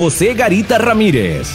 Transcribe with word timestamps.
José 0.00 0.34
Garita 0.34 0.78
Ramírez. 0.78 1.48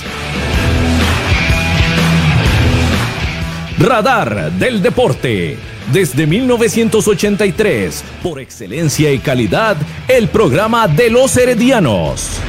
Radar 3.79 4.51
del 4.51 4.81
Deporte. 4.81 5.57
Desde 5.93 6.27
1983, 6.27 8.03
por 8.21 8.41
excelencia 8.41 9.13
y 9.13 9.19
calidad, 9.19 9.77
el 10.09 10.27
programa 10.27 10.89
de 10.89 11.09
los 11.09 11.37
heredianos. 11.37 12.41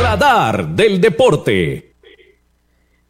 Radar 0.00 0.66
del 0.68 0.98
Deporte. 0.98 1.89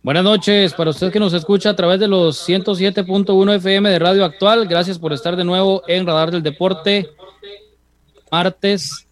Buenas 0.03 0.25
noches 0.25 0.73
para 0.73 0.89
usted 0.89 1.12
que 1.12 1.21
nos 1.21 1.35
escucha 1.35 1.69
a 1.69 1.77
través 1.77 2.01
de 2.01 2.09
los 2.09 2.48
107.1 2.48 3.56
FM 3.56 3.91
de 3.91 3.98
Radio 3.98 4.25
Actual. 4.25 4.66
Gracias 4.66 4.98
por 4.98 5.12
estar 5.12 5.37
de 5.37 5.45
nuevo 5.45 5.83
en 5.87 6.06
Radar 6.06 6.30
del 6.30 6.42
Deporte. 6.42 7.11
Martes 8.33 9.06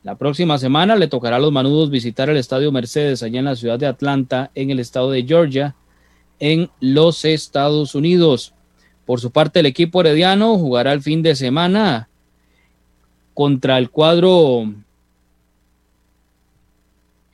La 0.04 0.16
próxima 0.16 0.58
semana 0.58 0.98
le 0.98 1.08
tocará 1.08 1.38
a 1.38 1.40
los 1.40 1.54
manudos 1.54 1.90
visitar 1.90 2.30
el 2.30 2.36
Estadio 2.36 2.70
Mercedes 2.74 3.24
allá 3.24 3.40
en 3.40 3.46
la 3.46 3.56
ciudad 3.56 3.80
de 3.80 3.88
Atlanta, 3.88 4.52
en 4.56 4.72
el 4.72 4.82
estado 4.82 5.10
de 5.12 5.24
Georgia, 5.24 5.76
en 6.40 6.70
los 6.82 7.24
Estados 7.24 7.96
Unidos. 7.96 8.54
Por 9.06 9.22
su 9.22 9.32
parte, 9.32 9.62
el 9.62 9.68
equipo 9.68 10.02
herediano 10.02 10.58
jugará 10.58 10.92
el 10.92 11.02
fin 11.02 11.22
de 11.22 11.36
semana 11.36 12.10
contra 13.34 13.78
el 13.78 13.90
cuadro 13.90 14.66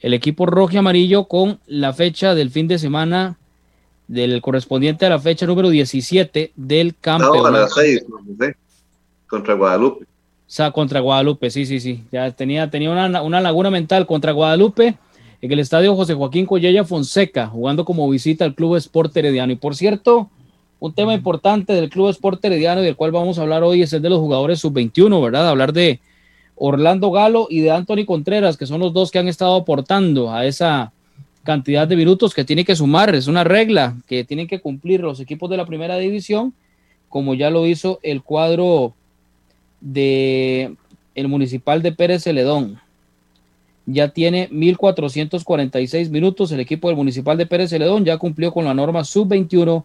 el 0.02 0.14
equipo 0.14 0.45
rojo 0.45 0.73
y 0.73 0.78
amarillo 0.78 1.26
con 1.26 1.59
la 1.66 1.94
fecha 1.94 2.36
del 2.36 2.52
fin 2.52 2.67
de 2.67 2.80
semana 2.80 3.38
del 4.08 4.42
correspondiente 4.42 5.06
a 5.06 5.09
la 5.09 5.20
fecha 5.20 5.45
número 5.45 5.70
17 5.70 6.54
del 6.56 6.95
campeonato. 6.95 7.50
No, 7.52 7.58
a 7.58 7.62
las 7.62 7.73
6, 7.73 8.06
contra 9.28 9.54
Guadalupe. 9.56 10.06
O 10.06 10.50
sea, 10.50 10.72
contra 10.72 11.02
Guadalupe, 11.02 11.50
sí, 11.50 11.66
sí, 11.66 11.80
sí. 11.80 12.04
Ya 12.12 12.31
tenía, 12.31 12.70
tenía 12.70 12.89
una, 12.89 13.22
una 13.22 13.42
laguna 13.42 13.70
mental 13.70 14.06
contra 14.06 14.31
Guadalupe 14.31 14.95
en 15.42 15.52
el 15.52 15.59
estadio 15.59 15.95
José 15.95 16.14
Joaquín 16.14 16.45
Collella 16.45 16.86
Fonseca, 16.86 17.48
jugando 17.48 17.84
como 17.84 18.09
visita 18.09 18.45
al 18.45 18.56
Club 18.56 18.78
Sport 18.78 19.16
Herediano. 19.17 19.52
Y 19.52 19.58
por 19.58 19.76
cierto, 19.76 20.30
un 20.80 20.94
tema 20.94 21.14
importante 21.14 21.73
del 21.73 21.89
Club 21.89 22.09
Sport 22.09 22.44
Herediano 22.45 22.82
y 22.82 22.86
del 22.86 22.95
cual 22.95 23.11
vamos 23.11 23.38
a 23.38 23.42
hablar 23.42 23.64
hoy 23.64 23.82
es 23.82 23.92
el 23.94 24.02
de 24.02 24.09
los 24.09 24.20
jugadores 24.20 24.59
sub-21, 24.59 25.22
¿verdad? 25.22 25.50
Hablar 25.50 25.73
de 25.73 26.00
Orlando 26.58 27.11
Galo 27.11 27.47
y 27.50 27.61
de 27.61 27.72
Anthony 27.72 28.05
Contreras, 28.05 28.58
que 28.58 28.66
son 28.66 28.80
los 28.80 28.94
dos 28.94 29.11
que 29.11 29.19
han 29.19 29.27
estado 29.27 29.55
aportando 29.55 30.31
a 30.31 30.45
esa 30.45 30.91
cantidad 31.44 31.88
de 31.88 31.95
minutos 31.95 32.33
que 32.33 32.44
tiene 32.44 32.66
que 32.66 32.75
sumar. 32.75 33.16
Es 33.16 33.27
una 33.27 33.44
regla 33.44 33.95
que 34.08 34.23
tienen 34.23 34.47
que 34.47 34.59
cumplir 34.59 35.02
los 35.02 35.19
equipos 35.19 35.49
de 35.49 35.58
la 35.58 35.66
primera 35.66 35.97
división, 35.97 36.53
como 37.09 37.36
ya 37.36 37.49
lo 37.49 37.66
hizo 37.66 37.99
el 38.03 38.22
cuadro 38.22 38.94
de 39.80 40.75
el 41.16 41.27
municipal 41.27 41.81
de 41.81 41.91
Pérez 41.91 42.23
Celedón. 42.23 42.80
Ya 43.86 44.09
tiene 44.09 44.49
1.446 44.49 46.09
minutos. 46.09 46.52
El 46.52 46.59
equipo 46.59 46.89
del 46.89 46.98
municipal 46.98 47.37
de 47.37 47.45
Pérez 47.45 47.70
Celedón 47.70 48.03
ya 48.03 48.17
cumplió 48.17 48.52
con 48.52 48.65
la 48.65 48.73
norma 48.73 49.03
sub-21 49.03 49.83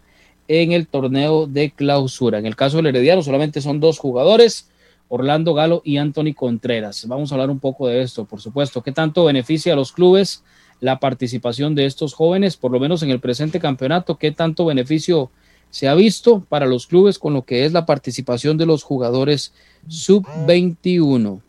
en 0.49 0.73
el 0.73 0.87
torneo 0.87 1.47
de 1.47 1.71
clausura. 1.71 2.39
En 2.39 2.45
el 2.45 2.55
caso 2.55 2.77
del 2.77 2.87
Herediano 2.87 3.23
solamente 3.23 3.61
son 3.61 3.79
dos 3.79 3.99
jugadores 3.99 4.67
Orlando 5.07 5.53
Galo 5.53 5.81
y 5.85 5.97
Anthony 5.97 6.33
Contreras. 6.35 7.07
Vamos 7.07 7.31
a 7.31 7.35
hablar 7.35 7.49
un 7.49 7.59
poco 7.59 7.87
de 7.87 8.01
esto, 8.01 8.25
por 8.25 8.41
supuesto. 8.41 8.81
¿Qué 8.81 8.91
tanto 8.91 9.25
beneficia 9.25 9.73
a 9.73 9.75
los 9.75 9.91
clubes 9.91 10.43
la 10.79 10.99
participación 10.99 11.75
de 11.75 11.85
estos 11.85 12.13
jóvenes, 12.13 12.57
por 12.57 12.71
lo 12.71 12.79
menos 12.79 13.03
en 13.03 13.09
el 13.09 13.19
presente 13.19 13.59
campeonato? 13.59 14.17
¿Qué 14.17 14.31
tanto 14.31 14.65
beneficio 14.65 15.29
se 15.69 15.87
ha 15.87 15.95
visto 15.95 16.41
para 16.49 16.65
los 16.65 16.87
clubes 16.87 17.19
con 17.19 17.33
lo 17.33 17.43
que 17.43 17.65
es 17.65 17.73
la 17.73 17.85
participación 17.85 18.57
de 18.57 18.65
los 18.65 18.83
jugadores 18.83 19.53
sub-21? 19.87 21.41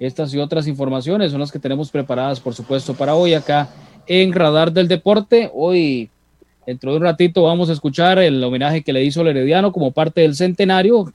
Estas 0.00 0.34
y 0.34 0.38
otras 0.38 0.66
informaciones 0.66 1.30
son 1.30 1.40
las 1.40 1.52
que 1.52 1.58
tenemos 1.58 1.90
preparadas, 1.90 2.40
por 2.40 2.54
supuesto, 2.54 2.94
para 2.94 3.14
hoy 3.14 3.34
acá 3.34 3.68
en 4.06 4.32
Radar 4.32 4.72
del 4.72 4.88
Deporte. 4.88 5.50
Hoy, 5.54 6.10
dentro 6.66 6.90
de 6.90 6.96
un 6.98 7.02
ratito, 7.02 7.42
vamos 7.42 7.70
a 7.70 7.72
escuchar 7.72 8.18
el 8.18 8.42
homenaje 8.42 8.82
que 8.82 8.92
le 8.92 9.04
hizo 9.04 9.22
el 9.22 9.28
Herediano 9.28 9.72
como 9.72 9.92
parte 9.92 10.22
del 10.22 10.34
centenario 10.34 11.12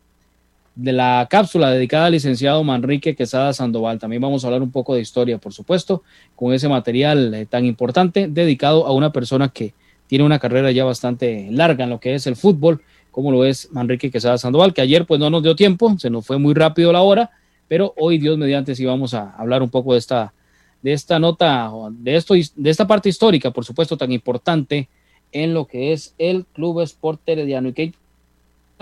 de 0.82 0.94
la 0.94 1.28
cápsula 1.30 1.72
dedicada 1.72 2.06
al 2.06 2.14
licenciado 2.14 2.64
Manrique 2.64 3.14
Quesada 3.14 3.52
Sandoval. 3.52 4.00
También 4.00 4.22
vamos 4.22 4.44
a 4.44 4.48
hablar 4.48 4.62
un 4.62 4.72
poco 4.72 4.96
de 4.96 5.02
historia, 5.02 5.38
por 5.38 5.54
supuesto, 5.54 6.04
con 6.38 6.54
ese 6.54 6.70
material 6.70 7.34
eh, 7.34 7.46
tan 7.46 7.66
importante 7.66 8.30
dedicado 8.30 8.88
a 8.88 8.94
una 8.94 9.12
persona 9.12 9.50
que 9.50 9.74
tiene 10.08 10.24
una 10.24 10.40
carrera 10.40 10.72
ya 10.72 10.86
bastante 10.86 11.50
larga 11.52 11.84
en 11.84 11.90
lo 11.90 12.00
que 12.00 12.16
es 12.16 12.28
el 12.28 12.38
fútbol, 12.38 12.82
como 13.12 13.30
lo 13.30 13.44
es 13.44 13.70
Manrique 13.74 14.10
Quesada 14.10 14.38
Sandoval, 14.38 14.74
que 14.74 14.80
ayer 14.80 15.06
pues 15.06 15.20
no 15.20 15.30
nos 15.30 15.44
dio 15.44 15.54
tiempo, 15.54 15.94
se 16.00 16.10
nos 16.10 16.26
fue 16.26 16.38
muy 16.38 16.54
rápido 16.54 16.94
la 16.94 17.02
hora, 17.02 17.32
pero 17.68 17.94
hoy 17.98 18.18
Dios 18.18 18.38
mediante 18.38 18.74
sí 18.74 18.86
vamos 18.86 19.14
a 19.14 19.36
hablar 19.36 19.62
un 19.62 19.70
poco 19.70 19.94
de 19.94 20.00
esta 20.00 20.34
de 20.82 20.94
esta 20.94 21.20
nota, 21.20 21.70
de 21.92 22.16
esto 22.16 22.36
de 22.36 22.70
esta 22.70 22.88
parte 22.88 23.10
histórica, 23.10 23.52
por 23.52 23.66
supuesto, 23.66 23.98
tan 23.98 24.14
importante 24.14 24.88
en 25.34 25.54
lo 25.54 25.68
que 25.68 25.92
es 25.92 26.16
el 26.18 26.46
Club 26.46 26.80
Sport 26.82 27.20
Herediano 27.26 27.68
y 27.68 27.74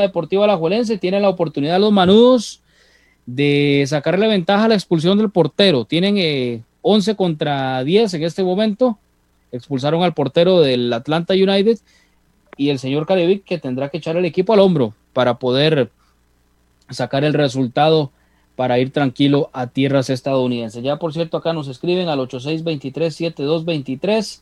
Deportiva 0.03 0.43
Alajuelense 0.43 0.97
tiene 0.97 1.19
la 1.19 1.29
oportunidad 1.29 1.79
los 1.79 1.91
manudos 1.91 2.61
de 3.25 3.83
sacarle 3.87 4.27
ventaja 4.27 4.65
a 4.65 4.67
la 4.67 4.75
expulsión 4.75 5.17
del 5.17 5.31
portero. 5.31 5.85
Tienen 5.85 6.63
11 6.81 7.11
eh, 7.11 7.15
contra 7.15 7.83
10 7.83 8.13
en 8.13 8.23
este 8.23 8.43
momento. 8.43 8.99
Expulsaron 9.51 10.03
al 10.03 10.13
portero 10.13 10.61
del 10.61 10.93
Atlanta 10.93 11.33
United 11.33 11.79
y 12.57 12.69
el 12.69 12.77
señor 12.79 13.07
Carevic 13.07 13.43
que 13.43 13.57
tendrá 13.57 13.89
que 13.89 13.97
echar 13.97 14.15
el 14.17 14.25
equipo 14.25 14.53
al 14.53 14.59
hombro 14.59 14.93
para 15.13 15.39
poder 15.39 15.89
sacar 16.89 17.23
el 17.23 17.33
resultado 17.33 18.11
para 18.55 18.77
ir 18.79 18.91
tranquilo 18.91 19.49
a 19.53 19.67
tierras 19.67 20.09
estadounidenses. 20.09 20.83
Ya 20.83 20.97
por 20.97 21.13
cierto, 21.13 21.37
acá 21.37 21.53
nos 21.53 21.67
escriben 21.67 22.07
al 22.07 22.17
8623-7223. 22.19 24.41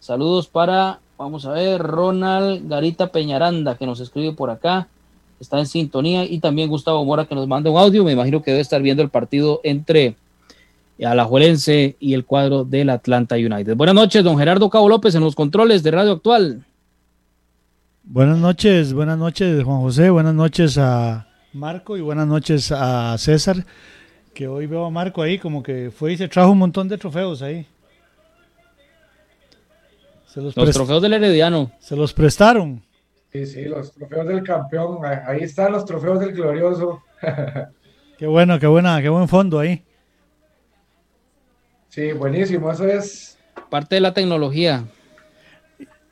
Saludos 0.00 0.48
para 0.48 0.98
Vamos 1.22 1.46
a 1.46 1.52
ver, 1.52 1.80
Ronald 1.80 2.68
Garita 2.68 3.12
Peñaranda, 3.12 3.76
que 3.76 3.86
nos 3.86 4.00
escribe 4.00 4.32
por 4.32 4.50
acá, 4.50 4.88
está 5.42 5.58
en 5.58 5.66
sintonía, 5.66 6.24
y 6.24 6.38
también 6.38 6.70
Gustavo 6.70 7.04
Mora, 7.04 7.26
que 7.26 7.34
nos 7.34 7.46
manda 7.46 7.70
un 7.70 7.76
audio, 7.76 8.04
me 8.04 8.12
imagino 8.12 8.42
que 8.42 8.52
debe 8.52 8.62
estar 8.62 8.80
viendo 8.80 9.02
el 9.02 9.10
partido 9.10 9.60
entre 9.64 10.16
Alajuelense 11.04 11.96
y 11.98 12.14
el 12.14 12.24
cuadro 12.24 12.64
del 12.64 12.88
Atlanta 12.88 13.34
United. 13.34 13.76
Buenas 13.76 13.94
noches, 13.94 14.22
don 14.22 14.38
Gerardo 14.38 14.70
Cabo 14.70 14.88
López, 14.88 15.14
en 15.14 15.22
los 15.22 15.34
controles 15.34 15.82
de 15.82 15.90
Radio 15.90 16.12
Actual. 16.12 16.64
Buenas 18.04 18.38
noches, 18.38 18.92
buenas 18.92 19.18
noches, 19.18 19.62
Juan 19.64 19.80
José, 19.80 20.10
buenas 20.10 20.34
noches 20.34 20.78
a 20.78 21.26
Marco 21.52 21.96
y 21.96 22.00
buenas 22.00 22.26
noches 22.26 22.72
a 22.72 23.18
César, 23.18 23.66
que 24.32 24.48
hoy 24.48 24.66
veo 24.66 24.84
a 24.84 24.90
Marco 24.90 25.22
ahí 25.22 25.38
como 25.38 25.62
que 25.62 25.90
fue 25.94 26.12
y 26.12 26.16
se 26.16 26.28
trajo 26.28 26.52
un 26.52 26.58
montón 26.58 26.88
de 26.88 26.98
trofeos 26.98 27.42
ahí 27.42 27.66
los, 30.40 30.54
trofeos 30.54 31.02
del 31.02 31.12
Herediano. 31.12 31.72
Se 31.80 31.96
los 31.96 32.12
prestaron. 32.12 32.82
Sí, 33.32 33.46
sí, 33.46 33.64
los 33.64 33.92
trofeos 33.92 34.26
del 34.28 34.42
campeón. 34.42 34.98
Ahí 35.26 35.40
están 35.40 35.72
los 35.72 35.86
trofeos 35.86 36.20
del 36.20 36.32
glorioso. 36.32 37.02
qué 38.18 38.26
bueno, 38.26 38.58
qué 38.58 38.66
buena, 38.66 39.00
qué 39.00 39.08
buen 39.08 39.26
fondo 39.26 39.58
ahí. 39.58 39.82
Sí, 41.88 42.12
buenísimo, 42.12 42.70
eso 42.70 42.86
es. 42.86 43.38
Parte 43.70 43.94
de 43.94 44.00
la 44.02 44.12
tecnología. 44.12 44.84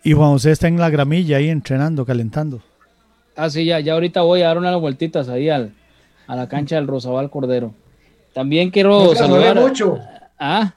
Y 0.02 0.12
Juan 0.12 0.31
José 0.31 0.52
está 0.52 0.69
en 0.69 0.78
la 0.78 0.88
gramilla 0.88 1.37
ahí 1.37 1.50
entrenando, 1.50 2.06
calentando. 2.06 2.62
Ah, 3.37 3.50
sí, 3.50 3.66
ya, 3.66 3.81
ya 3.81 3.93
ahorita 3.93 4.23
voy 4.23 4.40
a 4.40 4.46
dar 4.46 4.58
unas 4.58 4.81
vueltitas 4.81 5.28
ahí 5.28 5.50
al, 5.50 5.75
a 6.26 6.37
la 6.37 6.49
cancha 6.49 6.76
del 6.76 6.87
Rosabal 6.87 7.28
Cordero. 7.31 7.75
También 8.32 8.70
quiero 8.70 9.14
saludar. 9.14 9.56
mucho. 9.56 9.99
Ah. 10.38 10.75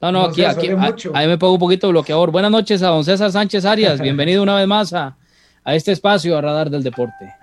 No, 0.00 0.12
no, 0.12 0.24
aquí, 0.24 0.44
aquí 0.44 0.68
ahí 1.14 1.28
me 1.28 1.38
pongo 1.38 1.54
un 1.54 1.60
poquito 1.60 1.88
bloqueador. 1.88 2.30
Buenas 2.30 2.50
noches 2.50 2.82
a 2.82 2.88
don 2.88 3.04
César 3.04 3.32
Sánchez 3.32 3.64
Arias. 3.64 4.00
Bienvenido 4.02 4.42
una 4.42 4.56
vez 4.56 4.66
más 4.66 4.92
a, 4.92 5.16
este 5.64 5.92
espacio, 5.92 6.36
a 6.36 6.40
Radar 6.40 6.70
del 6.70 6.82
Deporte. 6.82 7.34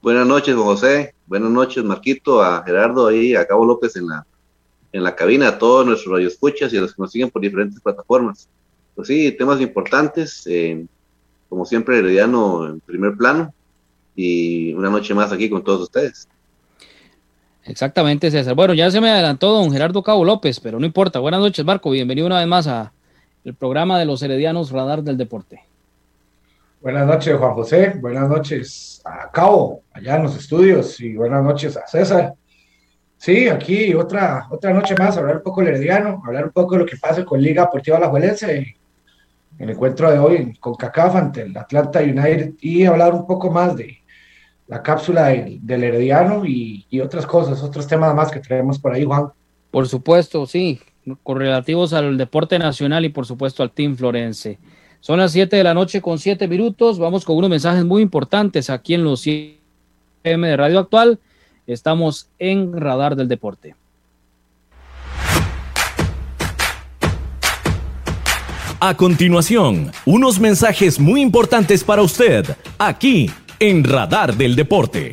Buenas 0.00 0.26
noches, 0.26 0.54
José. 0.54 1.14
Buenas 1.26 1.50
noches, 1.50 1.82
Marquito, 1.82 2.42
a 2.42 2.62
Gerardo 2.62 3.06
ahí, 3.08 3.34
a 3.34 3.46
Cabo 3.46 3.64
López 3.64 3.96
en 3.96 4.06
la, 4.06 4.26
en 4.92 5.02
la 5.02 5.16
cabina, 5.16 5.48
a 5.48 5.58
todos 5.58 5.86
nuestros 5.86 6.12
radioescuchas 6.12 6.72
y 6.72 6.76
a 6.76 6.82
los 6.82 6.94
que 6.94 7.02
nos 7.02 7.10
siguen 7.10 7.30
por 7.30 7.42
diferentes 7.42 7.80
plataformas. 7.80 8.48
pues 8.94 9.08
sí, 9.08 9.32
temas 9.32 9.60
importantes. 9.60 10.46
Eh, 10.46 10.86
como 11.48 11.64
siempre, 11.64 11.98
Herediano 11.98 12.66
en 12.66 12.80
primer 12.80 13.16
plano. 13.16 13.52
Y 14.14 14.72
una 14.74 14.90
noche 14.90 15.14
más 15.14 15.32
aquí 15.32 15.48
con 15.48 15.64
todos 15.64 15.82
ustedes. 15.82 16.28
Exactamente, 17.64 18.30
César. 18.30 18.54
Bueno, 18.54 18.74
ya 18.74 18.90
se 18.90 19.00
me 19.00 19.10
adelantó 19.10 19.52
don 19.52 19.72
Gerardo 19.72 20.02
Cabo 20.02 20.24
López, 20.24 20.60
pero 20.60 20.78
no 20.78 20.86
importa. 20.86 21.18
Buenas 21.18 21.40
noches, 21.40 21.64
Marco. 21.64 21.90
Bienvenido 21.90 22.26
una 22.26 22.38
vez 22.38 22.46
más 22.46 22.66
a 22.66 22.92
el 23.44 23.54
programa 23.54 23.98
de 23.98 24.04
los 24.04 24.22
Heredianos 24.22 24.70
Radar 24.70 25.02
del 25.02 25.16
Deporte. 25.16 25.62
Buenas 26.84 27.06
noches, 27.06 27.34
Juan 27.38 27.54
José. 27.54 27.94
Buenas 27.98 28.28
noches 28.28 29.00
a 29.06 29.30
Cabo, 29.30 29.84
allá 29.90 30.16
en 30.16 30.24
los 30.24 30.36
estudios. 30.36 31.00
Y 31.00 31.16
buenas 31.16 31.42
noches 31.42 31.78
a 31.78 31.86
César. 31.86 32.34
Sí, 33.16 33.48
aquí 33.48 33.94
otra, 33.94 34.46
otra 34.50 34.74
noche 34.74 34.94
más, 34.94 35.16
hablar 35.16 35.36
un 35.38 35.42
poco 35.42 35.62
del 35.62 35.70
Herediano, 35.70 36.22
hablar 36.26 36.44
un 36.44 36.50
poco 36.50 36.74
de 36.74 36.80
lo 36.80 36.86
que 36.86 36.98
pasa 36.98 37.24
con 37.24 37.40
Liga 37.40 37.62
Deportiva 37.62 37.96
Alajuelense 37.96 38.76
el 39.58 39.70
encuentro 39.70 40.10
de 40.10 40.18
hoy 40.18 40.52
con 40.60 40.74
CACAF 40.74 41.14
ante 41.14 41.40
el 41.40 41.56
Atlanta 41.56 42.00
United 42.00 42.52
y 42.60 42.84
hablar 42.84 43.14
un 43.14 43.26
poco 43.26 43.50
más 43.50 43.74
de 43.76 44.02
la 44.66 44.82
cápsula 44.82 45.28
del, 45.28 45.84
Herediano 45.84 46.44
y, 46.44 46.86
otras 47.00 47.24
cosas, 47.24 47.62
otros 47.62 47.86
temas 47.86 48.14
más 48.14 48.30
que 48.30 48.40
traemos 48.40 48.78
por 48.78 48.92
ahí, 48.92 49.04
Juan. 49.04 49.28
Por 49.70 49.88
supuesto, 49.88 50.44
sí, 50.44 50.82
correlativos 51.22 51.94
al 51.94 52.18
deporte 52.18 52.58
nacional 52.58 53.06
y 53.06 53.08
por 53.08 53.24
supuesto 53.24 53.62
al 53.62 53.70
Team 53.70 53.96
Florense. 53.96 54.58
Son 55.04 55.18
las 55.18 55.32
7 55.32 55.54
de 55.54 55.62
la 55.62 55.74
noche 55.74 56.00
con 56.00 56.18
7 56.18 56.48
minutos. 56.48 56.98
Vamos 56.98 57.26
con 57.26 57.36
unos 57.36 57.50
mensajes 57.50 57.84
muy 57.84 58.00
importantes 58.00 58.70
aquí 58.70 58.94
en 58.94 59.04
los 59.04 59.20
7 59.20 59.58
PM 60.22 60.48
de 60.48 60.56
Radio 60.56 60.78
Actual. 60.78 61.18
Estamos 61.66 62.30
en 62.38 62.72
Radar 62.72 63.14
del 63.14 63.28
Deporte. 63.28 63.74
A 68.80 68.96
continuación, 68.96 69.92
unos 70.06 70.40
mensajes 70.40 70.98
muy 70.98 71.20
importantes 71.20 71.84
para 71.84 72.00
usted, 72.00 72.56
aquí 72.78 73.30
en 73.58 73.84
Radar 73.84 74.34
del 74.34 74.56
Deporte. 74.56 75.12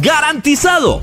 ¡Garantizado! 0.00 1.02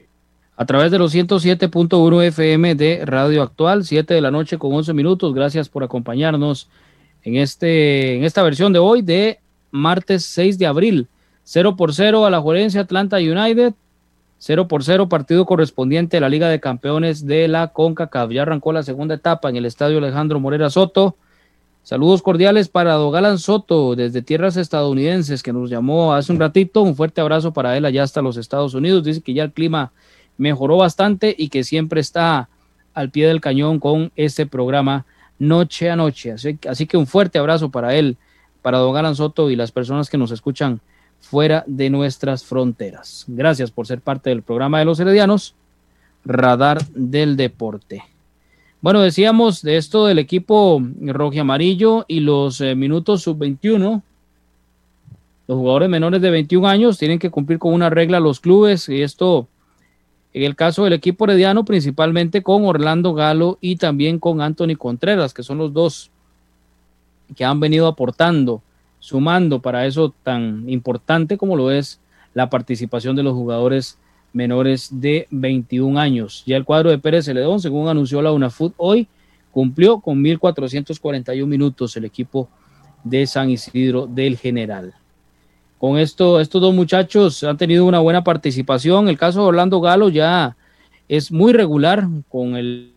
a 0.61 0.65
través 0.67 0.91
de 0.91 0.99
los 0.99 1.15
107.1 1.15 2.23
FM 2.25 2.75
de 2.75 3.03
Radio 3.03 3.41
Actual, 3.41 3.83
7 3.83 4.13
de 4.13 4.21
la 4.21 4.29
noche 4.29 4.59
con 4.59 4.71
11 4.71 4.93
minutos. 4.93 5.33
Gracias 5.33 5.69
por 5.69 5.83
acompañarnos 5.83 6.69
en, 7.23 7.37
este, 7.37 8.17
en 8.17 8.25
esta 8.25 8.43
versión 8.43 8.71
de 8.71 8.77
hoy 8.77 9.01
de 9.01 9.39
martes 9.71 10.23
6 10.25 10.59
de 10.59 10.67
abril. 10.67 11.07
0 11.45 11.75
por 11.75 11.95
0 11.95 12.27
a 12.27 12.29
la 12.29 12.39
Juelense 12.41 12.77
Atlanta 12.77 13.17
United, 13.17 13.73
0 14.37 14.67
por 14.67 14.83
0 14.83 15.09
partido 15.09 15.47
correspondiente 15.47 16.17
a 16.17 16.21
la 16.21 16.29
Liga 16.29 16.47
de 16.47 16.59
Campeones 16.59 17.25
de 17.25 17.47
la 17.47 17.69
CONCACAF. 17.69 18.29
Ya 18.29 18.43
arrancó 18.43 18.71
la 18.71 18.83
segunda 18.83 19.15
etapa 19.15 19.49
en 19.49 19.55
el 19.55 19.65
Estadio 19.65 19.97
Alejandro 19.97 20.39
Morera 20.39 20.69
Soto. 20.69 21.15
Saludos 21.81 22.21
cordiales 22.21 22.69
para 22.69 22.93
Dogalan 22.93 23.39
Soto 23.39 23.95
desde 23.95 24.21
tierras 24.21 24.57
estadounidenses 24.57 25.41
que 25.41 25.53
nos 25.53 25.71
llamó 25.71 26.13
hace 26.13 26.31
un 26.31 26.39
ratito. 26.39 26.83
Un 26.83 26.95
fuerte 26.95 27.19
abrazo 27.19 27.51
para 27.51 27.75
él 27.75 27.85
allá 27.85 28.03
hasta 28.03 28.21
los 28.21 28.37
Estados 28.37 28.75
Unidos. 28.75 29.03
Dice 29.03 29.21
que 29.21 29.33
ya 29.33 29.45
el 29.45 29.53
clima 29.53 29.91
mejoró 30.37 30.77
bastante 30.77 31.35
y 31.37 31.49
que 31.49 31.63
siempre 31.63 32.01
está 32.01 32.49
al 32.93 33.09
pie 33.09 33.27
del 33.27 33.41
cañón 33.41 33.79
con 33.79 34.11
este 34.15 34.45
programa 34.45 35.05
noche 35.39 35.89
a 35.89 35.95
noche. 35.95 36.31
Así, 36.31 36.85
que 36.85 36.97
un 36.97 37.07
fuerte 37.07 37.39
abrazo 37.39 37.69
para 37.69 37.95
él, 37.95 38.17
para 38.61 38.77
Dogalan 38.77 39.15
Soto 39.15 39.49
y 39.49 39.55
las 39.55 39.71
personas 39.71 40.09
que 40.09 40.17
nos 40.17 40.31
escuchan 40.31 40.81
fuera 41.19 41.63
de 41.67 41.89
nuestras 41.89 42.43
fronteras. 42.43 43.25
Gracias 43.27 43.71
por 43.71 43.87
ser 43.87 44.01
parte 44.01 44.29
del 44.29 44.43
programa 44.43 44.79
de 44.79 44.85
los 44.85 44.99
Heredianos, 44.99 45.55
Radar 46.25 46.85
del 46.89 47.37
Deporte. 47.37 48.03
Bueno, 48.81 49.01
decíamos 49.01 49.61
de 49.61 49.77
esto 49.77 50.07
del 50.07 50.19
equipo 50.19 50.81
rojo 50.99 51.39
amarillo 51.39 52.05
y 52.07 52.19
los 52.19 52.61
eh, 52.61 52.73
minutos 52.75 53.21
sub-21. 53.23 54.01
Los 55.47 55.57
jugadores 55.57 55.89
menores 55.89 56.21
de 56.21 56.31
21 56.31 56.67
años 56.67 56.97
tienen 56.97 57.19
que 57.19 57.29
cumplir 57.29 57.59
con 57.59 57.73
una 57.73 57.89
regla 57.89 58.19
los 58.19 58.39
clubes 58.39 58.89
y 58.89 59.01
esto 59.01 59.47
en 60.33 60.43
el 60.43 60.55
caso 60.55 60.83
del 60.83 60.93
equipo 60.93 61.25
herediano 61.25 61.65
principalmente 61.65 62.41
con 62.41 62.65
Orlando 62.65 63.13
Galo 63.13 63.57
y 63.59 63.75
también 63.75 64.19
con 64.19 64.41
Anthony 64.41 64.75
Contreras, 64.77 65.33
que 65.33 65.43
son 65.43 65.57
los 65.57 65.73
dos 65.73 66.09
que 67.35 67.45
han 67.45 67.59
venido 67.59 67.87
aportando, 67.87 68.61
sumando 68.99 69.61
para 69.61 69.85
eso 69.85 70.13
tan 70.23 70.69
importante 70.69 71.37
como 71.37 71.55
lo 71.55 71.71
es 71.71 71.99
la 72.33 72.49
participación 72.49 73.15
de 73.15 73.23
los 73.23 73.33
jugadores 73.33 73.97
menores 74.33 74.89
de 74.91 75.27
21 75.31 75.99
años. 75.99 76.43
Ya 76.45 76.55
el 76.55 76.65
cuadro 76.65 76.89
de 76.89 76.97
Pérez 76.97 77.25
Celedón, 77.25 77.59
según 77.59 77.89
anunció 77.89 78.21
la 78.21 78.31
UNAFUT 78.31 78.73
hoy, 78.77 79.07
cumplió 79.51 79.99
con 79.99 80.23
1.441 80.23 81.45
minutos 81.45 81.97
el 81.97 82.05
equipo 82.05 82.47
de 83.03 83.27
San 83.27 83.49
Isidro 83.49 84.07
del 84.07 84.37
General. 84.37 84.93
Con 85.81 85.97
esto, 85.97 86.39
estos 86.39 86.61
dos 86.61 86.75
muchachos 86.75 87.43
han 87.43 87.57
tenido 87.57 87.85
una 87.85 87.97
buena 87.97 88.23
participación. 88.23 89.09
El 89.09 89.17
caso 89.17 89.41
de 89.41 89.47
Orlando 89.47 89.81
Galo 89.81 90.09
ya 90.09 90.55
es 91.07 91.31
muy 91.31 91.53
regular 91.53 92.07
con 92.29 92.55
el 92.55 92.93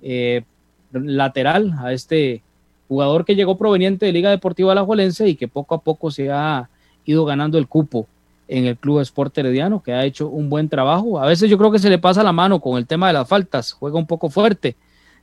eh, 0.00 0.44
lateral 0.92 1.74
a 1.80 1.92
este 1.92 2.44
jugador 2.86 3.24
que 3.24 3.34
llegó 3.34 3.58
proveniente 3.58 4.06
de 4.06 4.12
Liga 4.12 4.30
Deportiva 4.30 4.70
Alajuelense 4.70 5.28
y 5.28 5.34
que 5.34 5.48
poco 5.48 5.74
a 5.74 5.80
poco 5.80 6.12
se 6.12 6.30
ha 6.30 6.70
ido 7.04 7.24
ganando 7.24 7.58
el 7.58 7.66
cupo 7.66 8.06
en 8.46 8.66
el 8.66 8.76
Club 8.76 9.00
Sport 9.00 9.36
Herediano, 9.36 9.82
que 9.82 9.94
ha 9.94 10.04
hecho 10.04 10.28
un 10.28 10.48
buen 10.48 10.68
trabajo. 10.68 11.18
A 11.18 11.26
veces 11.26 11.50
yo 11.50 11.58
creo 11.58 11.72
que 11.72 11.80
se 11.80 11.90
le 11.90 11.98
pasa 11.98 12.22
la 12.22 12.32
mano 12.32 12.60
con 12.60 12.78
el 12.78 12.86
tema 12.86 13.08
de 13.08 13.14
las 13.14 13.26
faltas, 13.26 13.72
juega 13.72 13.98
un 13.98 14.06
poco 14.06 14.30
fuerte, 14.30 14.76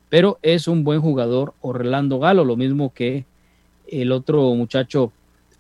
pero 0.10 0.38
es 0.42 0.68
un 0.68 0.84
buen 0.84 1.00
jugador 1.00 1.54
Orlando 1.62 2.20
Galo, 2.20 2.44
lo 2.44 2.58
mismo 2.58 2.94
que 2.94 3.24
el 3.92 4.12
otro 4.12 4.54
muchacho 4.56 5.12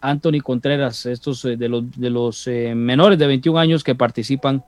Anthony 0.01 0.41
Contreras, 0.43 1.05
estos 1.05 1.43
eh, 1.45 1.57
de 1.57 1.69
los, 1.69 1.91
de 1.91 2.09
los 2.09 2.47
eh, 2.47 2.73
menores 2.75 3.19
de 3.19 3.27
21 3.27 3.59
años 3.59 3.83
que 3.83 3.95
participan 3.95 4.63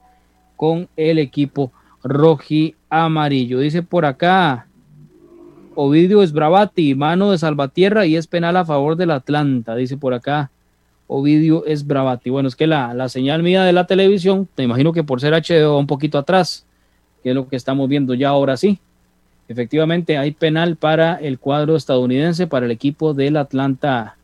con 0.55 0.87
el 0.95 1.19
equipo 1.19 1.71
roji 2.03 2.75
amarillo. 2.89 3.59
Dice 3.59 3.83
por 3.83 4.05
acá 4.05 4.67
Ovidio 5.75 6.21
es 6.21 6.33
bravati, 6.33 6.95
mano 6.95 7.31
de 7.31 7.37
Salvatierra 7.37 8.05
y 8.05 8.15
es 8.15 8.27
penal 8.27 8.57
a 8.57 8.65
favor 8.65 8.97
del 8.97 9.11
Atlanta, 9.11 9.75
dice 9.75 9.97
por 9.97 10.13
acá 10.13 10.51
Ovidio 11.07 11.65
es 11.65 11.85
bravati. 11.85 12.29
Bueno, 12.29 12.47
es 12.47 12.55
que 12.55 12.67
la, 12.67 13.09
señal 13.09 13.43
mía 13.43 13.63
de 13.63 13.73
la 13.73 13.85
televisión, 13.85 14.47
te 14.55 14.63
imagino 14.63 14.93
que 14.93 15.03
por 15.03 15.19
ser 15.19 15.33
HD 15.33 15.67
un 15.67 15.87
poquito 15.87 16.17
atrás, 16.17 16.65
que 17.23 17.29
es 17.29 17.35
lo 17.35 17.47
que 17.47 17.55
estamos 17.55 17.89
viendo 17.89 18.13
ya 18.13 18.29
ahora 18.29 18.55
sí. 18.55 18.79
Efectivamente, 19.51 20.17
hay 20.17 20.31
penal 20.31 20.77
para 20.77 21.15
el 21.15 21.37
cuadro 21.37 21.75
estadounidense, 21.75 22.47
para 22.47 22.65
el 22.65 22.71
equipo 22.71 23.13
del 23.13 23.35
Atlanta, 23.35 24.15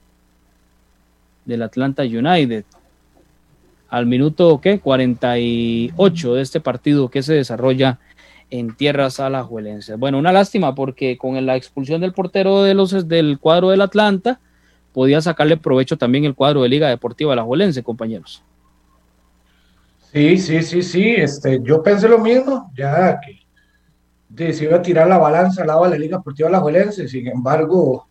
del 1.43 1.63
Atlanta 1.63 2.03
United. 2.03 2.63
Al 3.89 4.05
minuto, 4.05 4.61
¿qué? 4.61 4.79
48 4.79 6.33
de 6.33 6.41
este 6.41 6.61
partido 6.61 7.09
que 7.09 7.23
se 7.23 7.33
desarrolla 7.33 7.99
en 8.49 8.73
tierras 8.73 9.19
alajuelenses. 9.19 9.99
Bueno, 9.99 10.17
una 10.17 10.31
lástima 10.31 10.73
porque 10.73 11.17
con 11.17 11.45
la 11.45 11.57
expulsión 11.57 11.99
del 11.99 12.13
portero 12.13 12.63
de 12.63 12.73
los, 12.73 13.09
del 13.09 13.37
cuadro 13.37 13.71
del 13.71 13.81
Atlanta, 13.81 14.39
podía 14.93 15.19
sacarle 15.19 15.57
provecho 15.57 15.97
también 15.97 16.23
el 16.23 16.35
cuadro 16.35 16.63
de 16.63 16.69
Liga 16.69 16.87
Deportiva 16.87 17.33
Alajuelense, 17.33 17.83
compañeros. 17.83 18.41
Sí, 20.13 20.37
sí, 20.37 20.63
sí, 20.63 20.81
sí, 20.81 21.15
este, 21.17 21.59
yo 21.61 21.83
pensé 21.83 22.07
lo 22.07 22.19
mismo, 22.19 22.71
ya 22.73 23.19
que 23.19 23.45
se 24.35 24.63
iba 24.63 24.77
a 24.77 24.81
tirar 24.81 25.07
la 25.07 25.17
balanza 25.17 25.61
al 25.61 25.67
lado 25.67 25.83
de 25.85 25.91
la 25.91 25.97
Liga 25.97 26.17
Deportiva 26.17 26.49
Alajuelense, 26.49 27.07
sin 27.07 27.27
embargo, 27.27 28.07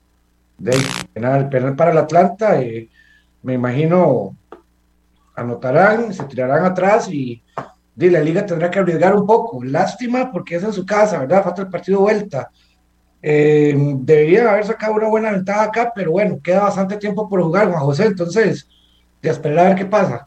de 0.58 0.76
penal, 1.12 1.49
penal 1.49 1.76
para 1.76 1.90
el 1.92 1.99
Atlanta, 1.99 2.61
eh, 2.61 2.88
me 3.42 3.54
imagino 3.54 4.35
anotarán, 5.37 6.12
se 6.12 6.25
tirarán 6.25 6.64
atrás 6.64 7.08
y 7.11 7.42
de 7.94 8.11
la 8.11 8.20
liga 8.20 8.44
tendrá 8.44 8.70
que 8.70 8.78
arriesgar 8.78 9.14
un 9.14 9.26
poco. 9.26 9.62
Lástima 9.62 10.32
porque 10.32 10.56
es 10.56 10.64
en 10.64 10.73
su 10.73 10.85
casa, 10.85 11.18
¿verdad? 11.18 11.44
Falta 11.44 11.62
el 11.62 11.68
partido 11.68 11.99
de 11.99 12.04
vuelta. 12.04 12.50
Eh, 13.23 13.75
debería 13.99 14.50
haber 14.50 14.64
sacado 14.64 14.94
una 14.94 15.08
buena 15.08 15.30
ventaja 15.30 15.64
acá, 15.64 15.92
pero 15.94 16.12
bueno, 16.12 16.38
queda 16.42 16.62
bastante 16.62 16.96
tiempo 16.96 17.28
por 17.28 17.42
jugar, 17.42 17.70
Juan 17.70 17.82
José, 17.82 18.06
entonces, 18.06 18.68
de 19.23 19.30
esperar 19.30 19.58
a 19.58 19.68
ver 19.68 19.78
qué 19.78 19.87
pasa. 19.87 20.26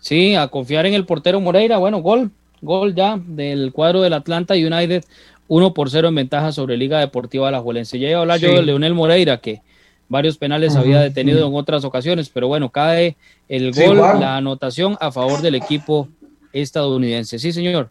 Sí, 0.00 0.34
a 0.34 0.48
confiar 0.48 0.86
en 0.86 0.94
el 0.94 1.06
portero 1.06 1.40
Moreira, 1.40 1.78
bueno, 1.78 1.98
gol, 2.00 2.30
gol 2.62 2.94
ya 2.94 3.20
del 3.22 3.72
cuadro 3.72 4.00
del 4.00 4.14
Atlanta 4.14 4.54
United, 4.54 5.04
1 5.48 5.74
por 5.74 5.90
0 5.90 6.08
en 6.08 6.14
ventaja 6.14 6.52
sobre 6.52 6.76
Liga 6.76 7.00
Deportiva 7.00 7.50
La 7.50 7.60
Juelense. 7.60 7.98
Ya 7.98 8.08
iba 8.08 8.18
a 8.18 8.22
hablar 8.22 8.38
yo 8.38 8.54
de 8.54 8.62
Leonel 8.62 8.94
Moreira, 8.94 9.38
que 9.38 9.60
varios 10.08 10.38
penales 10.38 10.76
había 10.76 11.00
detenido 11.00 11.46
en 11.46 11.54
otras 11.54 11.84
ocasiones, 11.84 12.30
pero 12.30 12.48
bueno, 12.48 12.70
cae 12.70 13.16
el 13.48 13.72
gol, 13.72 13.98
la 13.98 14.36
anotación 14.36 14.96
a 15.00 15.10
favor 15.12 15.42
del 15.42 15.56
equipo 15.56 16.08
estadounidense. 16.52 17.38
Sí, 17.38 17.52
señor. 17.52 17.90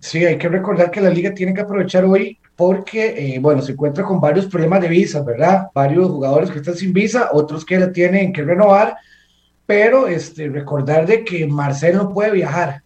Sí, 0.00 0.24
hay 0.24 0.38
que 0.38 0.48
recordar 0.48 0.90
que 0.90 1.00
la 1.00 1.10
liga 1.10 1.34
tiene 1.34 1.52
que 1.52 1.60
aprovechar 1.60 2.04
hoy 2.04 2.38
porque, 2.54 3.34
eh, 3.34 3.38
bueno, 3.40 3.62
se 3.62 3.72
encuentra 3.72 4.04
con 4.04 4.20
varios 4.20 4.46
problemas 4.46 4.80
de 4.80 4.88
visas, 4.88 5.24
¿verdad? 5.24 5.68
Varios 5.74 6.08
jugadores 6.08 6.50
que 6.50 6.58
están 6.58 6.74
sin 6.74 6.92
visa, 6.92 7.30
otros 7.32 7.64
que 7.64 7.78
la 7.78 7.92
tienen 7.92 8.32
que 8.32 8.42
renovar, 8.42 8.96
pero 9.66 10.06
este, 10.06 10.48
recordar 10.48 11.06
de 11.06 11.24
que 11.24 11.46
Marcel 11.46 11.96
no 11.96 12.12
puede 12.12 12.32
viajar. 12.32 12.82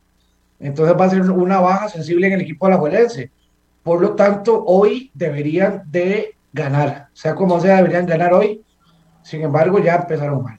Entonces 0.63 0.97
va 0.99 1.07
a 1.07 1.11
ser 1.11 1.23
una 1.23 1.61
baja 1.61 1.89
sensible 1.89 2.29
en 2.29 2.35
el 2.35 2.43
equipo 2.43 2.67
alajuelense. 2.67 3.31
Por 3.83 4.01
lo 4.01 4.15
tanto, 4.15 4.65
hoy 4.65 5.11
deberían 5.13 5.83
de 5.91 6.37
ganar, 6.53 7.09
sea 7.13 7.35
como 7.35 7.61
sea, 7.61 7.77
deberían 7.77 8.07
ganar 8.07 8.33
hoy. 8.33 8.63
Sin 9.23 9.43
embargo, 9.43 9.81
ya 9.81 9.97
empezaron 9.97 10.43
mal. 10.43 10.59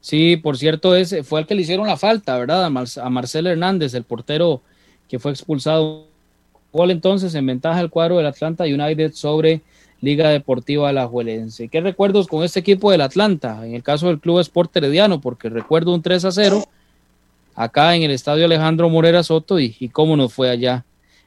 Sí, 0.00 0.36
por 0.36 0.56
cierto, 0.56 0.96
ese 0.96 1.22
fue 1.22 1.40
el 1.40 1.46
que 1.46 1.54
le 1.54 1.62
hicieron 1.62 1.86
la 1.86 1.96
falta, 1.96 2.36
¿verdad? 2.38 2.64
A, 2.64 3.10
Marcel 3.10 3.46
Hernández, 3.46 3.94
el 3.94 4.04
portero 4.04 4.62
que 5.08 5.18
fue 5.18 5.30
expulsado. 5.30 6.06
Gol 6.72 6.90
entonces 6.90 7.34
en 7.34 7.46
ventaja 7.46 7.80
el 7.80 7.90
cuadro 7.90 8.16
del 8.16 8.26
Atlanta 8.26 8.64
United 8.64 9.12
sobre 9.12 9.60
Liga 10.00 10.30
Deportiva 10.30 10.88
Alajuelense. 10.88 11.68
¿Qué 11.68 11.80
recuerdos 11.80 12.28
con 12.28 12.44
este 12.44 12.60
equipo 12.60 12.90
del 12.90 13.00
Atlanta? 13.00 13.66
En 13.66 13.74
el 13.74 13.82
caso 13.82 14.06
del 14.06 14.20
Club 14.20 14.38
Sport 14.40 14.76
Herediano, 14.76 15.20
porque 15.20 15.48
recuerdo 15.48 15.92
un 15.92 16.00
3 16.00 16.24
a 16.26 16.30
0 16.30 16.64
acá 17.60 17.94
en 17.94 18.02
el 18.02 18.10
estadio 18.10 18.46
Alejandro 18.46 18.88
Morera 18.88 19.22
Soto 19.22 19.58
y, 19.60 19.90
cómo 19.92 20.16
nos 20.16 20.32
fue 20.32 20.48
allá 20.48 20.84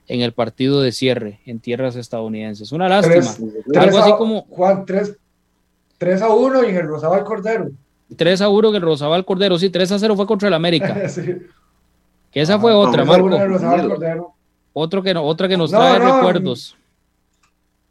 en 0.07 0.21
el 0.21 0.33
partido 0.33 0.81
de 0.81 0.91
cierre 0.91 1.39
en 1.45 1.59
tierras 1.59 1.95
estadounidenses. 1.95 2.71
Una 2.71 2.89
lástima. 2.89 3.31
Algo 3.79 3.97
así 3.99 4.11
como. 4.13 4.41
Juan, 4.49 4.83
3, 4.85 5.15
3 5.99 6.21
a 6.23 6.29
1 6.33 6.63
y 6.63 6.69
en 6.69 6.75
el 6.77 6.87
Rosabal 6.87 7.23
Cordero. 7.23 7.69
3 8.15 8.41
a 8.41 8.49
1 8.49 8.71
que 8.71 8.77
el 8.77 8.83
Rosabal 8.83 9.23
Cordero, 9.25 9.59
sí, 9.59 9.69
3 9.69 9.91
a 9.91 9.99
0 9.99 10.15
fue 10.15 10.25
contra 10.25 10.47
el 10.47 10.53
América. 10.53 10.95
Que 12.31 12.41
esa 12.41 12.57
fue 12.57 12.71
ah, 12.71 12.77
otra, 12.77 13.05
Marco. 13.05 13.29
Otro 14.73 15.03
que, 15.03 15.13
otra 15.15 15.47
que 15.47 15.55
nos 15.55 15.69
trae 15.69 15.99
recuerdos. 15.99 16.75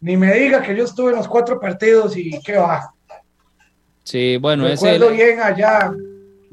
Ni, 0.00 0.16
me 0.16 0.34
diga 0.34 0.60
que 0.60 0.74
yo 0.74 0.82
estuve 0.82 1.12
en 1.12 1.18
los 1.18 1.28
cuatro 1.28 1.60
partidos 1.60 2.16
y 2.16 2.40
qué 2.40 2.56
va. 2.56 2.92
Sí, 4.02 4.38
bueno, 4.38 4.66
recuerdo 4.66 5.10
bien 5.10 5.38
allá, 5.38 5.92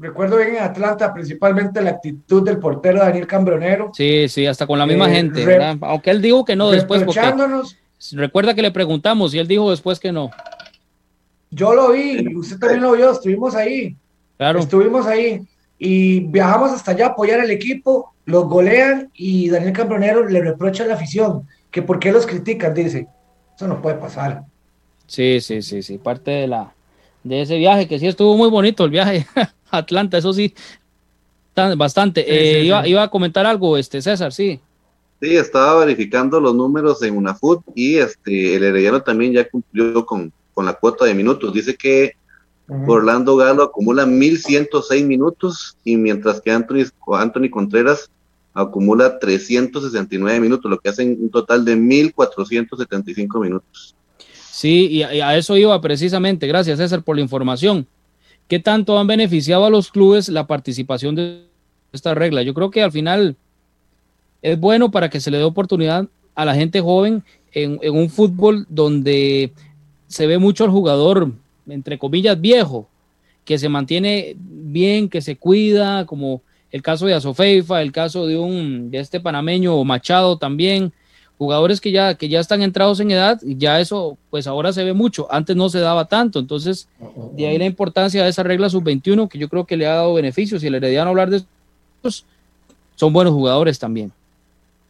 recuerdo 0.00 0.38
bien 0.38 0.56
en 0.56 0.62
Atlanta, 0.62 1.12
principalmente 1.12 1.80
la 1.80 1.90
actitud 1.90 2.42
del 2.42 2.58
portero 2.58 3.00
Daniel 3.00 3.26
Cambronero. 3.26 3.90
Sí, 3.94 4.28
sí, 4.28 4.46
hasta 4.46 4.66
con 4.66 4.78
la 4.78 4.86
misma 4.86 5.10
eh, 5.10 5.14
gente, 5.14 5.76
aunque 5.82 6.10
él 6.10 6.22
dijo 6.22 6.44
que 6.44 6.56
no 6.56 6.70
después. 6.70 7.04
Porque 7.04 7.20
recuerda 8.12 8.54
que 8.54 8.62
le 8.62 8.70
preguntamos 8.70 9.34
y 9.34 9.38
él 9.38 9.46
dijo 9.46 9.70
después 9.70 10.00
que 10.00 10.10
no. 10.10 10.30
Yo 11.50 11.74
lo 11.74 11.92
vi, 11.92 12.34
usted 12.36 12.58
también 12.58 12.82
lo 12.82 12.92
vio, 12.92 13.10
estuvimos 13.10 13.54
ahí. 13.54 13.96
Claro. 14.36 14.60
Estuvimos 14.60 15.06
ahí 15.06 15.42
y 15.78 16.20
viajamos 16.20 16.72
hasta 16.72 16.92
allá 16.92 17.06
a 17.06 17.08
apoyar 17.10 17.40
al 17.40 17.50
equipo, 17.50 18.14
los 18.24 18.44
golean 18.44 19.10
y 19.14 19.50
Daniel 19.50 19.72
Cambronero 19.72 20.26
le 20.26 20.40
reprocha 20.40 20.84
a 20.84 20.86
la 20.86 20.94
afición 20.94 21.46
que 21.70 21.82
por 21.82 21.98
qué 21.98 22.12
los 22.12 22.26
critican, 22.26 22.72
dice. 22.72 23.06
Eso 23.54 23.68
no 23.68 23.82
puede 23.82 23.96
pasar. 23.96 24.44
Sí, 25.06 25.40
sí, 25.40 25.60
sí, 25.60 25.82
sí, 25.82 25.98
parte 25.98 26.30
de 26.30 26.46
la 26.46 26.72
de 27.22 27.42
ese 27.42 27.58
viaje, 27.58 27.86
que 27.86 27.98
sí 27.98 28.06
estuvo 28.06 28.34
muy 28.36 28.48
bonito 28.48 28.84
el 28.84 28.90
viaje 28.90 29.26
Atlanta, 29.70 30.18
eso 30.18 30.32
sí, 30.32 30.54
bastante. 31.76 32.24
Eh, 32.26 32.64
iba, 32.64 32.86
iba, 32.86 33.02
a 33.02 33.08
comentar 33.08 33.46
algo, 33.46 33.76
este 33.76 34.00
César, 34.02 34.32
sí. 34.32 34.60
Sí, 35.20 35.36
estaba 35.36 35.84
verificando 35.84 36.40
los 36.40 36.54
números 36.54 37.02
en 37.02 37.16
UNAFUT 37.16 37.62
y 37.74 37.96
este, 37.96 38.56
el 38.56 38.64
Herediano 38.64 39.02
también 39.02 39.32
ya 39.34 39.48
cumplió 39.48 40.06
con, 40.06 40.32
con 40.54 40.64
la 40.64 40.72
cuota 40.72 41.04
de 41.04 41.14
minutos. 41.14 41.52
Dice 41.52 41.76
que 41.76 42.14
Orlando 42.86 43.36
Galo 43.36 43.64
acumula 43.64 44.06
1.106 44.06 45.04
minutos 45.04 45.76
y 45.84 45.96
mientras 45.96 46.40
que 46.40 46.52
Anthony, 46.52 46.84
Anthony 47.08 47.50
Contreras 47.50 48.08
acumula 48.54 49.18
369 49.18 50.40
minutos, 50.40 50.70
lo 50.70 50.78
que 50.78 50.88
hace 50.88 51.04
un 51.04 51.30
total 51.30 51.64
de 51.64 51.76
1.475 51.76 53.40
minutos. 53.40 53.94
Sí, 54.50 54.88
y 54.88 55.02
a 55.02 55.36
eso 55.36 55.56
iba 55.56 55.80
precisamente. 55.80 56.46
Gracias, 56.46 56.78
César, 56.78 57.02
por 57.02 57.16
la 57.16 57.22
información. 57.22 57.86
¿Qué 58.50 58.58
tanto 58.58 58.98
han 58.98 59.06
beneficiado 59.06 59.64
a 59.64 59.70
los 59.70 59.92
clubes 59.92 60.28
la 60.28 60.48
participación 60.48 61.14
de 61.14 61.44
esta 61.92 62.16
regla? 62.16 62.42
Yo 62.42 62.52
creo 62.52 62.68
que 62.72 62.82
al 62.82 62.90
final 62.90 63.36
es 64.42 64.58
bueno 64.58 64.90
para 64.90 65.08
que 65.08 65.20
se 65.20 65.30
le 65.30 65.38
dé 65.38 65.44
oportunidad 65.44 66.08
a 66.34 66.44
la 66.44 66.56
gente 66.56 66.80
joven 66.80 67.22
en, 67.52 67.78
un 67.92 68.10
fútbol 68.10 68.66
donde 68.68 69.52
se 70.08 70.26
ve 70.26 70.38
mucho 70.38 70.64
al 70.64 70.70
jugador, 70.70 71.30
entre 71.68 71.96
comillas, 71.96 72.40
viejo, 72.40 72.88
que 73.44 73.56
se 73.56 73.68
mantiene 73.68 74.34
bien, 74.36 75.08
que 75.08 75.20
se 75.20 75.36
cuida, 75.36 76.04
como 76.04 76.42
el 76.72 76.82
caso 76.82 77.06
de 77.06 77.14
Asofeifa, 77.14 77.80
el 77.82 77.92
caso 77.92 78.26
de 78.26 78.36
un 78.36 78.90
de 78.90 78.98
este 78.98 79.20
panameño 79.20 79.84
Machado 79.84 80.38
también, 80.38 80.92
jugadores 81.40 81.80
que 81.80 81.90
ya, 81.90 82.16
que 82.16 82.28
ya 82.28 82.38
están 82.38 82.60
entrados 82.60 83.00
en 83.00 83.10
edad, 83.12 83.40
y 83.42 83.56
ya 83.56 83.80
eso, 83.80 84.18
pues 84.28 84.46
ahora 84.46 84.74
se 84.74 84.84
ve 84.84 84.92
mucho, 84.92 85.26
antes 85.32 85.56
no 85.56 85.70
se 85.70 85.78
daba 85.78 86.04
tanto, 86.04 86.38
entonces 86.38 86.86
de 87.32 87.46
ahí 87.46 87.56
la 87.56 87.64
importancia 87.64 88.22
de 88.22 88.28
esa 88.28 88.42
regla 88.42 88.68
sub-21, 88.68 89.26
que 89.26 89.38
yo 89.38 89.48
creo 89.48 89.64
que 89.64 89.78
le 89.78 89.86
ha 89.86 89.94
dado 89.94 90.12
beneficios, 90.12 90.62
y 90.62 90.66
el 90.66 90.74
Herediano 90.74 91.08
hablar 91.08 91.30
de 91.30 91.42
estos, 91.96 92.26
son 92.94 93.14
buenos 93.14 93.32
jugadores 93.32 93.78
también, 93.78 94.12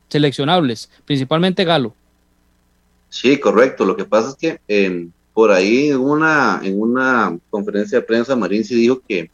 seleccionables, 0.09 0.91
principalmente 1.05 1.65
Galo. 1.65 1.95
Sí, 3.11 3.39
correcto, 3.39 3.85
lo 3.85 3.97
que 3.97 4.05
pasa 4.05 4.31
es 4.31 4.35
que 4.35 4.61
em, 4.67 5.13
por 5.33 5.53
ahí 5.53 5.91
en 5.91 6.01
una, 6.01 6.61
en 6.65 6.81
una 6.81 7.39
conferencia 7.49 8.01
de 8.01 8.05
prensa 8.05 8.35
Marín 8.35 8.65
sí 8.65 8.75
dijo 8.75 9.01
que, 9.07 9.31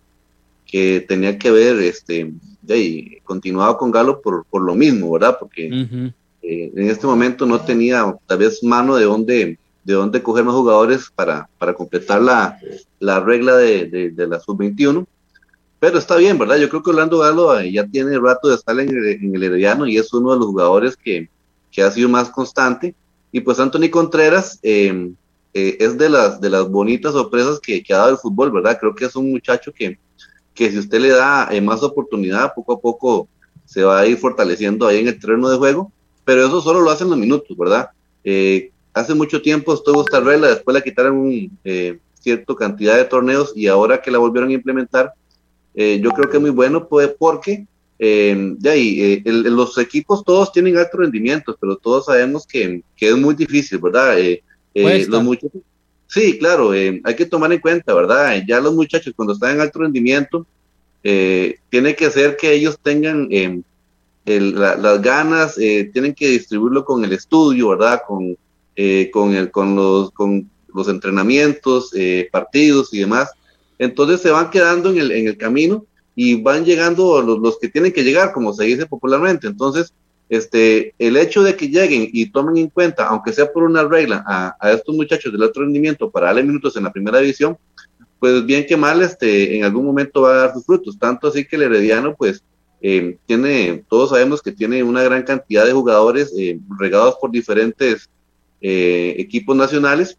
que 0.67 1.01
tenía 1.01 1.39
que 1.39 1.51
ver, 1.51 1.79
este, 1.79 2.31
de, 2.61 3.23
continuaba 3.25 3.79
con 3.79 3.91
Galo 3.91 4.21
por, 4.21 4.45
por 4.45 4.61
lo 4.61 4.75
mismo, 4.75 5.11
¿verdad? 5.13 5.39
Porque... 5.41 6.13
Eh, 6.49 6.71
en 6.77 6.89
este 6.89 7.09
momento 7.09 7.45
no 7.45 7.61
tenía 7.61 8.17
tal 8.25 8.39
vez 8.39 8.63
mano 8.63 8.95
de 8.95 9.05
dónde, 9.05 9.59
de 9.83 9.95
dónde 9.95 10.23
coger 10.23 10.45
más 10.45 10.55
jugadores 10.55 11.11
para, 11.13 11.49
para 11.59 11.75
completar 11.75 12.23
la, 12.23 12.57
la 13.01 13.19
regla 13.19 13.57
de, 13.57 14.13
de, 14.15 14.27
la 14.29 14.39
sub-21. 14.39 15.05
Pero 15.81 15.99
está 15.99 16.15
bien, 16.15 16.39
¿verdad? 16.39 16.59
Yo 16.59 16.69
creo 16.69 16.85
que 16.85 16.91
Orlando 16.91 17.19
Galo 17.19 17.59
eh, 17.59 17.73
ya 17.73 17.85
tiene 17.85 18.17
rato 18.21 18.49
de 18.49 18.55
estar 18.55 18.79
en 18.79 18.89
el, 18.89 19.07
en 19.07 19.35
el 19.35 19.43
Herediano 19.43 19.89
y 19.89 19.99
es 19.99 20.13
uno 20.15 20.33
de 20.33 20.39
los 20.39 20.47
jugadores 20.47 20.97
que, 20.97 21.29
que 21.73 21.83
ha 21.83 21.91
sido 21.91 22.09
más 22.09 22.31
constante. 22.31 22.95
Y 23.33 23.41
pues 23.41 23.59
Anthony 23.59 23.91
Contreras 23.91 24.61
eh, 24.63 25.15
es 25.53 25.99
de 25.99 26.09
las, 26.09 26.41
de 26.41 26.49
las 26.49 26.69
bonitas 26.69 27.13
sorpresas 27.13 27.59
que, 27.59 27.83
que, 27.83 27.93
ha 27.93 27.99
dado 27.99 28.11
el 28.11 28.19
fútbol, 28.19 28.53
¿verdad? 28.53 28.79
Creo 28.79 28.95
que 28.95 29.07
es 29.07 29.17
un 29.17 29.33
muchacho 29.33 29.73
que, 29.73 29.99
que 30.55 30.71
si 30.71 30.79
usted 30.79 31.01
le 31.01 31.09
da 31.09 31.51
más 31.61 31.83
oportunidad, 31.83 32.55
poco 32.55 32.75
a 32.75 32.81
poco 32.81 33.29
se 33.65 33.83
va 33.83 33.99
a 33.99 34.07
ir 34.07 34.17
fortaleciendo 34.17 34.87
ahí 34.87 35.01
en 35.01 35.09
el 35.09 35.19
terreno 35.19 35.49
de 35.49 35.57
juego 35.57 35.91
pero 36.27 36.45
eso 36.45 36.61
solo 36.61 36.81
lo 36.83 36.91
hacen 36.91 37.09
los 37.09 37.17
minutos, 37.17 37.57
¿verdad? 37.57 37.89
Eh, 38.25 38.73
hace 38.93 39.15
mucho 39.15 39.41
tiempo 39.41 39.73
estuvo 39.73 40.01
esta 40.01 40.19
regla, 40.19 40.49
después 40.49 40.75
la 40.75 40.83
quitaron 40.83 41.19
un, 41.19 41.59
eh, 41.65 41.99
cierta 42.19 42.53
cantidad 42.57 42.97
de 42.97 43.05
torneos 43.05 43.53
y 43.55 43.69
ahora 43.69 44.03
que 44.03 44.11
la 44.11 44.19
volvieron 44.19 44.51
a 44.51 44.55
implementar, 44.55 45.13
eh, 45.77 46.01
yo 46.03 46.11
creo 46.11 46.29
que 46.29 46.39
es 46.39 46.41
muy 46.41 46.51
bueno 46.51 46.89
pues, 46.89 47.15
porque 47.17 47.67
de 47.99 48.69
ahí, 48.69 49.23
los 49.25 49.79
equipos 49.79 50.23
todos 50.23 50.53
tienen 50.53 50.77
altos 50.77 51.01
rendimientos, 51.01 51.57
pero 51.59 51.77
todos 51.77 52.07
sabemos 52.07 52.45
que, 52.47 52.83
que 52.95 53.09
es 53.09 53.17
muy 53.17 53.35
difícil, 53.35 53.79
¿verdad? 53.79 54.19
los 54.75 55.23
muchachos, 55.23 55.63
sí, 56.07 56.39
claro, 56.39 56.73
hay 56.73 57.17
que 57.17 57.25
tomar 57.25 57.53
en 57.53 57.61
cuenta, 57.61 57.95
¿verdad? 57.95 58.43
Ya 58.47 58.61
los 58.61 58.75
muchachos 58.75 59.15
cuando 59.17 59.33
están 59.33 59.55
en 59.55 59.61
alto 59.61 59.79
rendimiento, 59.79 60.45
tiene 61.03 61.95
que 61.97 62.11
ser 62.11 62.37
que 62.37 62.53
ellos 62.53 62.79
tengan 62.83 63.29
las 64.27 65.03
ganas, 65.03 65.57
eh, 65.59 65.89
tienen 65.93 66.15
que 66.15 66.29
distribuirlo 66.29 66.85
con 66.85 67.05
el 67.05 67.13
estudio, 67.13 67.71
¿verdad? 67.71 68.03
Con, 68.07 68.37
eh, 68.75 69.11
con, 69.13 69.35
el, 69.35 69.51
con, 69.51 69.77
los, 69.77 70.11
con 70.11 70.51
los 70.75 70.89
entrenamientos, 70.89 71.91
eh, 71.95 72.29
partidos 72.31 72.93
y 72.93 73.01
demás. 73.01 73.31
Entonces 73.79 74.21
se 74.21 74.31
van 74.31 74.51
quedando 74.51 74.91
en 74.91 74.99
el, 74.99 75.13
en 75.13 75.29
el 75.29 75.37
camino 75.37 75.87
y 76.15 76.43
van 76.43 76.65
llegando 76.65 77.23
los, 77.23 77.39
los, 77.39 77.59
que 77.59 77.69
tienen 77.69 77.93
que 77.93 78.03
llegar, 78.03 78.33
como 78.33 78.53
se 78.53 78.65
dice 78.65 78.87
popularmente. 78.87 79.47
Entonces, 79.47 79.93
este, 80.29 80.93
el 80.99 81.17
hecho 81.17 81.45
de 81.45 81.55
que 81.55 81.69
lleguen 81.69 82.09
y 82.13 82.31
tomen 82.31 82.57
en 82.57 82.69
cuenta, 82.69 83.07
aunque 83.07 83.33
sea 83.33 83.53
por 83.53 83.63
una 83.63 83.85
regla, 83.85 84.25
a, 84.27 84.57
a 84.61 84.73
estos 84.73 84.97
muchachos 84.97 85.33
del 85.33 85.43
otro 85.43 85.63
rendimiento 85.63 86.11
para 86.11 86.27
darle 86.27 86.43
minutos 86.43 86.77
en 86.77 86.85
la 86.85 86.93
primera 86.93 87.21
división, 87.21 87.57
pues 88.19 88.45
bien 88.45 88.67
que 88.67 88.77
mal, 88.77 89.03
este, 89.03 89.57
en 89.57 89.65
algún 89.65 89.85
momento 89.85 90.23
va 90.23 90.33
a 90.33 90.37
dar 90.39 90.53
sus 90.55 90.65
frutos. 90.65 90.99
Tanto 90.99 91.29
así 91.29 91.45
que 91.45 91.57
el 91.57 91.63
Herediano, 91.63 92.15
pues, 92.17 92.43
eh, 92.81 93.17
tiene, 93.27 93.85
todos 93.89 94.11
sabemos 94.11 94.43
que 94.43 94.53
tiene 94.53 94.83
una 94.83 95.03
gran 95.03 95.23
cantidad 95.23 95.65
de 95.65 95.73
jugadores 95.73 96.33
eh, 96.37 96.59
regados 96.79 97.17
por 97.21 97.31
diferentes 97.31 98.09
eh, 98.61 99.15
equipos 99.19 99.57
nacionales, 99.57 100.19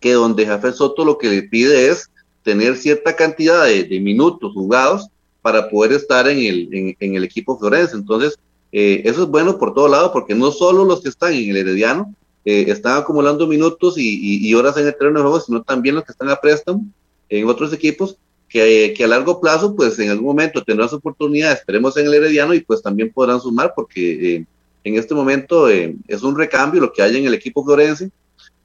que 0.00 0.12
donde 0.12 0.46
Jafé 0.46 0.72
Soto 0.72 1.04
lo 1.04 1.18
que 1.18 1.28
le 1.28 1.42
pide 1.44 1.88
es 1.88 2.10
tener 2.42 2.76
cierta 2.76 3.14
cantidad 3.16 3.64
de, 3.66 4.00
minutos 4.00 4.52
jugados 4.52 5.08
para 5.40 5.70
poder 5.70 5.92
estar 5.92 6.28
en 6.28 6.38
el, 6.38 6.96
en, 6.98 7.14
el 7.14 7.24
equipo 7.24 7.58
Florense. 7.58 7.96
Entonces, 7.96 8.38
eso 8.72 9.22
es 9.22 9.28
bueno 9.28 9.58
por 9.58 9.74
todo 9.74 9.86
lado, 9.88 10.12
porque 10.12 10.34
no 10.34 10.50
solo 10.50 10.84
los 10.84 11.02
que 11.02 11.08
están 11.08 11.34
en 11.34 11.50
el 11.50 11.56
Herediano 11.56 12.14
están 12.44 12.98
acumulando 12.98 13.46
minutos 13.46 13.96
y, 13.96 14.48
y, 14.48 14.54
horas 14.54 14.76
en 14.76 14.88
el 14.88 14.96
terreno 14.96 15.20
de 15.20 15.22
juego, 15.22 15.40
sino 15.40 15.62
también 15.62 15.94
los 15.94 16.04
que 16.04 16.12
están 16.12 16.30
a 16.30 16.36
préstamo 16.36 16.84
en 17.28 17.46
otros 17.48 17.72
equipos 17.72 18.16
que, 18.52 19.02
a 19.02 19.06
largo 19.06 19.40
plazo, 19.40 19.74
pues 19.74 19.98
en 19.98 20.10
algún 20.10 20.26
momento 20.26 20.62
tendrán 20.62 20.88
su 20.88 20.96
oportunidad, 20.96 21.52
esperemos 21.52 21.96
en 21.96 22.06
el 22.06 22.14
Herediano, 22.14 22.52
y 22.52 22.60
pues 22.60 22.82
también 22.82 23.10
podrán 23.10 23.40
sumar, 23.40 23.72
porque 23.74 24.34
eh, 24.34 24.46
en 24.84 24.96
este 24.96 25.14
momento 25.14 25.70
eh, 25.70 25.96
es 26.06 26.22
un 26.22 26.36
recambio 26.36 26.82
lo 26.82 26.92
que 26.92 27.00
hay 27.00 27.16
en 27.16 27.24
el 27.24 27.34
equipo 27.34 27.64
florense. 27.64 28.10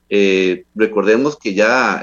Eh, 0.10 0.65
recordemos 0.76 1.38
que 1.38 1.54
ya 1.54 2.02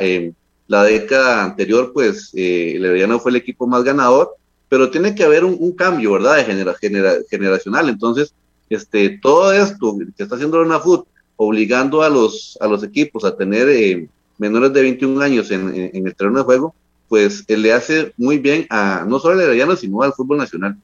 la 0.66 0.85
década 0.85 1.44
anterior, 1.44 1.92
pues 1.92 2.31
el 2.33 2.85
Herediano 2.85 3.20
fue 3.20 3.33
el 3.33 3.37
equipo 3.37 3.66
más 3.66 3.85
ganador, 3.85 4.31
pero 4.70 4.90
tiene 4.90 5.14
que 5.14 5.25
haber 5.25 5.44
un, 5.44 5.73
cambio, 5.73 6.12
¿verdad?, 6.12 6.38
de 6.38 7.25
generacional. 7.29 7.90
Entonces, 7.90 8.35
este, 8.70 9.18
todo 9.20 9.53
esto 9.53 9.99
que 10.16 10.23
está 10.23 10.37
haciendo 10.37 10.59
la 10.59 10.66
UNAFUT, 10.66 11.07
obligando 11.37 12.03
a 12.03 12.09
los, 12.09 12.57
a 12.62 12.66
los 12.66 12.83
equipos 12.83 13.25
a 13.27 13.37
tener 13.37 14.09
menores 14.38 14.73
de 14.73 14.81
21 14.81 15.20
años 15.20 15.51
en, 15.51 15.90
en 15.92 16.07
el 16.07 16.14
terreno 16.14 16.38
de 16.38 16.44
juego, 16.44 16.75
pues 17.09 17.45
le 17.49 17.73
hace 17.73 18.12
muy 18.17 18.38
bien 18.38 18.67
a 18.71 19.05
no 19.07 19.19
solo 19.19 19.35
al 19.35 19.40
Herediano, 19.43 19.77
sino 19.77 20.03
al 20.03 20.12
fútbol 20.12 20.38
nacional. 20.38 20.77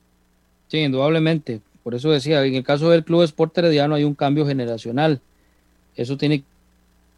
Sí, 0.68 0.78
indudablemente. 0.78 1.60
Por 1.82 1.94
eso 1.94 2.10
decía, 2.10 2.44
en 2.44 2.54
el 2.54 2.62
caso 2.62 2.90
del 2.90 3.04
Club 3.04 3.22
Sport 3.22 3.58
Herediano 3.58 3.94
hay 3.94 4.04
un 4.04 4.14
cambio 4.14 4.46
generacional. 4.46 5.20
Eso 5.96 6.16
tiene 6.16 6.44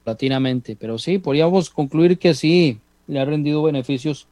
latinamente. 0.05 0.77
Pero 0.79 0.99
sí, 0.99 1.19
podríamos 1.19 1.71
concluir 1.71 2.19
que 2.19 2.35
sí, 2.35 2.79
le 3.07 3.21
ha 3.21 3.25
rendido 3.25 3.63
beneficios 3.63 4.27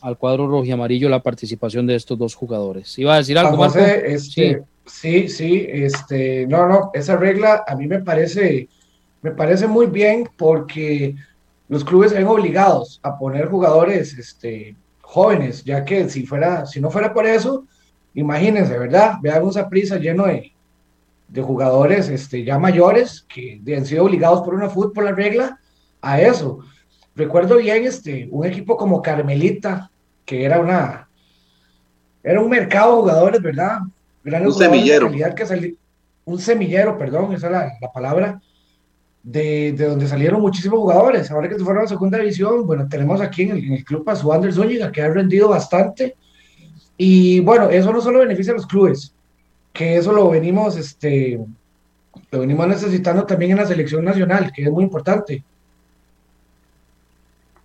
al 0.00 0.18
cuadro 0.18 0.46
rojo 0.46 0.64
y 0.64 0.70
amarillo 0.70 1.08
la 1.08 1.22
participación 1.22 1.86
de 1.86 1.94
estos 1.94 2.18
dos 2.18 2.34
jugadores. 2.34 2.98
¿Iba 2.98 3.14
a 3.14 3.18
decir 3.18 3.38
algo, 3.38 3.56
más? 3.56 3.74
Este, 3.74 4.62
sí. 4.84 5.28
sí, 5.28 5.66
este, 5.66 6.46
no, 6.46 6.68
no, 6.68 6.90
esa 6.92 7.16
regla 7.16 7.64
a 7.66 7.74
mí 7.74 7.86
me 7.86 8.00
parece, 8.00 8.68
me 9.22 9.30
parece 9.30 9.66
muy 9.66 9.86
bien 9.86 10.28
porque 10.36 11.14
los 11.68 11.84
clubes 11.84 12.10
se 12.10 12.18
ven 12.18 12.26
obligados 12.26 13.00
a 13.02 13.18
poner 13.18 13.48
jugadores 13.48 14.16
este, 14.18 14.76
jóvenes, 15.00 15.64
ya 15.64 15.84
que 15.84 16.08
si, 16.08 16.26
fuera, 16.26 16.66
si 16.66 16.80
no 16.80 16.90
fuera 16.90 17.12
por 17.12 17.26
eso, 17.26 17.64
imagínense, 18.14 18.78
¿verdad? 18.78 19.14
Vean 19.22 19.44
un 19.44 19.52
prisa 19.70 19.96
lleno 19.96 20.26
de, 20.26 20.52
de, 21.28 21.42
jugadores 21.42 22.08
este, 22.08 22.44
ya 22.44 22.58
mayores 22.58 23.24
que 23.28 23.60
han 23.76 23.86
sido 23.86 24.04
obligados 24.04 24.42
por 24.42 24.54
una 24.54 24.68
fútbol, 24.68 24.92
por 24.92 25.04
la 25.04 25.12
regla, 25.12 25.58
a 26.02 26.20
eso. 26.20 26.60
Recuerdo 27.16 27.56
bien 27.56 27.84
este, 27.84 28.28
un 28.30 28.44
equipo 28.44 28.76
como 28.76 29.00
Carmelita, 29.00 29.90
que 30.24 30.44
era 30.44 30.60
una 30.60 31.08
era 32.22 32.40
un 32.40 32.48
mercado 32.48 32.96
de 32.96 33.00
jugadores, 33.02 33.42
¿verdad? 33.42 33.80
un 34.24 34.52
semillero. 34.52 35.10
Que 35.10 35.76
un 36.24 36.38
semillero, 36.38 36.96
perdón, 36.96 37.34
esa 37.34 37.46
es 37.46 37.52
la, 37.52 37.72
la 37.80 37.92
palabra 37.92 38.40
de, 39.24 39.72
de, 39.72 39.88
donde 39.88 40.06
salieron 40.06 40.40
muchísimos 40.40 40.78
jugadores. 40.78 41.30
Ahora 41.30 41.48
que 41.48 41.56
se 41.56 41.64
fueron 41.64 41.80
a 41.80 41.82
la 41.84 41.88
segunda 41.88 42.18
división, 42.18 42.66
bueno, 42.66 42.86
tenemos 42.88 43.20
aquí 43.20 43.42
en 43.42 43.72
el, 43.72 43.84
club 43.84 44.08
a 44.08 44.14
Suander 44.14 44.52
Zúñiga, 44.52 44.92
que 44.92 45.02
ha 45.02 45.08
rendido 45.08 45.48
bastante. 45.48 46.14
Y 46.96 47.40
bueno, 47.40 47.70
eso 47.70 47.92
no 47.92 48.00
solo 48.00 48.20
beneficia 48.20 48.52
a 48.52 48.56
los 48.56 48.66
clubes, 48.66 49.12
que 49.72 49.96
eso 49.96 50.12
lo 50.12 50.30
venimos 50.30 50.76
este, 50.76 51.40
lo 52.30 52.40
venimos 52.40 52.68
necesitando 52.68 53.24
también 53.24 53.52
en 53.52 53.56
la 53.58 53.66
selección 53.66 54.04
nacional, 54.04 54.52
que 54.52 54.62
es 54.62 54.70
muy 54.70 54.84
importante. 54.84 55.42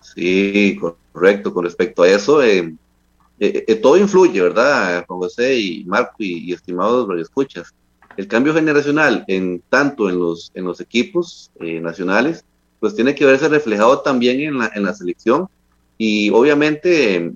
Sí, 0.02 0.80
correcto. 0.80 1.54
Con 1.54 1.66
respecto 1.66 2.04
a 2.04 2.10
eso, 2.10 2.42
eh, 2.42 2.74
eh, 3.40 3.66
eh, 3.68 3.76
todo 3.76 3.98
influye, 3.98 4.42
¿verdad, 4.42 5.06
Juan 5.08 5.20
José 5.20 5.58
y 5.58 5.86
Marco 5.86 6.16
y, 6.20 6.52
estimados 6.52 7.08
escuchas. 7.20 7.74
El 8.20 8.28
cambio 8.28 8.54
generacional, 8.54 9.24
en 9.28 9.64
tanto 9.70 10.10
en 10.10 10.20
los, 10.20 10.52
en 10.54 10.66
los 10.66 10.82
equipos 10.82 11.52
nacionales, 11.58 12.44
pues 12.82 12.94
tiene 12.94 13.16
que 13.16 13.24
verse 13.24 13.48
reflejado 13.48 14.02
también 14.02 14.42
en 14.42 14.58
la, 14.58 14.70
en 14.76 14.84
la 14.84 14.94
selección. 14.94 15.48
Y 15.98 16.30
obviamente 16.32 17.32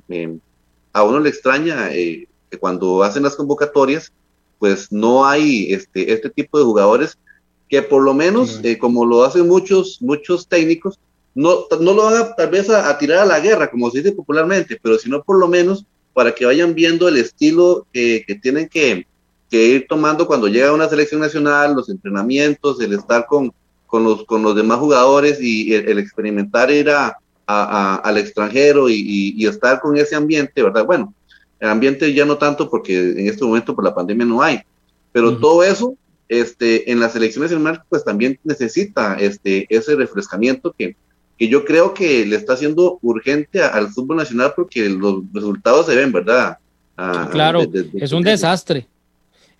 a 0.91 1.03
uno 1.03 1.21
le 1.21 1.29
extraña 1.29 1.87
que 1.89 2.27
cuando 2.59 3.01
hacen 3.01 3.23
las 3.23 3.37
convocatorias, 3.37 4.11
pues 4.59 4.91
no 4.91 5.25
hay 5.25 5.71
este, 5.71 6.11
este 6.11 6.29
tipo 6.29 6.57
de 6.57 6.65
jugadores 6.65 7.17
que 7.69 7.81
por 7.81 8.03
lo 8.03 8.13
menos, 8.13 8.59
como 8.81 9.05
lo 9.05 9.23
hacen 9.23 9.47
muchos, 9.47 10.01
muchos 10.01 10.49
técnicos, 10.49 10.99
no, 11.33 11.65
no 11.79 11.93
lo 11.93 12.03
van 12.03 12.17
a, 12.17 12.35
tal 12.35 12.49
vez 12.49 12.69
a, 12.69 12.97
tirar 12.97 13.19
a 13.19 13.25
la 13.25 13.39
guerra, 13.39 13.71
como 13.71 13.89
se 13.89 13.99
dice 13.99 14.11
popularmente, 14.11 14.77
pero 14.83 14.99
sino 14.99 15.23
por 15.23 15.39
lo 15.39 15.47
menos 15.47 15.85
para 16.13 16.35
que 16.35 16.45
vayan 16.45 16.75
viendo 16.75 17.07
el 17.07 17.17
estilo 17.17 17.87
que, 17.93 18.25
tienen 18.41 18.67
que, 18.67 19.07
ir 19.57 19.85
tomando 19.87 20.25
cuando 20.25 20.47
llega 20.47 20.73
una 20.73 20.89
selección 20.89 21.21
nacional, 21.21 21.75
los 21.75 21.89
entrenamientos, 21.89 22.79
el 22.81 22.93
estar 22.93 23.25
con, 23.27 23.53
con, 23.85 24.03
los, 24.03 24.25
con 24.25 24.41
los 24.41 24.55
demás 24.55 24.79
jugadores 24.79 25.39
y 25.41 25.73
el, 25.73 25.99
experimentar 25.99 26.71
ir 26.71 26.89
a, 26.89 27.17
al 27.45 28.17
extranjero 28.17 28.89
y, 28.89 29.45
estar 29.45 29.79
con 29.81 29.97
ese 29.97 30.15
ambiente, 30.15 30.63
¿verdad? 30.63 30.85
Bueno, 30.85 31.13
el 31.59 31.69
ambiente 31.69 32.13
ya 32.13 32.25
no 32.25 32.37
tanto 32.37 32.69
porque 32.69 32.97
en 32.97 33.27
este 33.27 33.45
momento 33.45 33.75
por 33.75 33.83
la 33.83 33.93
pandemia 33.93 34.25
no 34.25 34.41
hay, 34.41 34.61
pero 35.11 35.37
todo 35.37 35.63
eso 35.63 35.95
este, 36.27 36.91
en 36.91 36.99
las 36.99 37.13
selecciones 37.13 37.51
nacionales 37.51 37.81
pues 37.89 38.03
también 38.03 38.39
necesita 38.43 39.15
este, 39.19 39.67
ese 39.69 39.95
refrescamiento 39.95 40.73
que, 40.75 40.95
que 41.37 41.47
yo 41.47 41.63
creo 41.65 41.93
que 41.93 42.25
le 42.25 42.35
está 42.35 42.53
haciendo 42.53 42.97
urgente 43.01 43.61
al 43.61 43.89
fútbol 43.89 44.17
nacional 44.17 44.53
porque 44.55 44.89
los 44.89 45.21
resultados 45.33 45.85
se 45.85 45.95
ven, 45.95 46.11
¿verdad? 46.11 46.57
Ah, 46.97 47.27
claro, 47.31 47.61
es 47.93 48.11
un 48.11 48.23
desastre. 48.23 48.87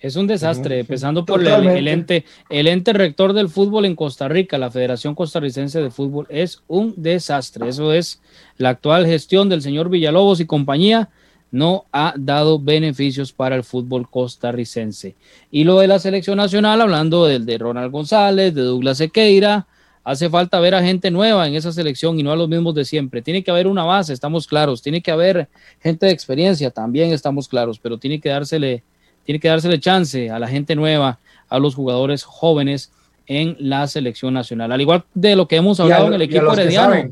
Es 0.04 0.18
un 0.18 0.28
desastre, 0.28 0.82
empezando 0.82 1.24
por 1.24 1.42
el, 1.42 1.88
ente, 1.88 2.26
el 2.50 2.68
ente 2.68 2.92
rector 2.92 3.32
del 3.32 3.48
fútbol 3.48 3.86
en 3.86 3.96
Costa 3.96 4.28
Rica, 4.28 4.58
la 4.58 4.70
Federación 4.70 5.16
Costarricense 5.16 5.82
de 5.82 5.92
Fútbol, 5.92 6.28
es 6.28 6.62
un 6.68 6.94
desastre. 6.98 7.70
Eso 7.70 7.94
es 7.94 8.22
la 8.58 8.68
actual 8.68 9.06
gestión 9.06 9.48
del 9.48 9.62
señor 9.62 9.90
Villalobos 9.90 10.42
y 10.42 10.46
compañía, 10.46 11.08
no 11.52 11.86
ha 11.94 12.16
dado 12.18 12.60
beneficios 12.60 13.32
para 13.32 13.56
el 13.56 13.64
fútbol 13.64 14.10
costarricense. 14.10 15.16
Y 15.52 15.64
lo 15.64 15.80
de 15.80 15.88
la 15.88 16.00
selección 16.00 16.36
nacional, 16.36 16.82
hablando 16.82 17.26
del 17.26 17.46
de 17.46 17.58
Ronald 17.58 17.94
González, 17.94 18.54
de 18.54 18.64
Douglas 18.64 18.98
Sequeira, 18.98 19.68
Hace 20.06 20.30
falta 20.30 20.60
ver 20.60 20.76
a 20.76 20.84
gente 20.84 21.12
nueva 21.12 21.48
en 21.48 21.56
esa 21.56 21.72
selección 21.72 22.20
y 22.20 22.24
no 22.24 22.34
a 22.34 22.36
los 22.36 22.50
mismos 22.50 22.76
de 22.76 22.84
siempre. 22.84 23.22
Tiene 23.22 23.42
que 23.42 23.52
haber 23.52 23.68
una 23.68 23.86
base, 23.86 24.12
estamos 24.12 24.48
claros. 24.48 24.82
Tiene 24.82 25.02
que 25.02 25.12
haber 25.12 25.48
gente 25.80 26.08
de 26.08 26.12
experiencia, 26.12 26.72
también 26.72 27.14
estamos 27.14 27.48
claros, 27.48 27.80
pero 27.80 27.98
tiene 27.98 28.20
que 28.20 28.28
dársele, 28.28 28.84
tiene 29.24 29.40
que 29.40 29.48
dársele 29.48 29.80
chance 29.80 30.30
a 30.30 30.40
la 30.40 30.48
gente 30.48 30.76
nueva, 30.76 31.20
a 31.50 31.60
los 31.60 31.76
jugadores 31.76 32.24
jóvenes 32.24 32.92
en 33.28 33.56
la 33.60 33.88
selección 33.88 34.34
nacional. 34.34 34.72
Al 34.72 34.82
igual 34.82 35.06
de 35.14 35.36
lo 35.36 35.48
que 35.48 35.56
hemos 35.56 35.80
hablado 35.80 36.08
en 36.08 36.14
el 36.14 36.22
equipo 36.24 36.54
herediano. 36.54 37.12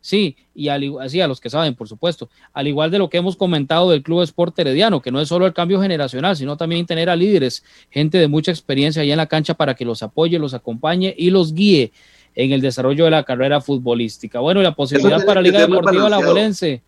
Sí, 0.00 0.36
y 0.52 0.66
así 0.66 1.20
a 1.20 1.28
los 1.28 1.40
que 1.40 1.48
saben, 1.48 1.76
por 1.76 1.88
supuesto. 1.88 2.28
Al 2.52 2.66
igual 2.66 2.90
de 2.90 2.98
lo 2.98 3.08
que 3.08 3.18
hemos 3.18 3.36
comentado 3.36 3.90
del 3.90 4.02
Club 4.02 4.22
Sport 4.22 4.58
Herediano, 4.58 5.00
que 5.00 5.12
no 5.12 5.20
es 5.20 5.28
solo 5.28 5.46
el 5.46 5.52
cambio 5.52 5.80
generacional, 5.80 6.36
sino 6.36 6.56
también 6.56 6.86
tener 6.86 7.08
a 7.08 7.14
líderes, 7.14 7.62
gente 7.88 8.18
de 8.18 8.26
mucha 8.26 8.50
experiencia 8.50 9.02
ahí 9.02 9.12
en 9.12 9.16
la 9.16 9.26
cancha 9.26 9.54
para 9.54 9.74
que 9.74 9.84
los 9.84 10.02
apoye, 10.02 10.40
los 10.40 10.54
acompañe 10.54 11.14
y 11.16 11.30
los 11.30 11.54
guíe 11.54 11.92
en 12.34 12.50
el 12.50 12.60
desarrollo 12.60 13.04
de 13.04 13.12
la 13.12 13.22
carrera 13.22 13.60
futbolística. 13.60 14.40
Bueno, 14.40 14.60
la 14.60 14.74
posibilidad 14.74 15.24
para 15.24 15.40
Liga 15.40 15.60
Deportiva 15.60 16.08
La 16.08 16.16
Juelense 16.16 16.82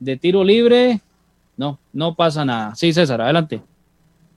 de 0.00 0.16
tiro 0.16 0.42
libre, 0.42 1.00
no, 1.56 1.78
no 1.92 2.16
pasa 2.16 2.44
nada. 2.44 2.74
Sí, 2.74 2.92
César, 2.92 3.20
adelante. 3.20 3.60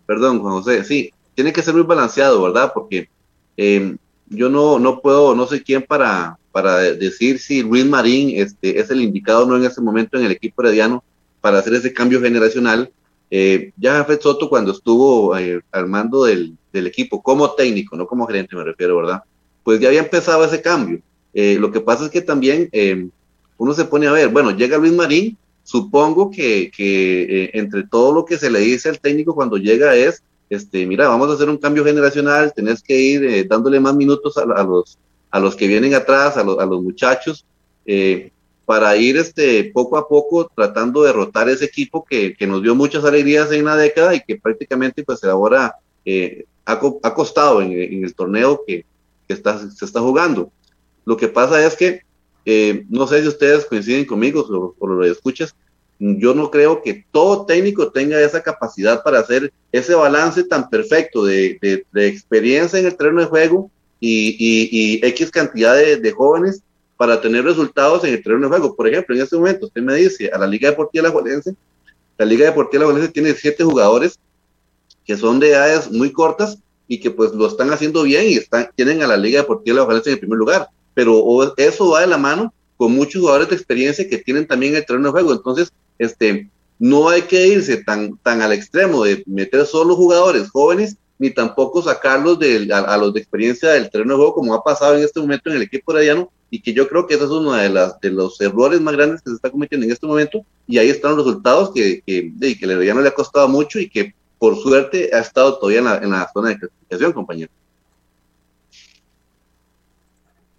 Perdón, 0.10 0.40
José, 0.40 0.84
sí, 0.84 1.14
tiene 1.36 1.54
que 1.54 1.62
ser 1.62 1.76
muy 1.76 1.84
balanceado, 1.84 2.42
¿verdad? 2.42 2.72
Porque 2.74 3.10
em, 3.58 3.96
yo 4.26 4.50
no, 4.50 4.80
no 4.80 5.02
puedo, 5.02 5.36
no 5.36 5.46
sé 5.46 5.62
quién 5.62 5.84
para, 5.84 6.40
para 6.52 6.78
decir 6.78 7.38
si 7.38 7.62
Luis 7.62 7.86
Marín 7.86 8.32
este, 8.34 8.80
es 8.80 8.90
el 8.90 9.02
indicado 9.02 9.44
o 9.44 9.46
no 9.46 9.56
en 9.56 9.66
ese 9.66 9.82
momento 9.82 10.18
en 10.18 10.26
el 10.26 10.32
equipo 10.32 10.64
herediano 10.64 11.04
para 11.42 11.60
hacer 11.60 11.76
ese 11.76 11.94
cambio 11.94 12.20
generacional. 12.20 12.92
Eh, 13.30 13.72
ya 13.78 13.98
Jafet 13.98 14.24
Soto 14.24 14.50
cuando 14.50 14.72
estuvo 14.72 15.38
eh, 15.38 15.62
al 15.72 15.86
mando 15.86 16.24
del, 16.24 16.58
del, 16.74 16.88
equipo 16.88 17.22
como 17.22 17.52
técnico, 17.52 17.96
no 17.96 18.08
como 18.08 18.26
gerente 18.26 18.56
me 18.56 18.64
refiero, 18.64 18.98
¿verdad? 18.98 19.22
pues 19.64 19.80
ya 19.80 19.90
había 19.90 20.00
empezado 20.00 20.44
ese 20.44 20.64
cambio. 20.64 21.00
Eh, 21.32 21.58
lo 21.60 21.72
que 21.72 21.80
pasa 21.80 22.06
es 22.06 22.10
que 22.10 22.22
también 22.22 22.70
eh, 22.72 23.08
uno 23.56 23.76
se 23.76 23.86
pone 23.86 24.08
a 24.08 24.12
ver, 24.12 24.30
bueno, 24.30 24.50
llega 24.50 24.80
Luis 24.80 24.94
Marín, 24.94 25.38
supongo 25.70 26.32
que, 26.32 26.72
eh, 26.76 27.52
entre 27.54 27.84
todo 27.84 28.12
lo 28.12 28.26
que 28.26 28.40
se 28.40 28.50
le 28.50 28.60
dice 28.60 28.90
al 28.90 29.00
técnico 29.00 29.36
cuando 29.36 29.58
llega 29.58 29.96
es, 29.96 30.24
este, 30.50 30.88
mira, 30.88 31.08
vamos 31.08 31.30
a 31.30 31.34
hacer 31.34 31.48
un 31.48 31.60
cambio 31.60 31.86
generacional, 31.86 32.52
tenés 32.56 32.82
que 32.82 33.00
ir 33.00 33.48
dándole 33.48 33.80
más 33.80 33.96
minutos 33.96 34.36
a, 34.40 34.46
los, 34.46 34.98
a 35.30 35.40
los 35.40 35.56
que 35.56 35.68
vienen 35.68 35.94
atrás, 35.94 36.38
a, 36.38 36.42
a 36.42 36.66
los 36.66 36.82
muchachos, 36.82 37.46
para 38.66 38.98
ir 38.98 39.18
este, 39.18 39.72
poco 39.72 39.98
a 39.98 40.08
poco 40.08 40.50
tratando 40.56 41.02
de 41.02 41.10
derrotar 41.10 41.48
ese 41.50 41.66
equipo 41.66 42.04
que, 42.04 42.34
que, 42.34 42.48
nos 42.48 42.64
dio 42.64 42.74
muchas 42.74 43.06
alegrías 43.06 43.52
en 43.52 43.62
una 43.62 43.76
década 43.76 44.16
y 44.16 44.22
que 44.22 44.38
prácticamente 44.38 45.04
pues 45.04 45.24
ahora 45.24 45.76
ha, 46.66 46.80
ha, 47.04 47.14
costado 47.14 47.62
en, 47.62 47.74
en 47.74 48.04
el 48.04 48.16
torneo 48.16 48.64
que, 48.66 48.86
que 49.28 49.34
está, 49.36 49.70
se 49.70 49.86
está 49.86 50.00
jugando. 50.02 50.52
Lo 51.06 51.16
que 51.16 51.28
pasa 51.28 51.64
es 51.64 51.76
que, 51.76 52.02
no 52.90 53.08
sé 53.08 53.22
si 53.22 53.28
ustedes 53.28 53.66
coinciden 53.66 54.06
conmigo 54.06 54.74
o, 54.80 54.88
lo 54.88 55.06
escuchas, 55.06 55.56
yo 56.00 56.34
no 56.34 56.50
creo 56.50 56.82
que 56.82 57.06
todo 57.12 57.46
técnico 57.46 57.92
tenga 57.92 58.20
esa 58.22 58.42
capacidad 58.42 59.04
para 59.04 59.20
hacer 59.20 59.52
ese 59.72 59.94
balance 59.94 60.44
tan 60.46 60.70
perfecto 60.70 61.26
de, 61.26 61.60
de, 61.92 62.08
experiencia 62.08 62.80
en 62.80 62.86
el 62.86 62.96
terreno 62.96 63.20
de 63.20 63.28
juego 63.28 63.70
y, 64.00 64.36
y, 64.40 65.06
X 65.06 65.30
cantidad 65.30 65.76
de, 65.76 66.12
jóvenes 66.12 66.64
para 66.96 67.20
tener 67.20 67.44
resultados 67.44 68.04
en 68.06 68.14
el 68.14 68.24
terreno 68.24 68.44
de 68.44 68.58
juego. 68.58 68.76
Por 68.76 68.88
ejemplo, 68.88 69.14
en 69.14 69.22
este 69.22 69.36
momento 69.36 69.66
usted 69.66 69.82
me 69.82 69.96
dice 69.96 70.30
a 70.34 70.38
la 70.38 70.48
Liga 70.48 70.70
Deportiva 70.70 71.08
La 71.08 71.12
Juelense, 71.12 71.56
la 72.18 72.26
Liga 72.26 72.46
Deportiva 72.46 72.84
La 72.84 72.92
Juelense 72.92 73.12
tiene 73.12 73.34
siete 73.34 73.64
jugadores 73.64 74.18
que 75.06 75.18
son 75.18 75.40
de 75.40 75.50
edades 75.50 75.92
muy 75.92 76.12
cortas 76.12 76.60
y 76.88 77.00
que 77.00 77.12
pues 77.12 77.32
lo 77.34 77.48
están 77.48 77.72
haciendo 77.72 78.04
bien 78.04 78.26
y 78.28 78.36
están, 78.36 78.70
tienen 78.76 79.02
a 79.04 79.08
la 79.08 79.18
Liga 79.18 79.42
Deportiva 79.42 79.86
de 79.86 79.96
en 79.98 80.14
el 80.14 80.20
primer 80.20 80.38
lugar. 80.38 80.70
Pero 81.00 81.56
eso 81.56 81.92
va 81.92 82.02
de 82.02 82.08
la 82.08 82.18
mano 82.18 82.54
con 82.76 82.92
muchos 82.92 83.22
jugadores 83.22 83.48
de 83.48 83.56
experiencia 83.56 84.10
que 84.10 84.18
tienen 84.18 84.46
también 84.46 84.76
el 84.76 84.86
terreno 84.86 85.06
de 85.06 85.12
juego. 85.12 85.32
Entonces, 85.32 85.72
este, 85.98 86.50
no 86.78 87.08
hay 87.08 87.22
que 87.22 87.48
irse 87.48 87.82
tan, 87.86 88.18
tan 88.18 88.42
al 88.42 88.52
extremo 88.52 89.06
de 89.06 89.24
meter 89.26 89.66
solo 89.66 89.96
jugadores 89.96 90.50
jóvenes, 90.50 90.98
ni 91.18 91.30
tampoco 91.30 91.82
sacarlos 91.82 92.38
de, 92.38 92.68
a, 92.74 92.98
los 92.98 93.14
de 93.14 93.22
experiencia 93.22 93.70
del 93.70 93.90
terreno 93.90 94.16
de 94.16 94.18
juego, 94.18 94.34
como 94.34 94.54
ha 94.54 94.62
pasado 94.62 94.98
en 94.98 95.06
este 95.06 95.22
momento 95.22 95.50
en 95.50 95.56
el 95.56 95.62
equipo 95.62 95.94
herediano, 95.94 96.30
y 96.50 96.62
que 96.62 96.74
yo 96.74 96.90
creo 96.90 97.08
que 97.08 97.14
ese 97.14 97.24
es 97.24 97.30
uno 97.30 97.54
de, 97.54 97.70
las, 97.70 97.98
de 98.02 98.12
los 98.12 98.42
errores 98.42 98.82
más 98.82 98.94
grandes 98.94 99.22
que 99.22 99.30
se 99.30 99.38
está 99.38 99.50
cometiendo 99.50 99.86
en 99.86 99.94
este 99.94 100.06
momento, 100.06 100.42
y 100.68 100.80
ahí 100.80 100.90
están 100.90 101.16
los 101.16 101.26
resultados 101.26 101.72
que, 101.74 102.04
que, 102.06 102.34
que 102.38 102.66
el 102.66 102.72
herediano 102.72 103.00
le 103.00 103.08
ha 103.08 103.14
costado 103.16 103.48
mucho 103.48 103.80
y 103.80 103.90
que 103.90 104.14
por 104.38 104.58
suerte 104.58 105.12
ha 105.14 105.20
estado 105.20 105.58
todavía 105.60 105.80
en 106.02 106.12
la, 106.12 106.30
zona 106.34 106.50
de 106.50 106.60
clasificación, 106.60 107.14
compañero. 107.14 107.52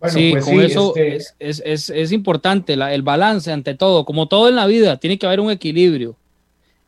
Sí, 0.08 0.32
pues 0.32 0.44
con 0.44 0.60
eso 0.60 0.94
este 0.96 1.72
es, 1.72 2.12
importante 2.12 2.74
el 2.74 3.02
balance 3.02 3.52
ante 3.52 3.74
todo, 3.74 4.04
como 4.04 4.28
todo 4.28 4.48
en 4.48 4.56
la 4.56 4.66
vida, 4.66 4.96
tiene 4.98 5.18
que 5.18 5.26
haber 5.26 5.40
un 5.40 5.50
equilibrio 5.50 6.16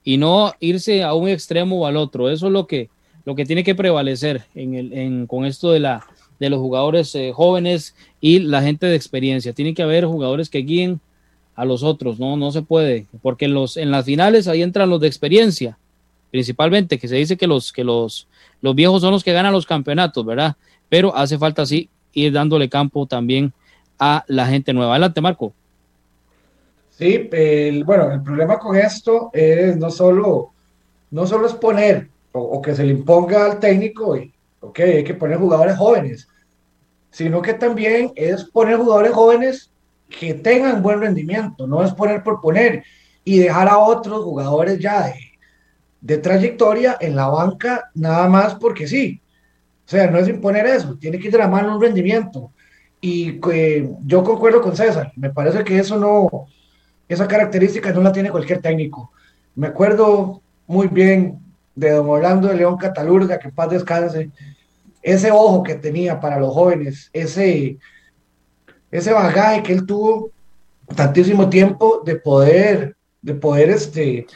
y 0.05 0.17
no 0.17 0.53
irse 0.61 1.03
a 1.03 1.15
un 1.15 1.29
extremo 1.29 1.81
o 1.81 1.87
al 1.87 1.97
otro. 1.97 2.31
Eso 2.31 2.47
es 2.47 2.53
lo 2.53 2.67
que, 2.67 2.89
lo 3.25 3.35
que 3.35 3.45
tiene 3.45 3.65
que 3.65 3.75
prevalecer 3.75 4.45
en 4.55 4.75
el, 4.75 5.27
con 5.27 5.45
esto 5.45 5.71
de, 5.73 5.81
la, 5.81 6.07
de 6.39 6.51
los 6.51 6.61
jugadores 6.61 7.15
eh, 7.15 7.33
jóvenes 7.33 7.95
y 8.21 8.41
la 8.41 8.63
gente 8.63 8.87
de 8.87 8.97
experiencia. 8.97 9.53
Tiene 9.53 9.75
que 9.75 9.83
haber 9.83 10.07
jugadores 10.07 10.51
que 10.51 10.59
guíen 10.59 11.01
a 11.55 11.65
los 11.65 11.83
otros, 11.83 12.19
no, 12.19 12.37
no 12.37 12.51
se 12.51 12.63
puede, 12.63 13.07
porque 13.21 13.47
los, 13.47 13.77
en 13.77 13.91
las 13.91 14.07
finales 14.07 14.49
ahí 14.49 14.63
entran 14.63 14.89
los 14.89 15.01
de 15.01 15.07
experiencia 15.07 15.79
principalmente, 16.33 16.99
que 16.99 17.09
se 17.09 17.17
dice 17.17 17.37
que 17.37 17.47
los, 17.47 17.73
que 17.73 17.85
los, 17.85 18.27
los 18.63 18.75
viejos 18.75 19.03
son 19.03 19.13
los 19.13 19.23
que 19.23 19.35
ganan 19.35 19.53
los 19.53 19.67
campeonatos, 19.67 20.25
¿verdad? 20.25 20.57
Pero 20.89 21.15
hace 21.15 21.37
falta 21.39 21.67
sí 21.67 21.91
ir 22.13 22.33
dándole 22.33 22.69
campo 22.69 23.07
también 23.07 23.53
a 23.99 24.25
la 24.27 24.47
gente 24.47 24.73
nueva. 24.73 24.93
Adelante, 24.93 25.21
Marco. 25.21 25.53
Sí, 26.91 27.29
el, 27.33 27.85
bueno, 27.85 28.13
el 28.13 28.23
problema 28.23 28.59
con 28.59 28.77
esto 28.77 29.31
es 29.33 29.77
no 29.77 29.91
solo, 29.91 30.53
no 31.11 31.27
solo 31.27 31.47
es 31.47 31.55
poner 31.55 32.09
o, 32.33 32.61
que 32.63 32.75
se 32.75 32.85
le 32.85 32.93
imponga 32.93 33.45
al 33.45 33.59
técnico, 33.59 34.17
y, 34.17 34.33
ok, 34.61 34.81
hay 34.81 35.05
que 35.05 35.15
poner 35.15 35.39
jugadores 35.39 35.77
jóvenes, 35.77 36.29
sino 37.11 37.43
que 37.43 37.55
también 37.55 38.13
es 38.15 38.45
poner 38.45 38.77
jugadores 38.77 39.13
jóvenes 39.13 39.71
que 40.09 40.35
tengan 40.35 40.83
buen 40.83 41.01
rendimiento, 41.01 41.67
no 41.67 41.85
es 41.85 41.93
poner 41.93 42.23
por 42.23 42.41
poner 42.41 42.85
y 43.25 43.39
dejar 43.39 43.69
a 43.69 43.79
otros 43.79 44.25
jugadores 44.25 44.79
ya 44.79 45.07
de, 45.07 45.15
de 46.01 46.19
trayectoria 46.19 46.97
en 47.01 47.17
la 47.17 47.29
banca 47.29 47.91
nada 47.95 48.29
más 48.29 48.55
porque 48.57 48.87
sí. 48.87 49.22
O 49.93 49.95
sea, 49.95 50.11
no 50.11 50.19
es 50.19 50.27
imponer 50.27 50.65
eso, 50.65 50.97
tiene 50.99 51.19
que 51.19 51.27
ir 51.27 51.33
de 51.33 51.39
la 51.39 51.49
mano 51.49 51.77
un 51.77 51.83
rendimiento. 51.83 52.51
Y 52.99 53.39
eh, 53.53 53.91
yo 54.07 54.25
concuerdo 54.25 54.63
con 54.63 54.75
César, 54.75 55.13
me 55.17 55.29
parece 55.29 55.63
que 55.65 55.79
eso 55.79 55.99
no, 55.99 56.47
esa 57.07 57.29
característica 57.29 57.93
no 57.93 58.01
la 58.01 58.11
tiene 58.11 58.31
cualquier 58.31 58.63
técnico. 58.63 59.13
Me 59.55 59.67
acuerdo 59.67 60.41
muy 60.67 60.87
bien 60.87 61.41
de 61.75 61.91
don 61.91 62.09
Orlando 62.09 62.49
de 62.49 62.55
León 62.55 62.79
Catalurga, 62.79 63.39
que 63.39 63.51
paz 63.51 63.69
descanse, 63.69 64.31
ese 65.03 65.31
ojo 65.31 65.63
que 65.63 65.75
tenía 65.75 66.19
para 66.19 66.41
los 66.41 66.55
jóvenes, 66.55 67.11
ese, 67.13 67.77
ese 68.91 69.13
bagaje 69.13 69.63
que 69.63 69.75
él 69.75 69.85
tuvo 69.85 70.31
tantísimo 70.97 71.51
tiempo 71.51 72.01
de 72.03 72.17
poder, 72.17 72.97
de 73.21 73.35
poder 73.35 73.69
este... 73.69 74.27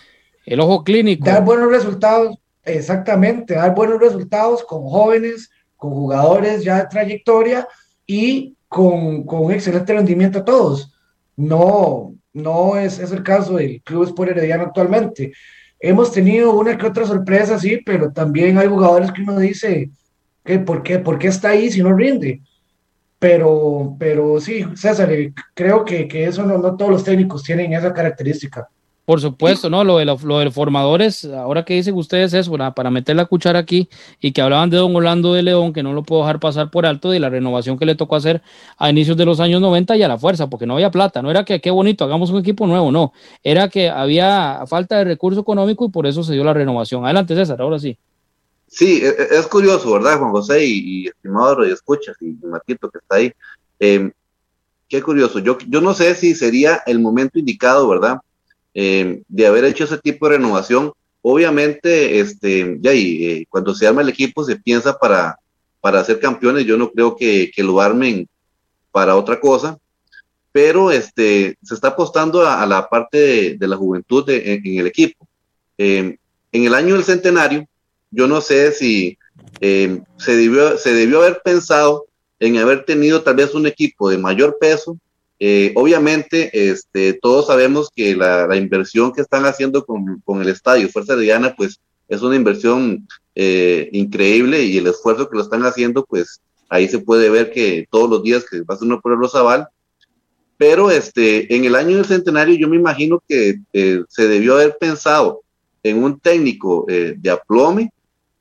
El 0.45 0.61
ojo 0.61 0.85
clínico. 0.85 1.25
Dar 1.25 1.42
buenos 1.42 1.71
resultados, 1.71 2.37
exactamente, 2.66 3.55
dar 3.55 3.74
buenos 3.74 4.00
resultados 4.00 4.62
con 4.64 4.83
jóvenes, 4.83 5.50
con 5.76 5.90
jugadores 5.90 6.64
ya 6.64 6.83
de 6.83 6.88
trayectoria 6.88 7.66
y 8.07 8.55
con, 8.68 9.24
con 9.24 9.50
excelente 9.52 9.94
rendimiento 9.94 10.40
a 10.40 10.44
todos. 10.44 10.92
No, 11.37 12.14
no 12.33 12.76
es, 12.76 12.98
es 12.98 13.12
el 13.12 13.22
caso 13.22 13.57
del 13.57 13.83
Club 13.83 14.05
Sport 14.05 14.33
Herediano 14.33 14.64
actualmente. 14.64 15.33
Hemos 15.79 16.12
tenido 16.12 16.55
una 16.55 16.76
que 16.76 16.87
otra 16.87 17.07
sorpresa, 17.07 17.59
sí, 17.59 17.79
pero 17.85 18.12
también 18.12 18.59
hay 18.59 18.66
jugadores 18.66 19.12
que 19.12 19.22
uno 19.22 19.38
dice, 19.38 19.90
que 20.44 20.59
¿por, 20.59 20.83
qué, 20.83 20.98
¿por 20.98 21.18
qué 21.18 21.29
está 21.29 21.50
ahí 21.50 21.70
si 21.70 21.83
no 21.83 21.94
rinde? 21.94 22.40
Pero, 23.18 23.96
pero 23.98 24.40
sí, 24.40 24.64
César, 24.74 25.11
eh, 25.12 25.33
creo 25.55 25.85
que, 25.85 26.07
que 26.07 26.24
eso 26.24 26.44
no, 26.44 26.59
no 26.59 26.76
todos 26.76 26.90
los 26.90 27.05
técnicos 27.05 27.42
tienen 27.42 27.72
esa 27.72 27.92
característica. 27.92 28.68
Por 29.07 29.21
supuesto, 29.21 29.71
¿no? 29.71 29.85
Lo 29.85 29.99
de, 29.99 30.05
lo, 30.05 30.16
de 30.16 30.45
los 30.47 30.53
formadores, 30.53 31.25
ahora 31.27 31.64
que 31.64 31.75
dicen 31.75 31.95
ustedes 31.95 32.35
eso, 32.35 32.53
para 32.75 32.90
meter 32.90 33.14
la 33.14 33.27
cuchara 33.27 33.61
aquí 33.61 33.88
y 34.21 34.33
que 34.33 34.42
hablaban 34.42 34.69
de 34.69 34.79
don 34.79 34.97
Orlando 34.97 35.33
de 35.33 35.45
León, 35.45 35.73
que 35.73 35.85
no 35.85 35.92
lo 35.92 36.03
puedo 36.03 36.23
dejar 36.23 36.40
pasar 36.40 36.73
por 36.73 36.87
alto, 36.87 37.11
de 37.11 37.21
la 37.21 37.31
renovación 37.31 37.79
que 37.79 37.87
le 37.87 37.95
tocó 37.95 38.16
hacer 38.16 38.42
a 38.77 38.90
inicios 38.90 39.16
de 39.16 39.25
los 39.25 39.38
años 39.38 39.61
90 39.61 39.97
y 39.97 40.03
a 40.03 40.09
la 40.09 40.19
fuerza, 40.19 40.51
porque 40.51 40.66
no 40.66 40.75
había 40.75 40.90
plata, 40.90 41.23
no 41.23 41.31
era 41.31 41.45
que 41.45 41.61
qué 41.61 41.71
bonito, 41.71 42.05
hagamos 42.05 42.31
un 42.31 42.40
equipo 42.40 42.66
nuevo, 42.66 42.90
no, 42.90 43.12
era 43.45 43.69
que 43.69 43.88
había 43.88 44.64
falta 44.66 44.99
de 44.99 45.05
recurso 45.05 45.40
económico 45.40 45.85
y 45.85 45.90
por 45.90 46.09
eso 46.09 46.25
se 46.25 46.33
dio 46.33 46.42
la 46.42 46.53
renovación. 46.53 47.05
Adelante, 47.05 47.37
César, 47.37 47.62
ahora 47.62 47.79
sí. 47.79 47.97
Sí, 48.66 49.03
e, 49.05 49.09
e, 49.09 49.38
es 49.38 49.47
curioso, 49.47 49.92
¿verdad, 49.92 50.19
Juan 50.19 50.33
José 50.33 50.66
y, 50.66 51.05
y 51.05 51.07
estimado 51.07 51.64
y 51.64 51.71
Escuchas 51.71 52.16
y 52.21 52.37
Marquito 52.45 52.90
que 52.90 52.99
está 52.99 53.14
ahí? 53.14 53.33
Eh, 53.79 54.11
qué 54.88 55.01
curioso, 55.01 55.38
yo, 55.38 55.59
yo 55.69 55.81
no 55.81 55.95
sé 55.95 56.12
si 56.16 56.35
sería 56.35 56.83
el 56.87 56.99
momento 56.99 57.38
indicado, 57.38 57.88
¿verdad? 57.88 58.19
Eh, 58.78 59.22
de 59.26 59.46
haber 59.46 59.64
hecho 59.64 59.84
ese 59.84 59.96
tipo 59.96 60.28
de 60.28 60.36
renovación. 60.36 60.92
Obviamente, 61.22 62.20
este, 62.20 62.76
ya 62.78 62.92
y, 62.92 63.24
eh, 63.24 63.46
cuando 63.48 63.74
se 63.74 63.86
arma 63.86 64.02
el 64.02 64.10
equipo 64.10 64.44
se 64.44 64.56
piensa 64.56 64.98
para, 64.98 65.38
para 65.80 66.04
ser 66.04 66.20
campeones. 66.20 66.66
Yo 66.66 66.76
no 66.76 66.90
creo 66.90 67.16
que, 67.16 67.50
que 67.54 67.62
lo 67.62 67.80
armen 67.80 68.28
para 68.92 69.16
otra 69.16 69.40
cosa, 69.40 69.78
pero 70.52 70.90
este, 70.90 71.56
se 71.62 71.74
está 71.74 71.88
apostando 71.88 72.46
a, 72.46 72.66
la 72.66 72.86
parte 72.86 73.56
de, 73.56 73.66
la 73.66 73.76
juventud 73.76 74.28
en, 74.28 74.78
el 74.78 74.86
equipo. 74.86 75.26
Eh, 75.78 76.18
en 76.52 76.64
el 76.64 76.74
año 76.74 76.96
del 76.96 77.04
centenario, 77.04 77.66
yo 78.10 78.26
no 78.26 78.42
sé 78.42 78.72
si 78.72 79.16
se, 79.58 80.36
debió, 80.36 80.76
se 80.76 80.92
debió 80.92 81.22
haber 81.22 81.40
pensado 81.42 82.04
en 82.38 82.58
haber 82.58 82.84
tenido 82.84 83.22
tal 83.22 83.36
vez 83.36 83.54
un 83.54 83.66
equipo 83.66 84.10
de 84.10 84.18
mayor 84.18 84.58
peso 84.60 84.98
eh, 85.38 85.72
obviamente, 85.75 86.70
este, 86.70 87.12
todos 87.14 87.46
sabemos 87.46 87.90
que 87.94 88.16
la, 88.16 88.57
inversión 88.57 89.12
que 89.12 89.20
están 89.20 89.44
haciendo 89.44 89.85
con, 89.85 90.22
el 90.40 90.49
estadio 90.49 90.88
Fuerza 90.88 91.16
Diana, 91.16 91.55
pues 91.57 91.81
es 92.09 92.22
una 92.22 92.37
inversión 92.37 93.07
eh, 93.35 93.88
increíble 93.92 94.62
y 94.64 94.79
el 94.79 94.87
esfuerzo 94.87 95.29
que 95.29 95.37
lo 95.37 95.42
están 95.42 95.64
haciendo, 95.64 96.05
pues 96.05 96.40
ahí 96.68 96.88
se 96.88 97.01
puede 97.01 97.29
ver 97.29 97.53
que 97.53 97.87
todos 97.90 98.09
los 98.09 98.22
días 98.22 98.44
que 98.51 98.62
pasa 98.64 98.85
uno 98.85 99.01
por 99.01 99.12
el 99.12 99.18
Rosabal. 99.18 99.68
Pero 100.59 100.90
este, 100.90 101.55
en 101.55 101.66
el 101.66 101.75
año 101.75 101.96
del 101.96 102.07
centenario 102.07 102.57
yo 102.57 102.66
me 102.66 102.77
imagino 102.77 103.22
que 103.29 103.61
eh, 103.75 104.03
se 104.09 104.27
debió 104.27 104.55
haber 104.55 104.79
pensado 104.79 105.42
en 105.83 106.03
un 106.03 106.18
técnico 106.18 106.87
de 106.88 107.31
aplome 107.31 107.90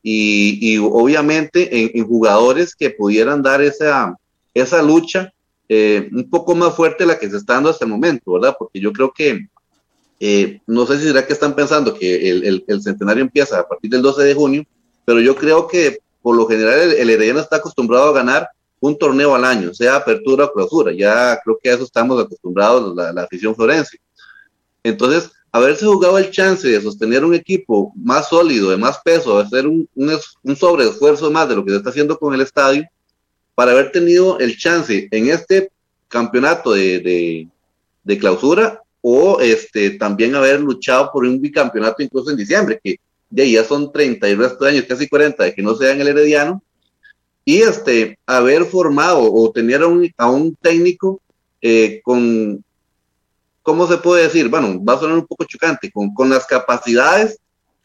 y, 0.01 0.77
obviamente 0.77 1.83
en, 1.83 1.91
en, 1.93 2.07
jugadores 2.07 2.73
que 2.75 2.89
pudieran 2.89 3.43
dar 3.43 3.61
esa, 3.61 4.15
esa 4.53 4.81
lucha 4.81 5.31
eh, 5.67 6.09
un 6.11 6.29
poco 6.29 6.55
más 6.55 6.75
fuerte 6.75 7.05
la 7.05 7.17
que 7.17 7.29
se 7.29 7.37
está 7.37 7.53
dando 7.53 7.69
hasta 7.69 7.85
el 7.85 7.91
momento, 7.91 8.33
¿verdad? 8.33 8.55
Porque 8.57 8.79
yo 8.79 8.93
creo 8.93 9.11
que, 9.11 9.47
eh, 10.19 10.61
no 10.67 10.85
sé 10.85 10.99
si 10.99 11.05
será 11.05 11.25
que 11.25 11.33
están 11.33 11.55
pensando 11.55 11.93
que 11.93 12.29
el, 12.29 12.63
el, 12.67 12.81
centenario 12.81 13.23
empieza 13.23 13.59
a 13.59 13.67
partir 13.67 13.89
del 13.89 14.01
12 14.01 14.23
de 14.23 14.33
junio, 14.33 14.63
pero 15.05 15.19
yo 15.19 15.35
creo 15.35 15.67
que 15.67 15.99
por 16.21 16.35
lo 16.35 16.47
general 16.47 16.93
el, 16.93 17.09
el 17.09 17.37
está 17.37 17.57
acostumbrado 17.57 18.09
a 18.09 18.13
ganar 18.13 18.49
un 18.79 18.97
torneo 18.97 19.33
al 19.33 19.45
año, 19.45 19.73
sea 19.73 19.95
apertura 19.95 20.45
o 20.45 20.53
clausura, 20.53 20.91
ya 20.91 21.39
creo 21.43 21.57
que 21.61 21.69
a 21.69 21.73
eso 21.73 21.83
estamos 21.83 22.23
acostumbrados 22.23 22.95
la, 22.95 23.11
la 23.11 23.23
afición 23.23 23.55
florense. 23.55 23.99
Entonces, 24.83 25.31
haberse 25.51 25.85
jugado 25.85 26.17
el 26.19 26.29
chance 26.29 26.67
de 26.67 26.81
sostener 26.81 27.25
un 27.25 27.33
equipo 27.33 27.91
más 27.95 28.29
sólido, 28.29 28.69
de 28.69 28.77
más 28.77 28.99
peso, 29.03 29.39
hacer 29.39 29.65
un, 29.65 29.89
un, 29.95 30.19
un 30.43 30.55
sobreesfuerzo 30.55 31.31
más 31.31 31.49
de 31.49 31.55
lo 31.55 31.65
que 31.65 31.71
se 31.71 31.77
está 31.77 31.89
haciendo 31.89 32.19
con 32.19 32.33
el 32.35 32.41
estadio, 32.41 32.85
para 33.55 33.71
haber 33.71 33.91
tenido 33.91 34.37
el 34.39 34.57
chance 34.57 35.07
en 35.09 35.29
este 35.29 35.71
campeonato 36.09 36.73
de, 36.73 37.47
de, 38.03 38.17
clausura 38.17 38.81
o 39.01 39.39
este, 39.39 39.91
también 39.91 40.35
haber 40.35 40.59
luchado 40.59 41.11
por 41.11 41.23
un 41.23 41.41
bicampeonato 41.41 42.03
incluso 42.03 42.29
en 42.29 42.37
diciembre, 42.37 42.79
que 42.83 42.99
de 43.29 43.43
ahí 43.43 43.53
ya 43.53 43.63
son 43.63 43.91
30 43.91 44.29
y 44.29 44.35
resto 44.35 44.65
de 44.65 44.71
años, 44.71 44.85
casi 44.87 45.07
40, 45.07 45.43
de 45.43 45.53
que 45.53 45.61
no 45.61 45.75
sea 45.75 45.91
en 45.91 46.01
el 46.01 46.09
Herediano, 46.09 46.61
y 47.43 47.61
este, 47.61 48.17
haber 48.25 48.65
formado 48.65 49.31
o 49.31 49.51
tener 49.51 49.81
a 49.81 49.87
un, 49.87 50.11
a 50.17 50.29
un 50.29 50.55
técnico 50.55 51.21
eh, 51.61 52.01
con, 52.03 52.63
¿cómo 53.61 53.87
se 53.87 53.97
puede 53.97 54.23
decir? 54.23 54.49
Bueno, 54.49 54.83
va 54.83 54.93
a 54.93 54.99
sonar 54.99 55.17
un 55.17 55.27
poco 55.27 55.45
chocante, 55.45 55.91
con, 55.91 56.13
con 56.13 56.29
las 56.29 56.45
capacidades 56.45 57.39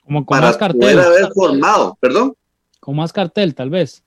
Como 0.05 0.25
con 0.25 0.41
para 0.41 0.73
poder 0.73 1.01
haber 1.01 1.29
formado, 1.35 1.97
perdón. 2.01 2.35
Con 2.81 2.97
más 2.97 3.13
cartel, 3.13 3.55
tal 3.55 3.71
vez. 3.71 4.03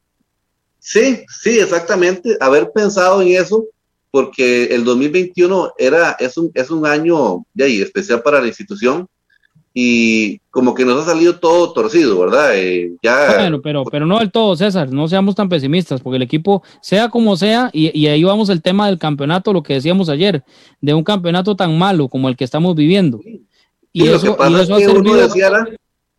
Sí, 0.86 1.24
sí, 1.30 1.60
exactamente. 1.60 2.36
Haber 2.42 2.70
pensado 2.74 3.22
en 3.22 3.30
eso, 3.30 3.66
porque 4.12 4.66
el 4.66 4.84
2021 4.84 5.76
era, 5.78 6.18
es, 6.20 6.38
un, 6.38 6.52
es 6.54 6.70
un 6.70 6.86
año 6.86 7.46
de 7.54 7.64
ahí, 7.64 7.82
especial 7.82 8.22
para 8.22 8.42
la 8.42 8.48
institución 8.48 9.08
y 9.74 10.40
como 10.52 10.76
que 10.76 10.84
nos 10.84 11.02
ha 11.02 11.12
salido 11.12 11.40
todo 11.40 11.72
torcido, 11.72 12.20
¿verdad? 12.20 12.52
Eh, 12.56 12.92
ya... 13.02 13.38
Bueno, 13.40 13.62
pero, 13.62 13.86
pero 13.86 14.06
no 14.06 14.20
del 14.20 14.30
todo, 14.30 14.58
César, 14.58 14.92
no 14.92 15.08
seamos 15.08 15.36
tan 15.36 15.48
pesimistas, 15.48 16.02
porque 16.02 16.18
el 16.18 16.22
equipo, 16.22 16.62
sea 16.82 17.10
como 17.10 17.38
sea, 17.38 17.70
y, 17.72 17.98
y, 17.98 18.08
ahí 18.08 18.24
vamos 18.24 18.50
el 18.50 18.62
tema 18.62 18.88
del 18.88 19.00
campeonato, 19.00 19.54
lo 19.54 19.64
que 19.64 19.76
decíamos 19.76 20.10
ayer, 20.10 20.44
de 20.82 20.94
un 20.94 21.04
campeonato 21.04 21.56
tan 21.56 21.76
malo 21.78 22.10
como 22.10 22.28
el 22.28 22.36
que 22.36 22.44
estamos 22.44 22.76
viviendo. 22.76 23.22
Y, 23.94 24.10
eso, 24.10 24.38
y 24.38 24.54
eso, 24.62 24.76
ha 24.76 24.92
uno 24.92 25.16
deseara, 25.16 25.66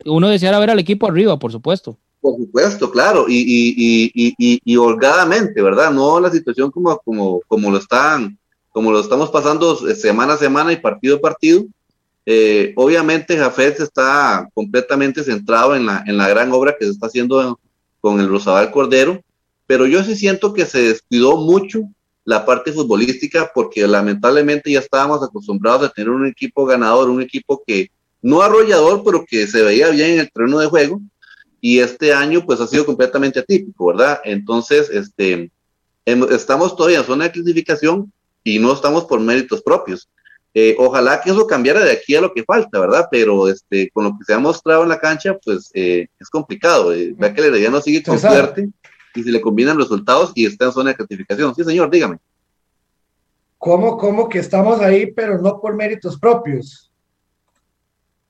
uno 0.06 0.28
deseara 0.30 0.58
ver 0.58 0.70
al 0.70 0.78
equipo 0.78 1.06
arriba, 1.06 1.38
por 1.38 1.52
supuesto. 1.52 1.98
Por 2.24 2.38
supuesto, 2.38 2.90
claro, 2.90 3.26
y, 3.28 3.36
y, 3.36 4.10
y, 4.38 4.60
y, 4.64 4.76
holgadamente, 4.78 5.60
¿verdad? 5.60 5.90
No 5.90 6.18
la 6.18 6.30
situación 6.30 6.70
como, 6.70 6.96
como, 7.00 7.42
como, 7.46 7.70
lo 7.70 7.76
están, 7.76 8.38
como 8.70 8.90
lo 8.90 9.00
estamos 9.00 9.28
pasando 9.28 9.76
semana 9.94 10.32
a 10.32 10.38
semana 10.38 10.72
y 10.72 10.78
partido 10.78 11.16
a 11.16 11.20
partido. 11.20 11.66
Eh, 12.24 12.72
obviamente 12.76 13.36
Jafet 13.36 13.78
está 13.78 14.48
completamente 14.54 15.22
centrado 15.22 15.76
en 15.76 15.84
la, 15.84 16.02
en 16.06 16.16
la 16.16 16.26
gran 16.30 16.50
obra 16.50 16.74
que 16.78 16.86
se 16.86 16.92
está 16.92 17.08
haciendo 17.08 17.60
con 18.00 18.18
el 18.18 18.30
Rosabal 18.30 18.70
Cordero, 18.70 19.20
pero 19.66 19.86
yo 19.86 20.02
sí 20.02 20.16
siento 20.16 20.54
que 20.54 20.64
se 20.64 20.80
descuidó 20.80 21.36
mucho 21.36 21.82
la 22.24 22.46
parte 22.46 22.72
futbolística 22.72 23.52
porque 23.54 23.86
lamentablemente 23.86 24.72
ya 24.72 24.78
estábamos 24.78 25.22
acostumbrados 25.22 25.86
a 25.86 25.92
tener 25.92 26.08
un 26.08 26.26
equipo 26.26 26.64
ganador, 26.64 27.10
un 27.10 27.20
equipo 27.20 27.62
que 27.66 27.90
no 28.22 28.40
arrollador, 28.40 29.02
pero 29.04 29.26
que 29.28 29.46
se 29.46 29.62
veía 29.62 29.90
bien 29.90 30.12
en 30.12 30.20
el 30.20 30.32
terreno 30.32 30.58
de 30.58 30.68
juego 30.68 31.02
y 31.64 31.80
este 31.80 32.12
año 32.12 32.44
pues 32.44 32.60
ha 32.60 32.66
sido 32.66 32.84
completamente 32.84 33.40
atípico, 33.40 33.86
¿verdad? 33.86 34.20
Entonces, 34.24 34.90
este, 34.90 35.50
estamos 36.04 36.76
todavía 36.76 36.98
en 36.98 37.06
zona 37.06 37.24
de 37.24 37.30
clasificación 37.30 38.12
y 38.42 38.58
no 38.58 38.74
estamos 38.74 39.06
por 39.06 39.18
méritos 39.18 39.62
propios. 39.62 40.10
Eh, 40.52 40.76
ojalá 40.78 41.22
que 41.22 41.30
eso 41.30 41.46
cambiara 41.46 41.80
de 41.82 41.92
aquí 41.92 42.14
a 42.14 42.20
lo 42.20 42.34
que 42.34 42.44
falta, 42.44 42.78
¿verdad? 42.78 43.08
Pero 43.10 43.48
este, 43.48 43.88
con 43.94 44.04
lo 44.04 44.10
que 44.10 44.26
se 44.26 44.34
ha 44.34 44.38
mostrado 44.38 44.82
en 44.82 44.90
la 44.90 45.00
cancha, 45.00 45.38
pues 45.42 45.70
eh, 45.72 46.08
es 46.20 46.28
complicado. 46.28 46.92
Eh, 46.92 47.14
vea 47.16 47.32
que 47.32 47.40
el 47.40 47.46
Herediano 47.46 47.80
sigue 47.80 48.02
con 48.02 48.18
suerte 48.18 48.68
y 49.14 49.22
se 49.22 49.32
le 49.32 49.40
combinan 49.40 49.78
resultados 49.78 50.32
y 50.34 50.44
está 50.44 50.66
en 50.66 50.72
zona 50.72 50.90
de 50.90 50.96
clasificación. 50.96 51.54
Sí, 51.54 51.64
señor, 51.64 51.88
dígame. 51.88 52.18
¿Cómo, 53.56 53.96
cómo 53.96 54.28
que 54.28 54.40
estamos 54.40 54.80
ahí, 54.80 55.10
pero 55.12 55.40
no 55.40 55.62
por 55.62 55.74
méritos 55.74 56.18
propios? 56.18 56.92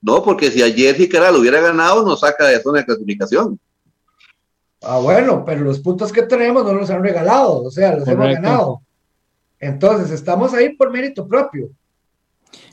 No, 0.05 0.23
porque 0.23 0.51
si 0.51 0.63
ayer 0.63 0.95
Jicaral 0.95 1.33
lo 1.33 1.41
hubiera 1.41 1.63
ganado, 1.63 2.05
nos 2.05 2.21
saca 2.21 2.47
de 2.47 2.61
zona 2.61 2.81
de 2.81 2.85
clasificación. 2.85 3.59
Ah, 4.83 4.99
bueno, 4.99 5.43
pero 5.47 5.63
los 5.63 5.79
puntos 5.79 6.13
que 6.13 6.23
tenemos 6.25 6.63
no 6.63 6.75
los 6.75 6.91
han 6.91 7.03
regalado, 7.03 7.63
o 7.63 7.71
sea, 7.71 7.97
los 7.97 8.07
hemos 8.07 8.27
ganado. 8.27 8.83
Entonces, 9.59 10.11
estamos 10.11 10.53
ahí 10.53 10.75
por 10.75 10.91
mérito 10.93 11.27
propio. 11.27 11.71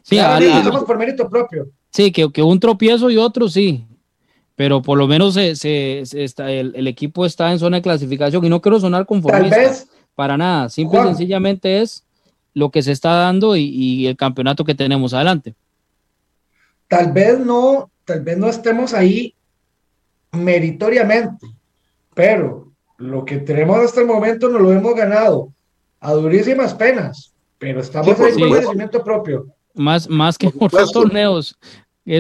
Sí, 0.04 0.18
estamos 0.18 0.84
por 0.84 0.98
mérito 0.98 1.30
propio. 1.30 1.70
Sí, 1.90 2.12
que, 2.12 2.30
que 2.34 2.44
un 2.44 2.60
tropiezo 2.60 3.10
y 3.10 3.16
otro 3.16 3.48
sí. 3.48 3.86
pero 4.58 4.82
por 4.82 4.98
lo 4.98 5.08
menos 5.08 5.36
se, 5.36 6.02
está, 6.02 6.52
el, 6.52 6.86
equipo 6.86 7.26
está 7.26 7.50
en 7.54 7.60
zona 7.60 7.78
de 7.78 7.84
clasificación 7.84 8.44
y 8.44 8.50
no 8.50 8.62
quiero 8.62 8.78
sonar 8.78 9.06
conformista 9.06 9.72
para 10.16 10.36
nada, 10.36 10.68
simple 10.68 11.00
y 11.00 11.04
sencillamente 11.04 11.82
es 11.82 12.04
lo 12.54 12.72
que 12.72 12.84
se 12.84 12.92
está 12.92 13.14
dando 13.14 13.56
y, 13.56 14.06
el 14.06 14.18
campeonato 14.18 14.66
que 14.66 14.76
tenemos 14.76 15.14
adelante. 15.14 15.56
Tal 16.92 17.14
vez 17.14 17.40
no, 17.40 17.90
tal 18.04 18.20
vez 18.20 18.38
no 18.38 18.50
estemos 18.50 18.94
ahí 18.94 19.34
meritoriamente, 20.34 21.48
pero 22.14 22.74
lo 22.98 23.24
que 23.24 23.38
tenemos 23.38 23.80
hasta 23.80 24.02
el 24.02 24.08
momento 24.08 24.50
no 24.50 24.60
lo 24.60 24.74
hemos 24.74 24.94
ganado 24.94 25.54
a 26.02 26.12
durísimas 26.12 26.74
penas, 26.74 27.34
pero 27.58 27.80
estamos 27.80 28.10
en 28.10 28.52
crecimiento 28.52 29.02
propio. 29.06 29.48
Más, 29.74 30.10
más 30.10 30.38
que 30.38 30.50
por 30.50 30.74
los 30.74 30.92
torneos. 30.92 31.58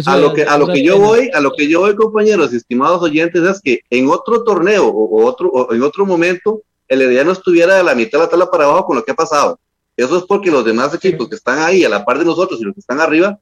a 0.05 0.17
lo 0.17 0.33
que, 0.33 0.43
a 0.43 0.57
lo 0.57 0.67
que 0.67 0.81
yo 0.81 0.97
voy, 0.97 1.29
a 1.33 1.41
lo 1.41 1.51
que 1.51 1.67
yo 1.67 1.81
voy, 1.81 1.93
compañeros, 1.93 2.53
estimados 2.53 3.01
oyentes, 3.01 3.43
es 3.43 3.59
que 3.61 3.81
en 3.89 4.07
otro 4.07 4.41
torneo 4.45 4.87
o, 4.87 5.25
otro, 5.25 5.73
en 5.73 5.83
otro 5.83 6.05
momento, 6.05 6.61
el 6.87 7.01
Herediano 7.01 7.33
estuviera 7.33 7.75
de 7.75 7.83
la 7.83 7.93
mitad 7.93 8.19
de 8.19 8.23
la 8.23 8.29
tabla 8.29 8.49
para 8.49 8.63
abajo 8.63 8.85
con 8.85 8.95
lo 8.95 9.03
que 9.03 9.11
ha 9.11 9.15
pasado. 9.15 9.59
Eso 9.97 10.17
es 10.17 10.23
porque 10.23 10.49
los 10.49 10.63
demás 10.63 10.93
equipos 10.93 11.27
que 11.27 11.35
están 11.35 11.59
ahí 11.59 11.83
a 11.83 11.89
la 11.89 12.05
par 12.05 12.17
de 12.17 12.23
nosotros 12.23 12.61
y 12.61 12.63
los 12.63 12.73
que 12.73 12.79
están 12.79 13.01
arriba, 13.01 13.37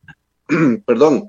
perdón, 0.86 1.26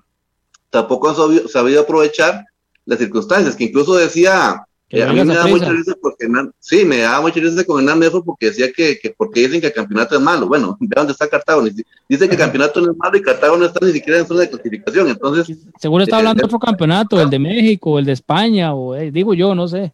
tampoco 0.71 1.11
han 1.11 1.49
sabido, 1.49 1.81
aprovechar 1.81 2.45
las 2.87 2.99
circunstancias, 2.99 3.55
que 3.55 3.65
incluso 3.65 3.95
decía, 3.97 4.65
eh, 4.89 5.03
a 5.03 5.13
mí 5.13 5.25
me 5.25 5.35
da 5.35 5.47
mucha 5.47 5.71
risa 5.71 5.95
porque 6.01 6.27
sí, 6.59 6.85
me 6.85 6.99
da 6.99 7.21
mucha 7.21 7.39
risa 7.39 7.65
con 7.65 7.79
Hernán 7.79 7.99
Mefo 7.99 8.25
porque 8.25 8.47
decía 8.47 8.73
que, 8.73 8.99
que, 8.99 9.11
porque 9.11 9.41
dicen 9.41 9.61
que 9.61 9.69
el 9.69 9.73
campeonato 9.73 10.17
es 10.17 10.21
malo. 10.21 10.49
Bueno, 10.49 10.77
ve 10.81 10.89
dónde 10.97 11.13
está 11.13 11.29
Cartago. 11.29 11.63
Dice 11.63 12.29
que 12.29 12.35
el 12.35 12.41
campeonato 12.41 12.81
no 12.81 12.93
es 12.93 12.99
malo 12.99 13.17
y 13.17 13.23
Cartago 13.23 13.57
no 13.57 13.67
está 13.67 13.85
ni 13.85 13.93
siquiera 13.93 14.19
en 14.19 14.27
zona 14.27 14.41
de 14.41 14.51
clasificación. 14.51 15.09
Entonces, 15.09 15.59
seguro 15.79 16.03
está 16.03 16.17
hablando 16.17 16.41
de 16.41 16.47
otro 16.47 16.59
campeonato, 16.59 17.21
el 17.21 17.31
de 17.31 17.39
México, 17.39 17.99
el 17.99 18.07
de 18.07 18.13
España, 18.13 18.75
o 18.75 18.97
eh, 18.97 19.13
digo 19.13 19.35
yo, 19.35 19.55
no 19.55 19.69
sé. 19.69 19.93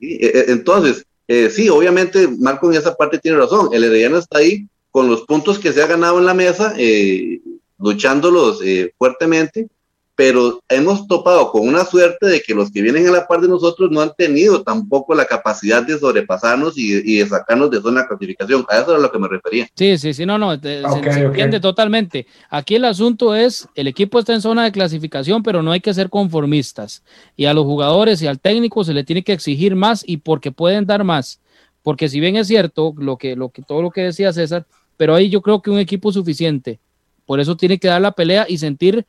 Eh, 0.00 0.46
entonces, 0.48 1.06
sí, 1.50 1.68
obviamente 1.68 2.26
Marco 2.26 2.70
en 2.70 2.78
esa 2.78 2.94
parte 2.94 3.18
tiene 3.18 3.38
razón. 3.38 3.68
El 3.72 3.84
Herediano 3.84 4.18
está 4.18 4.38
ahí 4.38 4.66
con 4.90 5.08
los 5.08 5.22
puntos 5.22 5.58
que 5.58 5.72
se 5.72 5.82
ha 5.82 5.86
ganado 5.86 6.18
en 6.18 6.26
la 6.26 6.34
mesa, 6.34 6.74
luchándolos 7.82 8.60
fuertemente 8.96 9.68
pero 10.14 10.62
hemos 10.68 11.06
topado 11.06 11.50
con 11.50 11.66
una 11.66 11.84
suerte 11.84 12.26
de 12.26 12.42
que 12.42 12.54
los 12.54 12.70
que 12.70 12.82
vienen 12.82 13.08
a 13.08 13.10
la 13.10 13.26
par 13.26 13.40
de 13.40 13.48
nosotros 13.48 13.90
no 13.90 14.00
han 14.02 14.12
tenido 14.14 14.62
tampoco 14.62 15.14
la 15.14 15.24
capacidad 15.24 15.82
de 15.82 15.98
sobrepasarnos 15.98 16.76
y, 16.76 17.18
de 17.18 17.26
sacarnos 17.26 17.70
de 17.70 17.80
zona 17.80 18.02
de 18.02 18.08
clasificación. 18.08 18.64
A 18.68 18.78
eso 18.78 18.92
es 18.92 18.98
a 18.98 19.00
lo 19.00 19.10
que 19.10 19.18
me 19.18 19.28
refería. 19.28 19.68
Sí, 19.74 19.96
sí, 19.96 20.12
sí, 20.12 20.26
no, 20.26 20.36
no, 20.38 20.60
se, 20.60 20.82
entiende 20.82 21.60
totalmente. 21.60 22.26
Aquí 22.50 22.74
el 22.74 22.84
asunto 22.84 23.34
es, 23.34 23.66
el 23.74 23.88
equipo 23.88 24.18
está 24.18 24.34
en 24.34 24.42
zona 24.42 24.64
de 24.64 24.72
clasificación, 24.72 25.42
pero 25.42 25.62
no 25.62 25.72
hay 25.72 25.80
que 25.80 25.94
ser 25.94 26.10
conformistas. 26.10 27.02
Y 27.34 27.46
a 27.46 27.54
los 27.54 27.64
jugadores 27.64 28.20
y 28.20 28.26
al 28.26 28.38
técnico 28.38 28.84
se 28.84 28.92
le 28.92 29.04
tiene 29.04 29.24
que 29.24 29.32
exigir 29.32 29.74
más 29.74 30.04
y 30.06 30.18
porque 30.18 30.52
pueden 30.52 30.86
dar 30.86 31.04
más. 31.04 31.40
Porque 31.82 32.08
si 32.08 32.20
bien 32.20 32.36
es 32.36 32.48
cierto 32.48 32.94
lo 32.98 33.16
que, 33.16 33.34
lo 33.34 33.48
que, 33.48 33.62
todo 33.62 33.80
lo 33.80 33.90
que 33.90 34.02
decía 34.02 34.32
César, 34.32 34.66
pero 34.98 35.14
ahí 35.14 35.30
yo 35.30 35.40
creo 35.40 35.62
que 35.62 35.70
un 35.70 35.78
equipo 35.78 36.12
suficiente. 36.12 36.78
Por 37.32 37.40
eso 37.40 37.56
tiene 37.56 37.78
que 37.78 37.88
dar 37.88 38.02
la 38.02 38.12
pelea 38.12 38.44
y 38.46 38.58
sentir 38.58 39.06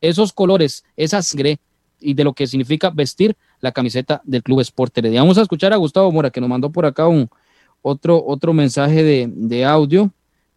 esos 0.00 0.32
colores, 0.32 0.84
esa 0.96 1.22
sangre 1.22 1.60
y 1.98 2.14
de 2.14 2.24
lo 2.24 2.32
que 2.32 2.46
significa 2.46 2.88
vestir 2.88 3.36
la 3.60 3.72
camiseta 3.72 4.22
del 4.24 4.42
Club 4.42 4.60
Sport. 4.60 5.00
Vamos 5.02 5.36
a 5.36 5.42
escuchar 5.42 5.74
a 5.74 5.76
Gustavo 5.76 6.10
Mora 6.10 6.30
que 6.30 6.40
nos 6.40 6.48
mandó 6.48 6.70
por 6.72 6.86
acá 6.86 7.06
un 7.08 7.28
otro, 7.82 8.24
otro 8.26 8.54
mensaje 8.54 9.02
de, 9.02 9.64
audio. 9.66 10.10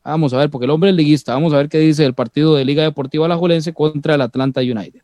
Vamos 0.06 0.32
a 0.32 0.38
ver, 0.38 0.50
porque 0.50 0.64
el 0.64 0.72
hombre 0.72 0.90
es 0.90 0.96
liguista. 0.96 1.34
Vamos 1.34 1.52
a 1.52 1.58
ver 1.58 1.68
qué 1.68 1.80
dice 1.80 2.06
el 2.06 2.14
partido 2.14 2.56
de 2.56 2.64
Liga 2.64 2.84
Deportiva 2.84 3.26
Alajuelense 3.26 3.74
contra 3.74 4.16
el 4.16 4.22
Atlanta 4.22 4.62
United. 4.62 5.02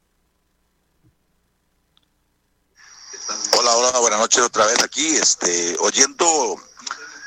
Hola, 3.59 3.75
hola, 3.75 3.99
buenas 3.99 4.19
noches 4.21 4.41
otra 4.45 4.65
vez 4.65 4.81
aquí. 4.81 5.05
Este, 5.07 5.75
oyendo 5.81 6.55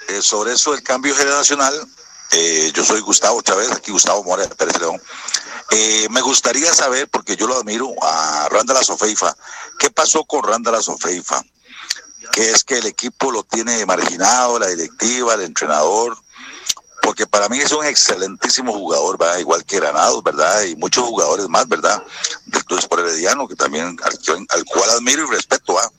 eh, 0.09 0.23
sobre 0.23 0.55
eso 0.55 0.73
del 0.73 0.83
cambio 0.83 1.15
generacional, 1.15 1.75
eh, 2.33 2.73
yo 2.75 2.85
soy 2.85 3.01
Gustavo 3.01 3.43
Chávez, 3.43 3.71
aquí 3.71 3.93
Gustavo 3.93 4.25
Mora 4.25 4.49
Pérez 4.49 4.79
León. 4.81 5.01
Eh, 5.71 6.07
me 6.11 6.21
gustaría 6.21 6.73
saber, 6.73 7.09
porque 7.09 7.37
yo 7.37 7.47
lo 7.47 7.57
admiro, 7.57 7.95
a 8.03 8.49
Randall 8.51 8.85
Sofeifa, 8.85 9.35
¿qué 9.79 9.91
pasó 9.91 10.25
con 10.25 10.43
Randall 10.43 10.83
Sofeifa? 10.83 11.43
Que 12.33 12.51
es 12.51 12.65
que 12.65 12.79
el 12.79 12.87
equipo 12.87 13.31
lo 13.31 13.43
tiene 13.43 13.85
marginado, 13.85 14.59
la 14.59 14.69
directiva, 14.69 15.35
el 15.35 15.43
entrenador, 15.43 16.17
porque 17.03 17.27
para 17.27 17.49
mí 17.49 17.59
es 17.59 17.73
un 17.73 17.85
excelentísimo 17.85 18.73
jugador, 18.73 19.19
¿verdad? 19.19 19.39
igual 19.39 19.65
que 19.65 19.77
Granados, 19.77 20.23
¿verdad? 20.23 20.63
Y 20.71 20.77
muchos 20.77 21.05
jugadores 21.05 21.49
más, 21.49 21.69
¿verdad? 21.69 22.03
Del 22.47 22.65
Club 22.65 22.81
Herediano, 22.99 23.49
que 23.49 23.57
también, 23.57 23.97
al, 24.49 24.65
cual 24.65 24.91
admiro 24.97 25.27
y 25.27 25.35
respeto, 25.35 25.75
¿verdad? 25.75 25.91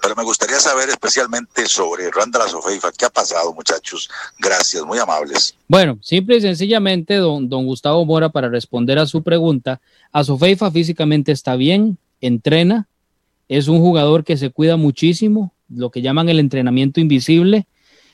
Pero 0.00 0.16
me 0.16 0.24
gustaría 0.24 0.58
saber 0.58 0.88
especialmente 0.88 1.66
sobre 1.66 2.10
Randall 2.10 2.42
Asofeifa. 2.42 2.90
¿Qué 2.92 3.04
ha 3.04 3.10
pasado, 3.10 3.52
muchachos? 3.52 4.08
Gracias, 4.38 4.82
muy 4.84 4.98
amables. 4.98 5.54
Bueno, 5.68 5.98
simple 6.00 6.36
y 6.36 6.40
sencillamente, 6.40 7.16
don, 7.16 7.48
don 7.48 7.66
Gustavo 7.66 8.04
Mora, 8.04 8.30
para 8.30 8.48
responder 8.48 8.98
a 8.98 9.06
su 9.06 9.22
pregunta, 9.22 9.80
Asofeifa 10.12 10.70
físicamente 10.70 11.32
está 11.32 11.56
bien, 11.56 11.98
entrena, 12.20 12.88
es 13.48 13.68
un 13.68 13.80
jugador 13.80 14.24
que 14.24 14.36
se 14.36 14.50
cuida 14.50 14.76
muchísimo, 14.76 15.52
lo 15.68 15.90
que 15.90 16.02
llaman 16.02 16.28
el 16.28 16.40
entrenamiento 16.40 17.00
invisible. 17.00 17.66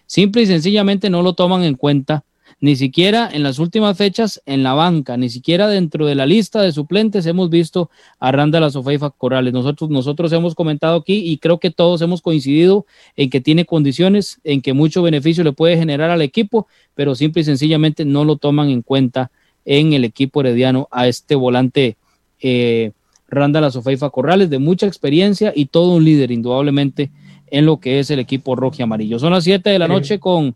Simple 0.06 0.42
y 0.42 0.46
sencillamente 0.46 1.08
no 1.08 1.22
lo 1.22 1.34
toman 1.34 1.64
en 1.64 1.74
cuenta 1.74 2.24
ni 2.62 2.76
siquiera 2.76 3.28
en 3.30 3.42
las 3.42 3.58
últimas 3.58 3.98
fechas 3.98 4.40
en 4.46 4.62
la 4.62 4.72
banca, 4.72 5.16
ni 5.16 5.28
siquiera 5.28 5.66
dentro 5.66 6.06
de 6.06 6.14
la 6.14 6.26
lista 6.26 6.62
de 6.62 6.70
suplentes 6.70 7.26
hemos 7.26 7.50
visto 7.50 7.90
a 8.20 8.30
Randall 8.30 8.70
Sofeifa 8.70 9.10
Corrales. 9.10 9.52
Nosotros, 9.52 9.90
nosotros 9.90 10.32
hemos 10.32 10.54
comentado 10.54 10.94
aquí 10.94 11.28
y 11.28 11.38
creo 11.38 11.58
que 11.58 11.72
todos 11.72 12.02
hemos 12.02 12.22
coincidido 12.22 12.86
en 13.16 13.30
que 13.30 13.40
tiene 13.40 13.64
condiciones, 13.64 14.40
en 14.44 14.62
que 14.62 14.74
mucho 14.74 15.02
beneficio 15.02 15.42
le 15.42 15.50
puede 15.50 15.76
generar 15.76 16.10
al 16.10 16.22
equipo, 16.22 16.68
pero 16.94 17.16
simple 17.16 17.42
y 17.42 17.44
sencillamente 17.44 18.04
no 18.04 18.24
lo 18.24 18.36
toman 18.36 18.70
en 18.70 18.82
cuenta 18.82 19.32
en 19.64 19.92
el 19.92 20.04
equipo 20.04 20.40
herediano 20.40 20.86
a 20.92 21.08
este 21.08 21.34
volante 21.34 21.96
eh, 22.40 22.92
Randall 23.26 23.72
Sofeifa 23.72 24.10
Corrales 24.10 24.50
de 24.50 24.60
mucha 24.60 24.86
experiencia 24.86 25.52
y 25.52 25.66
todo 25.66 25.96
un 25.96 26.04
líder 26.04 26.30
indudablemente 26.30 27.10
en 27.50 27.66
lo 27.66 27.80
que 27.80 27.98
es 27.98 28.08
el 28.12 28.20
equipo 28.20 28.54
rojo 28.54 28.76
y 28.78 28.82
amarillo. 28.82 29.18
Son 29.18 29.32
las 29.32 29.42
7 29.42 29.68
de 29.68 29.80
la 29.80 29.88
noche 29.88 30.20
con 30.20 30.54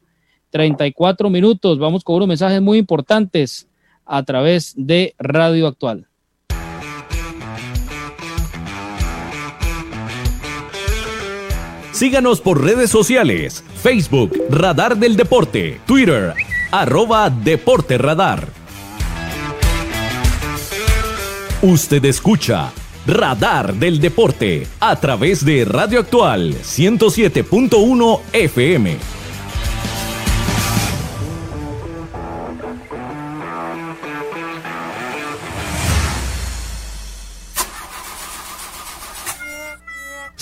34 0.50 1.30
minutos. 1.30 1.78
Vamos 1.78 2.04
con 2.04 2.16
unos 2.16 2.28
mensajes 2.28 2.60
muy 2.60 2.78
importantes 2.78 3.68
a 4.04 4.22
través 4.22 4.74
de 4.76 5.14
Radio 5.18 5.66
Actual. 5.66 6.06
Síganos 11.96 12.42
por 12.42 12.62
redes 12.62 12.90
sociales, 12.90 13.64
Facebook, 13.82 14.30
Radar 14.50 14.98
del 14.98 15.16
Deporte, 15.16 15.80
Twitter, 15.86 16.34
arroba 16.70 17.30
Deporte 17.30 17.96
Radar. 17.96 18.48
Usted 21.62 22.04
escucha 22.04 22.70
Radar 23.06 23.74
del 23.74 23.98
Deporte 23.98 24.66
a 24.78 24.96
través 25.00 25.42
de 25.42 25.64
Radio 25.64 26.00
Actual 26.00 26.54
107.1 26.56 28.20
FM. 28.34 29.15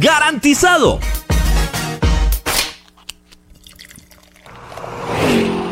¡Garantizado! 0.00 1.00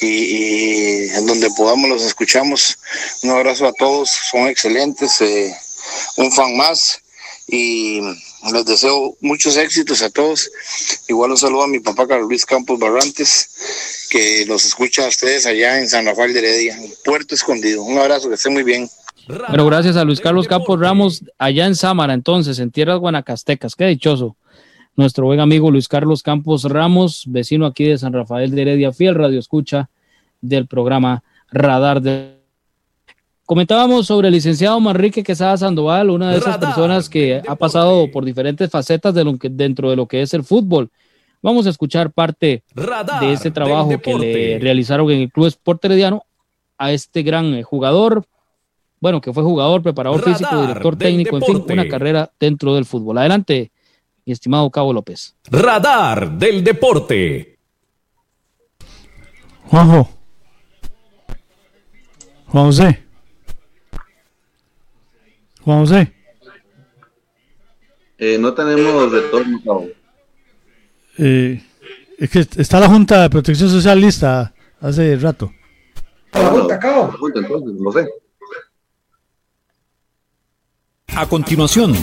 y, 0.00 1.08
en 1.10 1.26
donde 1.26 1.50
podamos 1.50 1.88
los 1.88 2.02
escuchamos. 2.02 2.78
Un 3.22 3.30
abrazo 3.30 3.66
a 3.66 3.72
todos, 3.72 4.10
son 4.10 4.48
excelentes, 4.48 5.20
eh, 5.20 5.56
un 6.16 6.30
fan 6.32 6.56
más 6.56 7.00
y 7.46 8.00
les 8.50 8.64
deseo 8.64 9.16
muchos 9.20 9.56
éxitos 9.56 10.02
a 10.02 10.10
todos. 10.10 10.50
Igual 11.08 11.30
un 11.30 11.36
saludo 11.36 11.62
a 11.62 11.68
mi 11.68 11.80
papá 11.80 12.08
Carlos 12.08 12.28
Luis 12.28 12.44
Campos 12.44 12.78
Barrantes, 12.78 14.08
que 14.10 14.44
los 14.46 14.64
escucha 14.64 15.04
a 15.04 15.08
ustedes 15.08 15.46
allá 15.46 15.78
en 15.78 15.88
San 15.88 16.06
Rafael 16.06 16.32
de 16.32 16.40
Heredia, 16.40 16.76
Puerto 17.04 17.34
Escondido. 17.34 17.82
Un 17.82 17.98
abrazo, 17.98 18.28
que 18.28 18.34
estén 18.34 18.52
muy 18.52 18.62
bien. 18.62 18.88
Pero 19.26 19.66
gracias 19.66 19.96
a 19.96 20.04
Luis 20.04 20.20
Carlos 20.20 20.48
Campos 20.48 20.80
Ramos, 20.80 21.22
allá 21.38 21.66
en 21.66 21.76
Sámara, 21.76 22.14
entonces, 22.14 22.58
en 22.58 22.72
tierras 22.72 22.98
guanacastecas. 22.98 23.76
Qué 23.76 23.86
dichoso. 23.86 24.36
Nuestro 24.96 25.26
buen 25.26 25.40
amigo 25.40 25.70
Luis 25.70 25.88
Carlos 25.88 26.22
Campos 26.22 26.64
Ramos, 26.64 27.24
vecino 27.28 27.64
aquí 27.64 27.84
de 27.84 27.98
San 27.98 28.12
Rafael 28.12 28.50
de 28.50 28.62
Heredia, 28.62 28.92
fiel 28.92 29.14
radio 29.14 29.38
escucha 29.38 29.88
del 30.40 30.66
programa 30.66 31.22
Radar 31.50 32.02
de 32.02 32.41
Comentábamos 33.52 34.06
sobre 34.06 34.28
el 34.28 34.32
licenciado 34.32 34.80
Manrique 34.80 35.22
Quesada 35.22 35.58
Sandoval, 35.58 36.08
una 36.08 36.30
de 36.30 36.38
esas 36.38 36.56
personas 36.56 37.10
que 37.10 37.42
ha 37.46 37.54
pasado 37.54 38.10
por 38.10 38.24
diferentes 38.24 38.70
facetas 38.70 39.12
de 39.12 39.24
lo 39.24 39.36
que, 39.36 39.50
dentro 39.50 39.90
de 39.90 39.96
lo 39.96 40.06
que 40.06 40.22
es 40.22 40.32
el 40.32 40.42
fútbol. 40.42 40.88
Vamos 41.42 41.66
a 41.66 41.68
escuchar 41.68 42.12
parte 42.12 42.64
de 43.20 43.32
ese 43.34 43.50
trabajo 43.50 44.00
que 44.00 44.14
le 44.14 44.58
realizaron 44.58 45.10
en 45.10 45.20
el 45.20 45.30
Club 45.30 45.48
Sport 45.48 45.84
Herediano 45.84 46.24
a 46.78 46.92
este 46.92 47.22
gran 47.22 47.52
eh, 47.52 47.62
jugador, 47.62 48.24
bueno, 49.00 49.20
que 49.20 49.34
fue 49.34 49.42
jugador, 49.42 49.82
preparador 49.82 50.22
físico, 50.22 50.58
director 50.62 50.96
técnico, 50.96 51.36
en 51.36 51.42
fin, 51.42 51.62
una 51.72 51.86
carrera 51.86 52.32
dentro 52.40 52.74
del 52.74 52.86
fútbol. 52.86 53.18
Adelante, 53.18 53.70
mi 54.24 54.32
estimado 54.32 54.70
Cabo 54.70 54.94
López. 54.94 55.36
Radar 55.50 56.38
del 56.38 56.64
deporte. 56.64 57.58
Juanjo. 59.66 60.08
Juan 62.46 62.64
José. 62.64 63.11
Juan 65.64 65.80
José. 65.80 66.12
Eh, 68.18 68.38
no 68.38 68.54
tenemos 68.54 69.10
retorno, 69.10 69.88
eh, 71.18 71.62
es 72.18 72.30
que 72.30 72.46
está 72.56 72.78
la 72.78 72.88
Junta 72.88 73.22
de 73.22 73.30
Protección 73.30 73.68
Social 73.68 74.00
lista 74.00 74.54
hace 74.80 75.16
rato. 75.16 75.52
La 76.32 76.46
Junta, 76.46 76.78
Cabo. 76.78 77.12
entonces, 77.34 77.80
lo 77.80 77.92
sé. 77.92 78.06
A 81.14 81.26
continuación, 81.26 81.94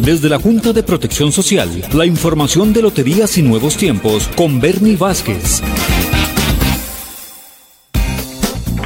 desde 0.00 0.28
la 0.28 0.38
Junta 0.38 0.72
de 0.72 0.82
Protección 0.82 1.32
Social, 1.32 1.70
la 1.94 2.04
información 2.04 2.72
de 2.72 2.82
Loterías 2.82 3.38
y 3.38 3.42
Nuevos 3.42 3.76
Tiempos 3.76 4.28
con 4.36 4.60
Bernie 4.60 4.96
Vázquez. 4.96 5.62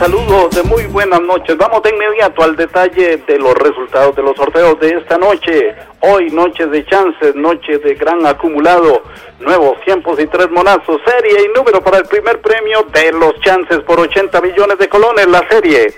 Saludos 0.01 0.57
de 0.57 0.63
muy 0.63 0.87
buenas 0.87 1.21
noches. 1.21 1.59
Vamos 1.59 1.83
de 1.83 1.91
inmediato 1.91 2.43
al 2.43 2.57
detalle 2.57 3.19
de 3.19 3.39
los 3.39 3.53
resultados 3.53 4.17
de 4.17 4.23
los 4.23 4.35
sorteos 4.35 4.81
de 4.81 4.97
esta 4.97 5.19
noche. 5.19 5.77
Hoy, 6.01 6.31
noche 6.31 6.65
de 6.69 6.87
chances, 6.87 7.35
noche 7.35 7.77
de 7.77 7.97
gran 7.97 8.25
acumulado, 8.25 9.03
nuevos 9.41 9.79
tiempos 9.83 10.19
y 10.19 10.27
tres 10.27 10.51
monazos, 10.51 11.03
serie 11.05 11.45
y 11.45 11.55
número 11.55 11.83
para 11.83 11.99
el 11.99 12.05
primer 12.05 12.41
premio 12.41 12.83
de 12.85 13.13
los 13.13 13.39
chances 13.41 13.81
por 13.81 14.01
80 14.01 14.41
millones 14.41 14.79
de 14.79 14.89
colones. 14.89 15.27
La 15.27 15.47
serie 15.51 15.93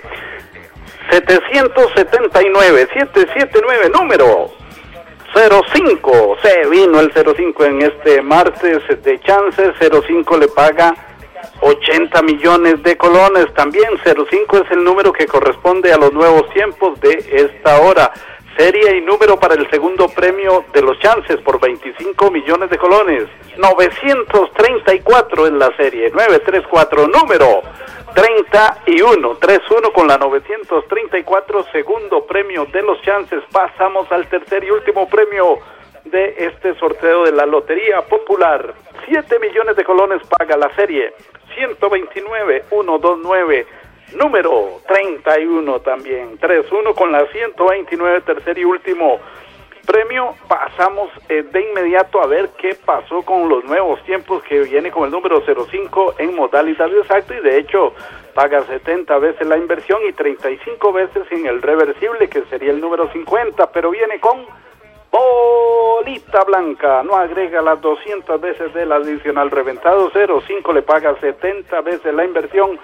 779, 1.09 2.89
779, 2.93 3.89
número 3.97 4.51
05. 5.33 6.37
Se 6.41 6.67
vino 6.67 6.99
el 6.99 7.09
05 7.13 7.63
en 7.63 7.81
este 7.83 8.21
martes 8.21 8.81
de 9.01 9.19
chances, 9.21 9.71
05 9.79 10.37
le 10.39 10.49
paga 10.49 10.93
80 11.61 12.21
millones 12.21 12.81
de 12.83 12.97
colones. 12.97 13.53
También 13.53 13.89
05 14.03 14.57
es 14.57 14.71
el 14.71 14.83
número 14.83 15.11
que 15.11 15.25
corresponde 15.25 15.91
a 15.93 15.97
los 15.97 16.13
nuevos 16.13 16.49
tiempos 16.51 16.99
de 17.01 17.11
esta 17.31 17.81
hora. 17.81 18.11
Serie 18.57 18.97
y 18.97 19.01
número 19.01 19.39
para 19.39 19.55
el 19.55 19.67
segundo 19.71 20.07
premio 20.09 20.63
de 20.73 20.81
los 20.83 20.99
chances 20.99 21.37
por 21.41 21.59
25 21.59 22.29
millones 22.29 22.69
de 22.69 22.77
colones. 22.77 23.23
934 23.57 25.47
en 25.47 25.59
la 25.59 25.75
serie. 25.75 26.11
934 26.11 27.07
número 27.07 27.61
31. 28.13 29.37
31 29.37 29.93
con 29.93 30.07
la 30.07 30.17
934 30.17 31.65
segundo 31.71 32.25
premio 32.25 32.65
de 32.65 32.83
los 32.83 33.01
chances. 33.01 33.41
Pasamos 33.51 34.11
al 34.11 34.27
tercer 34.27 34.63
y 34.63 34.69
último 34.69 35.09
premio 35.09 35.57
de 36.05 36.35
este 36.37 36.75
sorteo 36.75 37.25
de 37.25 37.31
la 37.31 37.45
Lotería 37.45 38.01
Popular. 38.01 38.73
7 39.05 39.39
millones 39.39 39.75
de 39.75 39.83
colones 39.83 40.21
paga 40.27 40.57
la 40.57 40.73
serie. 40.75 41.13
129, 41.55 42.63
129, 42.69 43.67
número 44.15 44.81
31 44.87 45.79
también. 45.81 46.39
3-1 46.39 46.93
con 46.95 47.11
la 47.11 47.25
129, 47.27 48.21
tercer 48.21 48.57
y 48.57 48.65
último 48.65 49.19
premio. 49.85 50.35
Pasamos 50.47 51.09
eh, 51.29 51.43
de 51.43 51.69
inmediato 51.69 52.21
a 52.21 52.27
ver 52.27 52.49
qué 52.57 52.75
pasó 52.85 53.21
con 53.23 53.49
los 53.49 53.63
nuevos 53.65 54.03
tiempos 54.03 54.43
que 54.43 54.61
viene 54.61 54.91
con 54.91 55.05
el 55.05 55.11
número 55.11 55.41
05 55.45 56.15
en 56.17 56.35
modalidad 56.35 56.93
exacto 56.95 57.33
y 57.33 57.41
de 57.41 57.57
hecho 57.59 57.93
paga 58.33 58.61
70 58.63 59.17
veces 59.19 59.47
la 59.47 59.57
inversión 59.57 59.99
y 60.07 60.13
35 60.13 60.93
veces 60.93 61.23
en 61.31 61.45
el 61.45 61.61
reversible 61.61 62.29
que 62.29 62.43
sería 62.45 62.71
el 62.71 62.81
número 62.81 63.11
50, 63.11 63.71
pero 63.71 63.91
viene 63.91 64.19
con 64.19 64.45
bolita 65.83 66.43
blanca, 66.45 67.03
no 67.03 67.15
agrega 67.15 67.61
las 67.61 67.81
200 67.81 68.39
veces 68.39 68.73
del 68.73 68.91
adicional 68.91 69.51
reventado, 69.51 70.09
05 70.11 70.71
le 70.71 70.81
paga 70.81 71.13
70 71.19 71.81
veces 71.81 72.13
la 72.13 72.23
inversión. 72.23 72.79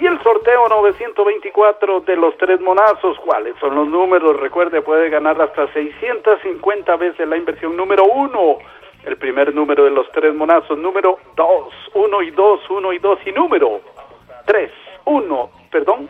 Y 0.00 0.06
el 0.06 0.20
sorteo 0.22 0.68
924 0.68 2.00
de 2.00 2.16
los 2.16 2.36
tres 2.36 2.60
monazos, 2.60 3.18
¿cuáles 3.24 3.56
son 3.58 3.74
los 3.74 3.88
números? 3.88 4.38
Recuerde, 4.38 4.82
puede 4.82 5.08
ganar 5.08 5.40
hasta 5.40 5.72
650 5.72 6.96
veces 6.96 7.28
la 7.28 7.36
inversión 7.36 7.76
número 7.76 8.04
1. 8.04 8.58
El 9.06 9.16
primer 9.16 9.54
número 9.54 9.84
de 9.84 9.90
los 9.90 10.10
tres 10.12 10.34
monazos, 10.34 10.78
número 10.78 11.18
2, 11.36 11.74
1 11.94 12.22
y 12.22 12.30
2, 12.30 12.70
1 12.70 12.92
y 12.92 12.98
2 12.98 13.18
y 13.26 13.32
número 13.32 13.80
3, 14.46 14.70
1, 15.04 15.50
perdón, 15.70 16.08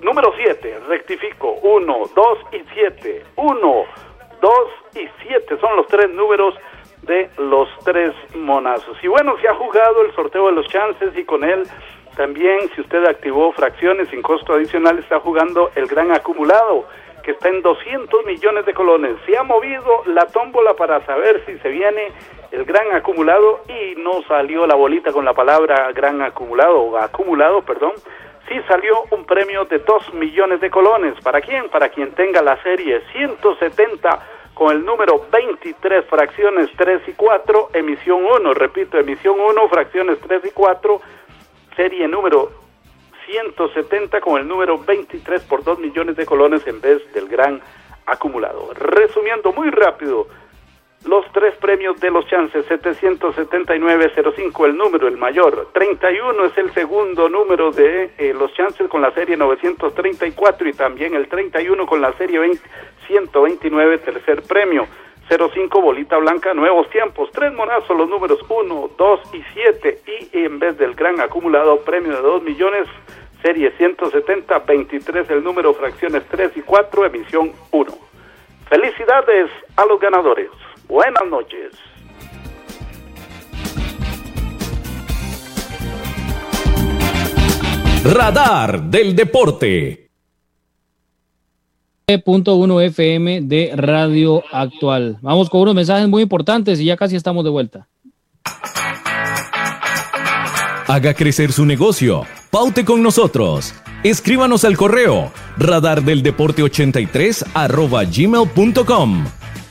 número 0.00 0.32
7, 0.36 0.80
rectifico, 0.88 1.52
1, 1.62 1.98
2 2.14 2.38
y 2.52 2.62
7, 2.74 3.24
1, 3.36 3.84
2 4.42 4.52
y 4.96 5.08
7 5.26 5.56
son 5.58 5.76
los 5.76 5.86
tres 5.86 6.10
números 6.10 6.54
de 7.02 7.30
los 7.38 7.68
tres 7.84 8.12
monazos. 8.34 8.96
Y 9.02 9.08
bueno, 9.08 9.36
se 9.40 9.48
ha 9.48 9.54
jugado 9.54 10.02
el 10.04 10.14
sorteo 10.14 10.46
de 10.46 10.52
los 10.52 10.68
chances 10.68 11.16
y 11.16 11.24
con 11.24 11.44
él 11.44 11.62
también, 12.16 12.68
si 12.74 12.80
usted 12.82 13.04
activó 13.06 13.52
fracciones 13.52 14.08
sin 14.08 14.20
costo 14.20 14.52
adicional, 14.52 14.98
está 14.98 15.20
jugando 15.20 15.70
el 15.76 15.86
gran 15.86 16.12
acumulado, 16.12 16.84
que 17.22 17.30
está 17.30 17.48
en 17.48 17.62
200 17.62 18.26
millones 18.26 18.66
de 18.66 18.74
colones. 18.74 19.16
Se 19.24 19.38
ha 19.38 19.44
movido 19.44 20.02
la 20.06 20.26
tómbola 20.26 20.74
para 20.74 21.04
saber 21.06 21.42
si 21.46 21.56
se 21.58 21.68
viene 21.68 22.12
el 22.50 22.64
gran 22.64 22.92
acumulado 22.94 23.60
y 23.68 23.98
no 23.98 24.22
salió 24.24 24.66
la 24.66 24.74
bolita 24.74 25.12
con 25.12 25.24
la 25.24 25.32
palabra 25.32 25.90
gran 25.92 26.20
acumulado, 26.20 26.98
acumulado, 26.98 27.62
perdón. 27.62 27.92
Sí 28.48 28.60
salió 28.68 29.04
un 29.10 29.24
premio 29.24 29.64
de 29.64 29.78
2 29.78 30.14
millones 30.14 30.60
de 30.60 30.70
colones. 30.70 31.14
¿Para 31.22 31.40
quién? 31.40 31.68
Para 31.68 31.88
quien 31.88 32.12
tenga 32.12 32.42
la 32.42 32.60
serie 32.62 33.02
170 33.12 34.28
con 34.54 34.76
el 34.76 34.84
número 34.84 35.26
23, 35.30 36.04
fracciones 36.06 36.68
3 36.76 37.02
y 37.08 37.12
4, 37.12 37.70
emisión 37.74 38.24
1. 38.24 38.54
Repito, 38.54 38.98
emisión 38.98 39.36
1, 39.40 39.68
fracciones 39.68 40.18
3 40.20 40.46
y 40.46 40.50
4 40.50 41.00
serie 41.76 42.06
número 42.06 42.50
170 43.26 44.20
con 44.20 44.40
el 44.40 44.48
número 44.48 44.78
23 44.78 45.42
por 45.44 45.64
2 45.64 45.78
millones 45.78 46.16
de 46.16 46.26
colones 46.26 46.66
en 46.66 46.80
vez 46.80 47.00
del 47.12 47.28
gran 47.28 47.60
acumulado. 48.06 48.72
Resumiendo 48.74 49.52
muy 49.52 49.70
rápido, 49.70 50.26
los 51.04 51.24
tres 51.32 51.54
premios 51.56 51.98
de 52.00 52.10
los 52.10 52.26
chances, 52.26 52.64
779.05 52.68 54.66
el 54.66 54.76
número, 54.76 55.08
el 55.08 55.16
mayor, 55.16 55.68
31 55.72 56.44
es 56.44 56.56
el 56.58 56.72
segundo 56.72 57.28
número 57.28 57.72
de 57.72 58.12
eh, 58.18 58.32
los 58.32 58.52
chances 58.54 58.88
con 58.88 59.02
la 59.02 59.10
serie 59.12 59.36
934 59.36 60.68
y 60.68 60.72
también 60.72 61.14
el 61.14 61.28
31 61.28 61.86
con 61.86 62.00
la 62.00 62.12
serie 62.12 62.38
20, 62.38 62.60
129 63.06 63.98
tercer 63.98 64.42
premio. 64.42 64.86
05 65.28 65.80
bolita 65.80 66.18
blanca, 66.18 66.52
nuevos 66.52 66.90
tiempos, 66.90 67.30
tres 67.32 67.52
monazos, 67.54 67.96
los 67.96 68.08
números 68.08 68.38
1, 68.48 68.90
2 68.98 69.20
y 69.32 69.42
7 69.54 70.00
y 70.32 70.44
en 70.44 70.58
vez 70.58 70.76
del 70.76 70.94
gran 70.94 71.20
acumulado 71.20 71.80
premio 71.80 72.14
de 72.14 72.20
2 72.20 72.42
millones, 72.42 72.86
serie 73.40 73.70
170, 73.78 74.58
23 74.58 75.30
el 75.30 75.42
número, 75.42 75.72
fracciones 75.72 76.22
3 76.30 76.56
y 76.56 76.60
4, 76.60 77.06
emisión 77.06 77.52
1. 77.70 77.92
Felicidades 78.68 79.50
a 79.76 79.86
los 79.86 79.98
ganadores. 80.00 80.50
Buenas 80.92 81.22
noches. 81.30 81.72
Radar 88.04 88.82
del 88.90 89.16
Deporte. 89.16 90.10
1 92.44 92.80
FM 92.82 93.40
de 93.40 93.72
Radio 93.74 94.42
Actual. 94.52 95.16
Vamos 95.22 95.48
con 95.48 95.62
unos 95.62 95.74
mensajes 95.74 96.06
muy 96.08 96.24
importantes 96.24 96.78
y 96.78 96.84
ya 96.84 96.98
casi 96.98 97.16
estamos 97.16 97.42
de 97.44 97.50
vuelta. 97.50 97.88
Haga 100.86 101.14
crecer 101.14 101.52
su 101.52 101.64
negocio. 101.64 102.26
Paute 102.50 102.84
con 102.84 103.02
nosotros. 103.02 103.74
Escríbanos 104.04 104.66
al 104.66 104.76
correo 104.76 105.32
radardeldeporte83 105.56 107.46
arroba 107.54 108.04
gmail.com 108.04 109.24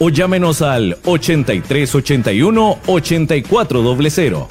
o 0.03 0.09
llámenos 0.09 0.63
al 0.63 0.97
8381 1.05 2.79
8400. 2.87 4.47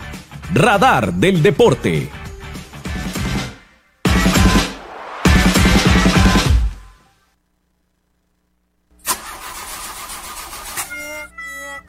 Radar 0.55 1.13
del 1.13 1.43
Deporte. 1.43 2.20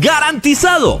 ¡Garantizado! 0.00 1.00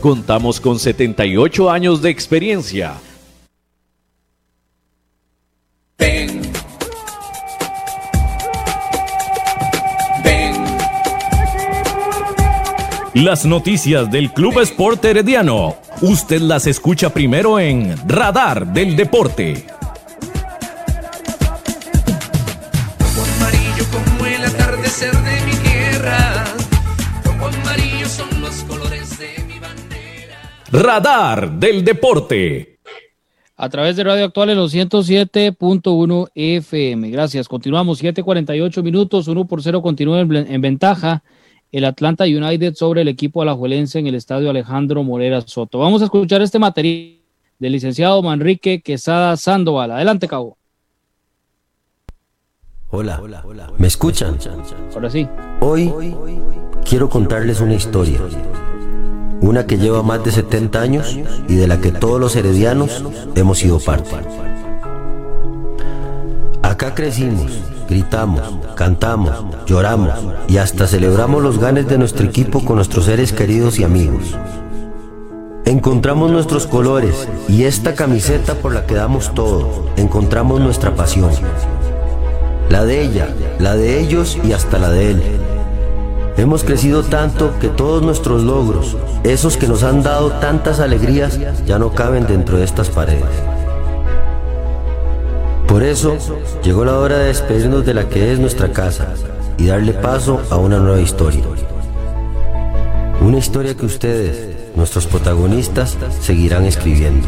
Contamos 0.00 0.58
con 0.58 0.78
78 0.78 1.70
años 1.70 2.00
de 2.00 2.08
experiencia. 2.08 2.94
Ven. 5.98 6.40
Ven. 10.24 10.54
Las 13.14 13.44
noticias 13.44 14.10
del 14.10 14.32
Club 14.32 14.60
Sport 14.60 15.04
Herediano. 15.04 15.76
Usted 16.00 16.40
las 16.40 16.66
escucha 16.66 17.10
primero 17.10 17.58
en 17.58 17.96
Radar 18.08 18.72
del 18.72 18.96
Deporte. 18.96 19.77
Radar 30.70 31.52
del 31.58 31.84
Deporte. 31.84 32.78
A 33.56 33.68
través 33.68 33.96
de 33.96 34.04
Radio 34.04 34.26
Actual 34.26 34.50
en 34.50 34.56
los 34.56 34.74
107.1 34.74 36.28
FM. 36.34 37.10
Gracias. 37.10 37.48
Continuamos 37.48 38.02
7:48 38.02 38.82
minutos. 38.82 39.28
1 39.28 39.46
por 39.46 39.62
0 39.62 39.82
continúa 39.82 40.20
en, 40.20 40.34
en 40.34 40.60
ventaja 40.60 41.22
el 41.72 41.84
Atlanta 41.84 42.24
United 42.24 42.74
sobre 42.74 43.02
el 43.02 43.08
equipo 43.08 43.42
alajuelense 43.42 43.98
en 43.98 44.06
el 44.06 44.14
estadio 44.14 44.50
Alejandro 44.50 45.02
Morera 45.02 45.40
Soto. 45.40 45.78
Vamos 45.78 46.02
a 46.02 46.06
escuchar 46.06 46.40
este 46.42 46.58
material 46.58 47.18
del 47.58 47.72
licenciado 47.72 48.22
Manrique 48.22 48.80
Quesada 48.80 49.36
Sandoval. 49.36 49.90
Adelante, 49.90 50.28
Cabo. 50.28 50.56
Hola, 52.90 53.20
¿me 53.76 53.86
escuchan? 53.86 54.38
Ahora 54.94 55.10
sí. 55.10 55.28
Hoy 55.60 55.92
quiero 56.84 57.08
contarles 57.08 57.60
una 57.60 57.74
historia. 57.74 58.18
Una 59.40 59.66
que 59.66 59.78
lleva 59.78 60.02
más 60.02 60.24
de 60.24 60.32
70 60.32 60.80
años 60.80 61.18
y 61.48 61.54
de 61.54 61.66
la 61.66 61.80
que 61.80 61.92
todos 61.92 62.20
los 62.20 62.34
heredianos 62.36 63.04
hemos 63.34 63.58
sido 63.58 63.78
parte. 63.78 64.10
Acá 66.62 66.94
crecimos, 66.94 67.52
gritamos, 67.88 68.42
cantamos, 68.74 69.32
lloramos 69.66 70.12
y 70.48 70.58
hasta 70.58 70.86
celebramos 70.86 71.42
los 71.42 71.58
ganes 71.58 71.88
de 71.88 71.98
nuestro 71.98 72.26
equipo 72.26 72.64
con 72.64 72.76
nuestros 72.76 73.04
seres 73.04 73.32
queridos 73.32 73.78
y 73.78 73.84
amigos. 73.84 74.36
Encontramos 75.64 76.30
nuestros 76.30 76.66
colores 76.66 77.28
y 77.46 77.64
esta 77.64 77.94
camiseta 77.94 78.54
por 78.54 78.72
la 78.72 78.86
que 78.86 78.94
damos 78.94 79.34
todo. 79.34 79.90
Encontramos 79.96 80.60
nuestra 80.60 80.94
pasión. 80.94 81.30
La 82.70 82.84
de 82.84 83.02
ella, 83.02 83.34
la 83.58 83.76
de 83.76 84.00
ellos 84.00 84.38
y 84.42 84.52
hasta 84.52 84.78
la 84.78 84.90
de 84.90 85.10
él. 85.10 85.22
Hemos 86.38 86.62
crecido 86.62 87.02
tanto 87.02 87.58
que 87.60 87.66
todos 87.66 88.00
nuestros 88.00 88.44
logros, 88.44 88.96
esos 89.24 89.56
que 89.56 89.66
nos 89.66 89.82
han 89.82 90.04
dado 90.04 90.30
tantas 90.30 90.78
alegrías, 90.78 91.36
ya 91.66 91.80
no 91.80 91.90
caben 91.90 92.28
dentro 92.28 92.58
de 92.58 92.64
estas 92.64 92.90
paredes. 92.90 93.24
Por 95.66 95.82
eso, 95.82 96.16
llegó 96.62 96.84
la 96.84 96.96
hora 96.96 97.18
de 97.18 97.26
despedirnos 97.26 97.84
de 97.84 97.92
la 97.92 98.08
que 98.08 98.32
es 98.32 98.38
nuestra 98.38 98.72
casa 98.72 99.14
y 99.58 99.66
darle 99.66 99.92
paso 99.92 100.40
a 100.48 100.56
una 100.58 100.78
nueva 100.78 101.00
historia. 101.00 101.42
Una 103.20 103.38
historia 103.38 103.74
que 103.74 103.86
ustedes, 103.86 104.76
nuestros 104.76 105.08
protagonistas, 105.08 105.98
seguirán 106.20 106.66
escribiendo. 106.66 107.26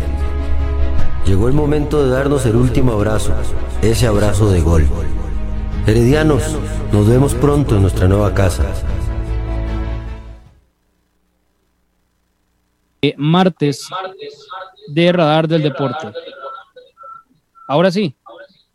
Llegó 1.26 1.48
el 1.48 1.54
momento 1.54 2.04
de 2.04 2.10
darnos 2.10 2.46
el 2.46 2.54
último 2.54 2.92
abrazo, 2.92 3.32
ese 3.82 4.06
abrazo 4.06 4.50
de 4.50 4.60
gol. 4.60 4.86
Heredianos, 5.88 6.56
nos 6.92 7.08
vemos 7.08 7.34
pronto 7.34 7.74
en 7.74 7.82
nuestra 7.82 8.06
nueva 8.06 8.34
casa. 8.34 8.66
Martes 13.16 13.88
de 14.88 15.12
Radar 15.12 15.48
del 15.48 15.62
Deporte. 15.62 16.08
Ahora 17.66 17.90
sí. 17.90 18.14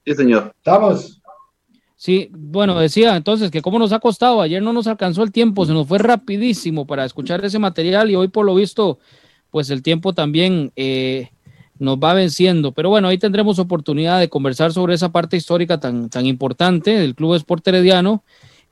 Sí, 0.05 0.13
señor. 0.13 0.53
Estamos. 0.57 1.21
Sí, 1.95 2.29
bueno, 2.31 2.79
decía 2.79 3.15
entonces 3.15 3.49
que 3.49 3.61
cómo 3.61 3.79
nos 3.79 3.91
ha 3.91 3.99
costado, 3.99 4.41
ayer 4.41 4.61
no 4.61 4.73
nos 4.73 4.85
alcanzó 4.85 5.23
el 5.23 5.31
tiempo, 5.31 5.65
se 5.65 5.73
nos 5.73 5.87
fue 5.87 5.97
rapidísimo 5.97 6.85
para 6.85 7.03
escuchar 7.03 7.43
ese 7.43 7.57
material 7.57 8.11
y 8.11 8.15
hoy 8.15 8.27
por 8.27 8.45
lo 8.45 8.53
visto, 8.53 8.99
pues 9.49 9.69
el 9.69 9.81
tiempo 9.81 10.13
también 10.13 10.71
eh, 10.75 11.29
nos 11.79 11.97
va 11.97 12.13
venciendo. 12.13 12.73
Pero 12.73 12.89
bueno, 12.89 13.07
ahí 13.07 13.17
tendremos 13.17 13.59
oportunidad 13.59 14.19
de 14.19 14.29
conversar 14.29 14.71
sobre 14.71 14.93
esa 14.93 15.11
parte 15.11 15.37
histórica 15.37 15.79
tan, 15.79 16.09
tan 16.09 16.25
importante 16.25 16.91
del 16.91 17.15
Club 17.15 17.35
Sport 17.35 17.67
Herediano 17.67 18.23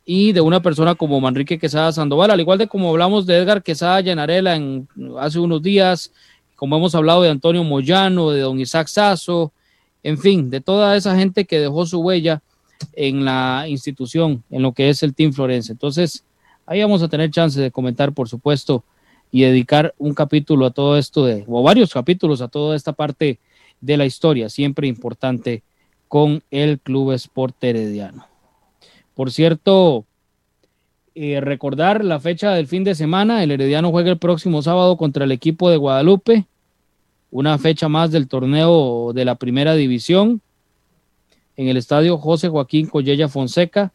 y 0.05 0.33
de 0.33 0.41
una 0.41 0.61
persona 0.61 0.95
como 0.95 1.21
Manrique 1.21 1.57
Quesada 1.57 1.91
Sandoval, 1.91 2.31
al 2.31 2.39
igual 2.39 2.57
de 2.57 2.67
como 2.67 2.89
hablamos 2.89 3.25
de 3.25 3.37
Edgar 3.37 3.63
Quesada 3.63 4.01
Llanarela 4.01 4.55
en, 4.55 4.87
hace 5.19 5.39
unos 5.39 5.61
días, 5.61 6.11
como 6.55 6.77
hemos 6.77 6.93
hablado 6.95 7.21
de 7.21 7.29
Antonio 7.29 7.63
Moyano, 7.63 8.31
de 8.31 8.41
don 8.41 8.59
Isaac 8.59 8.87
Sazo, 8.87 9.53
en 10.03 10.17
fin, 10.17 10.49
de 10.49 10.59
toda 10.59 10.97
esa 10.97 11.15
gente 11.15 11.45
que 11.45 11.59
dejó 11.59 11.85
su 11.85 12.01
huella 12.01 12.41
en 12.93 13.23
la 13.23 13.65
institución, 13.67 14.43
en 14.49 14.61
lo 14.61 14.73
que 14.73 14.89
es 14.89 15.03
el 15.03 15.15
Team 15.15 15.31
Florense. 15.31 15.71
Entonces, 15.71 16.25
ahí 16.65 16.81
vamos 16.81 17.01
a 17.01 17.07
tener 17.07 17.31
chance 17.31 17.59
de 17.59 17.71
comentar, 17.71 18.11
por 18.13 18.27
supuesto, 18.27 18.83
y 19.31 19.43
dedicar 19.43 19.95
un 19.97 20.13
capítulo 20.13 20.65
a 20.65 20.71
todo 20.71 20.97
esto, 20.97 21.25
de, 21.25 21.45
o 21.47 21.63
varios 21.63 21.91
capítulos 21.93 22.41
a 22.41 22.49
toda 22.49 22.75
esta 22.75 22.91
parte 22.91 23.39
de 23.79 23.97
la 23.97 24.05
historia, 24.05 24.49
siempre 24.49 24.87
importante 24.87 25.63
con 26.07 26.43
el 26.51 26.79
Club 26.79 27.13
Sport 27.13 27.55
Herediano. 27.63 28.32
Por 29.15 29.31
cierto, 29.31 30.05
eh, 31.15 31.41
recordar 31.41 32.03
la 32.03 32.19
fecha 32.19 32.51
del 32.51 32.67
fin 32.67 32.83
de 32.83 32.95
semana, 32.95 33.43
el 33.43 33.51
Herediano 33.51 33.91
juega 33.91 34.09
el 34.09 34.17
próximo 34.17 34.61
sábado 34.61 34.97
contra 34.97 35.25
el 35.25 35.31
equipo 35.31 35.69
de 35.69 35.77
Guadalupe, 35.77 36.45
una 37.29 37.57
fecha 37.57 37.87
más 37.89 38.11
del 38.11 38.27
torneo 38.27 39.11
de 39.13 39.25
la 39.25 39.35
primera 39.35 39.75
división 39.75 40.41
en 41.55 41.67
el 41.67 41.77
estadio 41.77 42.17
José 42.17 42.49
Joaquín 42.49 42.87
Collella 42.87 43.27
Fonseca, 43.27 43.91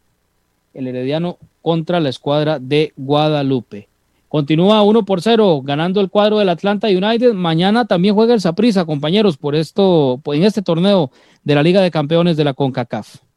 el 0.74 0.86
Herediano 0.86 1.38
contra 1.60 1.98
la 2.00 2.08
escuadra 2.08 2.58
de 2.58 2.92
Guadalupe. 2.96 3.88
Continúa 4.28 4.82
1 4.82 5.04
por 5.04 5.22
0, 5.22 5.62
ganando 5.64 6.00
el 6.00 6.10
cuadro 6.10 6.38
del 6.38 6.50
Atlanta 6.50 6.88
United. 6.88 7.32
Mañana 7.32 7.86
también 7.86 8.14
juega 8.14 8.34
el 8.34 8.40
Saprissa, 8.40 8.84
compañeros, 8.84 9.38
por 9.38 9.54
esto, 9.56 10.20
en 10.26 10.44
este 10.44 10.60
torneo 10.60 11.10
de 11.44 11.54
la 11.54 11.62
Liga 11.62 11.80
de 11.80 11.90
Campeones 11.90 12.36
de 12.36 12.44
la 12.44 12.52
CONCACAF. 12.52 13.27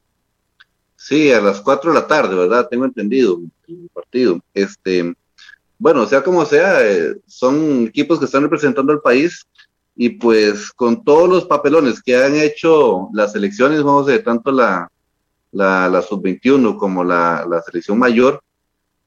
Sí, 1.04 1.32
a 1.32 1.42
las 1.42 1.60
4 1.62 1.92
de 1.92 2.00
la 2.00 2.06
tarde, 2.06 2.36
¿verdad? 2.36 2.68
Tengo 2.70 2.86
entendido 2.86 3.42
el 3.68 3.90
partido. 3.92 4.40
Este, 4.54 5.16
bueno, 5.80 6.06
sea 6.06 6.22
como 6.22 6.46
sea, 6.46 6.88
eh, 6.88 7.16
son 7.26 7.88
equipos 7.88 8.20
que 8.20 8.26
están 8.26 8.44
representando 8.44 8.94
al 8.94 9.02
país 9.02 9.48
y 9.96 10.10
pues 10.10 10.72
con 10.72 11.04
todos 11.04 11.28
los 11.28 11.46
papelones 11.46 12.04
que 12.04 12.16
han 12.16 12.36
hecho 12.36 13.10
las 13.14 13.32
selecciones, 13.32 13.82
vamos 13.82 14.08
a 14.08 14.12
decir, 14.12 14.24
tanto 14.24 14.52
la, 14.52 14.92
la, 15.52 15.90
la 15.90 16.04
sub-21 16.04 16.78
como 16.78 17.04
la, 17.04 17.48
la, 17.50 17.64
selección 17.64 17.98
mayor, 17.98 18.40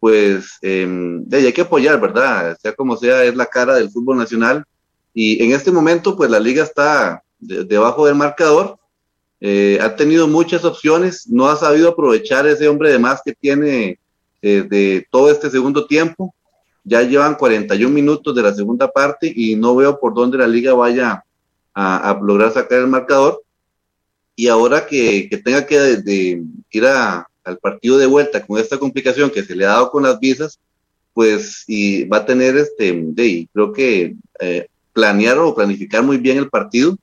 pues 0.01 0.59
eh, 0.63 1.21
hay 1.31 1.53
que 1.53 1.61
apoyar, 1.61 2.01
¿verdad? 2.01 2.59
Sea 2.61 2.73
como 2.75 2.97
sea, 2.97 3.23
es 3.23 3.37
la 3.37 3.47
cara 3.47 3.75
del 3.75 3.91
fútbol 3.91 4.17
nacional. 4.17 4.65
Y 5.15 5.41
en 5.45 5.53
este 5.53 5.71
momento, 5.71 6.17
pues 6.17 6.29
la 6.29 6.41
liga 6.41 6.65
está 6.65 7.23
debajo 7.39 8.05
del 8.05 8.17
marcador. 8.17 8.79
Eh, 9.47 9.79
ha 9.83 9.95
tenido 9.95 10.27
muchas 10.27 10.65
opciones, 10.65 11.29
no 11.29 11.47
ha 11.49 11.57
sabido 11.57 11.91
aprovechar 11.91 12.47
ese 12.47 12.67
hombre 12.67 12.91
de 12.91 12.99
más 12.99 13.21
que 13.23 13.35
tiene 13.35 13.99
eh, 14.41 14.63
de 14.67 15.07
todo 15.11 15.31
este 15.31 15.51
segundo 15.51 15.87
tiempo. 15.87 16.35
Ya 16.83 17.03
llevan 17.03 17.35
41 17.35 17.93
minutos 17.95 18.35
de 18.35 18.41
la 18.41 18.55
segunda 18.55 18.91
parte 18.91 19.31
y 19.37 19.55
no 19.55 19.77
veo 19.77 20.01
por 20.01 20.15
dónde 20.15 20.39
la 20.39 20.47
liga 20.47 20.73
vaya 20.73 21.23
a, 21.75 22.19
lograr 22.23 22.53
sacar 22.55 22.79
el 22.79 22.87
marcador. 22.87 23.43
Y 24.35 24.49
ahora 24.49 24.87
que, 24.87 25.29
tenga 25.45 25.67
que 25.67 26.41
ir 26.71 26.87
al 26.87 27.59
partido 27.61 27.99
de 27.99 28.07
vuelta 28.07 28.47
con 28.47 28.59
esta 28.59 28.79
complicación 28.79 29.29
que 29.29 29.45
se 29.45 29.55
le 29.55 29.67
ha 29.67 29.75
dado 29.75 29.91
con 29.91 30.05
las 30.05 30.19
visas, 30.19 30.59
pues 31.13 31.65
y 31.67 32.05
va 32.05 32.17
a 32.17 32.27
tener 32.27 32.57
este, 32.57 32.99
de, 32.99 33.47
creo 33.53 33.75
que 33.75 34.17
eh, 34.41 34.69
planear 34.95 35.39
o 35.39 35.55
planificar 35.55 36.03
muy 36.03 36.17
bien 36.17 36.39
el 36.39 36.49
partido 36.49 36.97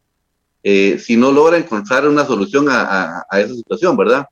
eh, 0.64 1.00
si 1.00 1.18
no 1.18 1.32
logra 1.32 1.58
encontrar 1.58 2.08
una 2.08 2.26
solución 2.26 2.68
a, 2.70 3.26
esa 3.34 3.54
situación, 3.54 3.98
¿verdad? 3.98 4.28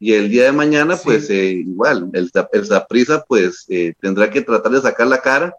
Y 0.00 0.12
el 0.12 0.30
día 0.30 0.44
de 0.44 0.52
mañana, 0.52 0.96
pues 0.96 1.28
eh, 1.30 1.50
igual, 1.66 2.10
el, 2.12 2.30
el 2.52 3.22
pues 3.26 3.64
eh, 3.68 3.94
tendrá 4.00 4.30
que 4.30 4.42
tratar 4.42 4.72
de 4.72 4.80
sacar 4.80 5.06
la 5.06 5.20
cara, 5.20 5.54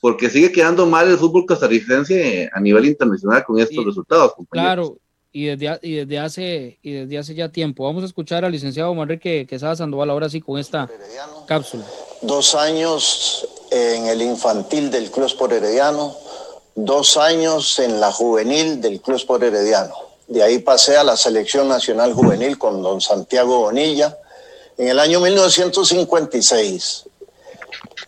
porque 0.00 0.30
sigue 0.30 0.50
quedando 0.50 0.86
mal 0.86 1.08
el 1.08 1.18
fútbol 1.18 1.46
costarricense 1.46 2.50
a 2.52 2.60
nivel 2.60 2.86
internacional 2.86 3.44
con 3.44 3.60
estos 3.60 3.84
resultados. 3.84 4.32
Claro, 4.50 4.98
y 5.32 5.46
desde, 5.46 5.78
y 5.82 5.94
desde 5.94 6.18
hace 6.18 6.78
y 6.82 6.92
desde 6.92 7.18
hace 7.18 7.34
ya 7.34 7.50
tiempo. 7.50 7.84
Vamos 7.84 8.02
a 8.02 8.06
escuchar 8.06 8.44
al 8.44 8.52
licenciado 8.52 8.94
Manrique 8.94 9.46
Quesada 9.46 9.76
Sandoval 9.76 10.10
ahora 10.10 10.28
sí 10.28 10.40
con 10.40 10.58
esta 10.58 10.90
cápsula. 11.46 11.84
Dos 12.20 12.54
años 12.54 13.48
en 13.70 14.06
el 14.06 14.22
infantil 14.22 14.90
del 14.90 15.10
Club 15.10 15.26
Sport 15.26 15.52
Herediano, 15.52 16.14
dos 16.74 17.16
años 17.16 17.78
en 17.78 18.00
la 18.00 18.10
juvenil 18.12 18.80
del 18.80 19.00
Club 19.00 19.16
Sport 19.16 19.42
Herediano. 19.42 19.94
De 20.26 20.42
ahí 20.42 20.58
pasé 20.58 20.96
a 20.96 21.04
la 21.04 21.16
selección 21.16 21.68
nacional 21.68 22.14
juvenil 22.14 22.58
con 22.58 22.82
don 22.82 23.00
Santiago 23.00 23.58
Bonilla 23.60 24.16
en 24.78 24.88
el 24.88 24.98
año 24.98 25.20
1956. 25.20 27.04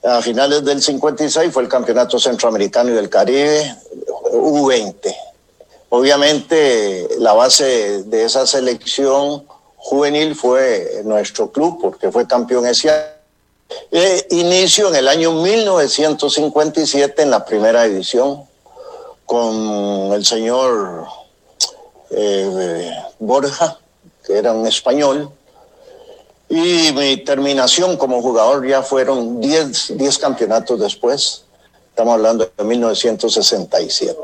A 0.04 0.22
finales 0.22 0.64
del 0.64 0.82
56 0.82 1.52
fue 1.52 1.62
el 1.62 1.68
Campeonato 1.68 2.18
Centroamericano 2.18 2.90
y 2.90 2.94
del 2.94 3.08
Caribe 3.08 3.76
U20. 4.32 5.14
Obviamente 5.90 7.08
la 7.18 7.32
base 7.34 8.02
de 8.04 8.24
esa 8.24 8.46
selección 8.46 9.46
juvenil 9.76 10.34
fue 10.34 11.02
nuestro 11.04 11.50
club 11.52 11.78
porque 11.80 12.10
fue 12.10 12.26
campeón 12.26 12.66
ese 12.66 12.90
año. 12.90 13.14
Eh, 13.90 14.26
inicio 14.30 14.88
en 14.88 14.96
el 14.96 15.08
año 15.08 15.32
1957 15.32 17.22
en 17.22 17.30
la 17.30 17.44
primera 17.44 17.84
división 17.84 18.44
con 19.26 20.12
el 20.12 20.24
señor 20.24 21.06
eh, 22.10 22.92
Borja, 23.18 23.78
que 24.24 24.38
era 24.38 24.52
un 24.52 24.66
español, 24.66 25.30
y 26.48 26.92
mi 26.92 27.16
terminación 27.18 27.96
como 27.96 28.22
jugador 28.22 28.66
ya 28.66 28.82
fueron 28.82 29.40
10 29.40 30.18
campeonatos 30.18 30.78
después, 30.78 31.44
estamos 31.88 32.14
hablando 32.14 32.50
de 32.56 32.64
1967. 32.64 34.16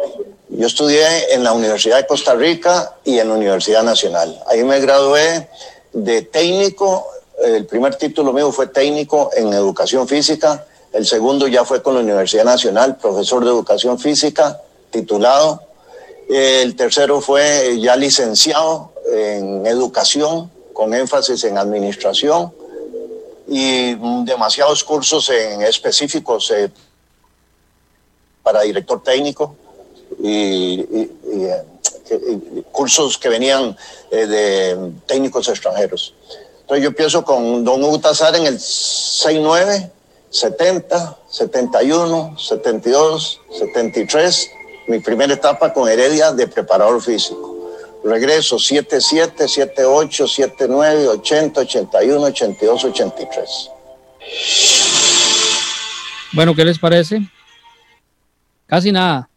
Yo 0.50 0.66
estudié 0.66 1.32
en 1.32 1.44
la 1.44 1.52
Universidad 1.52 1.96
de 1.98 2.06
Costa 2.06 2.34
Rica 2.34 2.96
y 3.04 3.18
en 3.18 3.28
la 3.28 3.34
Universidad 3.34 3.82
Nacional. 3.82 4.42
Ahí 4.46 4.64
me 4.64 4.80
gradué 4.80 5.48
de 5.92 6.22
técnico, 6.22 7.06
el 7.42 7.66
primer 7.66 7.94
título 7.96 8.32
mío 8.32 8.52
fue 8.52 8.66
técnico 8.66 9.30
en 9.34 9.52
educación 9.52 10.06
física, 10.06 10.66
el 10.92 11.06
segundo 11.06 11.46
ya 11.46 11.64
fue 11.64 11.82
con 11.82 11.94
la 11.94 12.00
Universidad 12.00 12.44
Nacional, 12.44 12.96
profesor 12.96 13.44
de 13.44 13.50
educación 13.50 13.98
física, 13.98 14.60
titulado. 14.90 15.62
El 16.28 16.76
tercero 16.76 17.20
fue 17.20 17.78
ya 17.80 17.96
licenciado 17.96 18.92
en 19.12 19.66
educación, 19.66 20.50
con 20.72 20.94
énfasis 20.94 21.44
en 21.44 21.58
administración 21.58 22.52
y 23.48 23.94
demasiados 24.24 24.84
cursos 24.84 25.28
en 25.28 25.62
específicos 25.62 26.50
eh, 26.52 26.70
para 28.42 28.62
director 28.62 29.02
técnico 29.02 29.56
y, 30.22 30.80
eh, 30.80 31.62
cursos 32.72 33.18
que 33.18 33.28
venían 33.28 33.76
eh, 34.10 34.26
de 34.26 34.92
técnicos 35.06 35.48
extranjeros. 35.48 36.14
Entonces 36.60 36.82
yo 36.82 36.88
empiezo 36.88 37.24
con 37.24 37.64
don 37.64 37.82
Hugo 37.82 38.00
en 38.34 38.46
el 38.46 38.60
69, 38.60 39.90
70, 40.30 41.18
71, 41.28 42.36
72, 42.38 43.40
73 43.58 44.50
mi 44.90 44.98
primera 44.98 45.32
etapa 45.32 45.72
con 45.72 45.88
Heredia 45.88 46.32
de 46.32 46.48
preparador 46.48 47.00
físico. 47.00 47.70
Regreso 48.02 48.58
77, 48.58 49.46
78, 49.46 50.26
79, 50.26 51.06
80, 51.06 51.60
81, 51.60 52.22
82, 52.22 52.84
83. 52.84 53.70
Bueno, 56.32 56.54
¿qué 56.54 56.64
les 56.64 56.78
parece? 56.78 57.20
Casi 58.66 58.90
nada. 58.90 59.28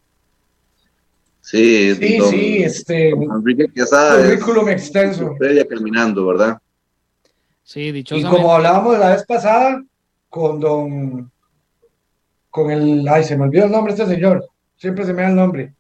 Sí, 1.42 1.94
sí, 1.96 2.20
sí, 2.30 2.64
este. 2.64 3.10
Enrique 3.10 3.68
Quesada. 3.74 4.24
Currículum 4.24 4.70
extenso. 4.70 5.36
Ya 5.40 5.66
terminando, 5.66 6.26
¿verdad? 6.26 6.58
Sí, 7.64 7.92
dichosamente. 7.92 8.28
Y 8.28 8.42
como 8.42 8.56
hablábamos 8.56 8.98
la 8.98 9.10
vez 9.10 9.26
pasada 9.26 9.84
con 10.30 10.60
don. 10.60 11.32
Con 12.50 12.72
el. 12.72 13.08
Ay, 13.08 13.24
se 13.24 13.36
me 13.36 13.44
olvidó 13.44 13.66
el 13.66 13.72
nombre 13.72 13.94
de 13.94 14.02
este 14.02 14.16
señor 14.16 14.50
siempre 14.84 15.06
se 15.06 15.14
me 15.14 15.22
da 15.22 15.30
el 15.30 15.36
nombre. 15.36 15.74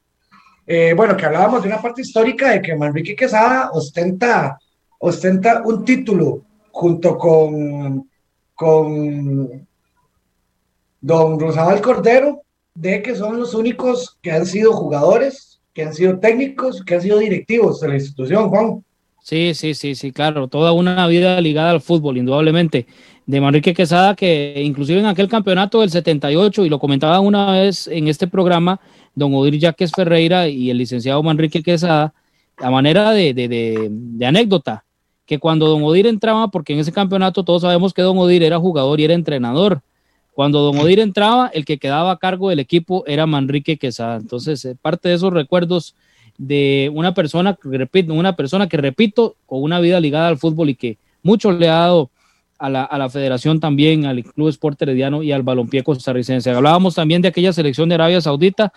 Eh, 0.65 0.93
bueno, 0.95 1.17
que 1.17 1.25
hablábamos 1.25 1.61
de 1.61 1.67
una 1.67 1.81
parte 1.81 2.01
histórica 2.01 2.51
de 2.51 2.61
que 2.61 2.73
Manrique 2.73 3.17
Quesada 3.17 3.69
ostenta, 3.73 4.57
ostenta 4.97 5.61
un 5.65 5.83
título 5.83 6.45
junto 6.71 7.17
con, 7.17 8.09
con 8.55 9.67
don 11.01 11.37
Rosabal 11.37 11.81
Cordero, 11.81 12.43
de 12.73 13.01
que 13.01 13.13
son 13.13 13.37
los 13.37 13.53
únicos 13.53 14.17
que 14.21 14.31
han 14.31 14.45
sido 14.45 14.71
jugadores, 14.71 15.59
que 15.73 15.83
han 15.83 15.93
sido 15.93 16.19
técnicos, 16.19 16.81
que 16.81 16.95
han 16.95 17.01
sido 17.01 17.19
directivos 17.19 17.81
de 17.81 17.89
la 17.89 17.95
institución, 17.95 18.47
Juan. 18.47 18.85
Sí, 19.21 19.53
sí, 19.53 19.73
sí, 19.73 19.95
sí, 19.95 20.13
claro, 20.13 20.47
toda 20.47 20.71
una 20.71 21.05
vida 21.07 21.41
ligada 21.41 21.71
al 21.71 21.81
fútbol, 21.81 22.17
indudablemente 22.17 22.87
de 23.25 23.41
Manrique 23.41 23.73
Quesada, 23.73 24.15
que 24.15 24.61
inclusive 24.63 24.99
en 24.99 25.05
aquel 25.05 25.27
campeonato 25.27 25.81
del 25.81 25.89
78, 25.89 26.65
y 26.65 26.69
lo 26.69 26.79
comentaba 26.79 27.19
una 27.19 27.51
vez 27.51 27.87
en 27.87 28.07
este 28.07 28.27
programa, 28.27 28.79
don 29.15 29.33
Odir 29.33 29.59
Jaques 29.59 29.91
Ferreira 29.91 30.47
y 30.47 30.69
el 30.69 30.77
licenciado 30.77 31.23
Manrique 31.23 31.63
Quesada, 31.63 32.13
a 32.57 32.69
manera 32.69 33.11
de, 33.11 33.33
de, 33.33 34.25
anécdota, 34.25 34.83
que 35.25 35.39
cuando 35.39 35.67
don 35.67 35.83
Odir 35.83 36.07
entraba, 36.07 36.49
porque 36.49 36.73
en 36.73 36.79
ese 36.79 36.91
campeonato 36.91 37.43
todos 37.43 37.61
sabemos 37.61 37.93
que 37.93 38.01
don 38.01 38.17
Odir 38.17 38.43
era 38.43 38.59
jugador 38.59 38.99
y 38.99 39.05
era 39.05 39.13
entrenador, 39.13 39.81
cuando 40.33 40.59
don 40.59 40.77
Odir 40.79 40.99
entraba, 40.99 41.49
el 41.53 41.63
que 41.63 41.77
quedaba 41.77 42.11
a 42.11 42.17
cargo 42.17 42.49
del 42.49 42.59
equipo 42.59 43.03
era 43.07 43.25
Manrique 43.25 43.77
Quesada. 43.77 44.17
Entonces, 44.17 44.65
eh, 44.65 44.75
parte 44.81 45.09
de 45.09 45.15
esos 45.15 45.31
recuerdos 45.31 45.95
de 46.37 46.91
una 46.93 47.13
persona, 47.13 47.57
repito, 47.63 48.13
una 48.13 48.35
persona 48.35 48.67
que 48.67 48.77
repito, 48.77 49.35
con 49.45 49.61
una 49.61 49.79
vida 49.79 49.99
ligada 49.99 50.27
al 50.27 50.39
fútbol 50.39 50.69
y 50.69 50.75
que 50.75 50.97
mucho 51.21 51.51
le 51.51 51.69
ha 51.69 51.73
dado 51.73 52.09
a 52.63 52.97
la, 52.97 53.09
federación 53.09 53.59
también, 53.59 54.05
al 54.05 54.23
Club 54.23 54.47
Sport 54.47 54.81
Herediano 54.81 55.21
y 55.21 55.33
al 55.33 55.43
balompié 55.43 55.83
costarricense. 55.83 56.49
Hablábamos 56.49 56.95
también 56.95 57.21
de 57.21 57.27
aquella 57.27 57.51
selección 57.51 57.89
de 57.89 57.95
Arabia 57.95 58.21
Saudita, 58.21 58.71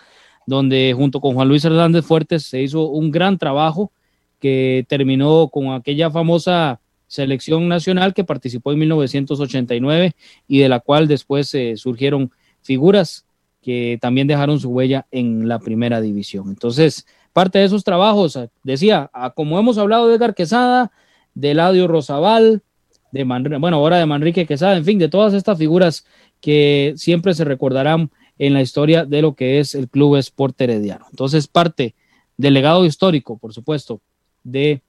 donde 0.45 0.93
junto 0.93 1.21
con 1.21 1.35
Juan 1.35 1.47
Luis 1.47 1.63
Hernández 1.63 2.03
Fuertes 2.03 2.43
se 2.43 2.61
hizo 2.61 2.89
un 2.89 3.11
gran 3.11 3.37
trabajo 3.37 3.93
que 4.39 4.85
terminó 4.89 5.47
con 5.47 5.71
aquella 5.71 6.11
famosa 6.11 6.81
selección 7.07 7.69
nacional 7.69 8.13
que 8.13 8.25
participó 8.25 8.73
en 8.73 8.79
1989 8.79 10.15
y 10.49 10.59
de 10.59 10.67
la 10.67 10.81
cual 10.81 11.07
después 11.07 11.53
eh, 11.55 11.77
surgieron 11.77 12.31
figuras 12.61 13.25
que 13.61 13.97
también 14.01 14.27
dejaron 14.27 14.59
su 14.59 14.69
huella 14.69 15.07
en 15.11 15.47
la 15.47 15.59
primera 15.59 16.01
división. 16.01 16.49
Entonces, 16.49 17.07
parte 17.31 17.59
de 17.59 17.65
esos 17.65 17.85
trabajos, 17.85 18.37
decía, 18.63 19.09
como 19.33 19.57
hemos 19.57 19.77
hablado 19.77 20.09
de 20.09 20.15
Edgar 20.15 20.35
Quesada, 20.35 20.91
de 21.33 21.53
Ladio 21.53 21.87
Rosabal, 21.87 22.63
de 23.11 23.23
bueno, 23.23 23.77
ahora 23.77 23.97
de 23.97 24.05
Manrique 24.05 24.45
Quesada, 24.45 24.77
en 24.77 24.85
fin, 24.85 24.99
de 24.99 25.09
todas 25.09 25.33
estas 25.33 25.57
figuras 25.57 26.05
que 26.41 26.93
siempre 26.95 27.33
se 27.33 27.43
recordarán 27.43 28.11
en 28.37 28.53
la 28.53 28.61
historia 28.61 29.05
de 29.05 29.21
lo 29.21 29.33
que 29.33 29.59
es 29.59 29.75
el 29.75 29.89
Club 29.89 30.17
Sport 30.17 30.59
Herediano. 30.61 31.05
Entonces, 31.09 31.47
parte 31.47 31.95
del 32.37 32.53
legado 32.53 32.85
histórico, 32.85 33.37
por 33.37 33.53
supuesto, 33.53 34.01
de 34.43 34.81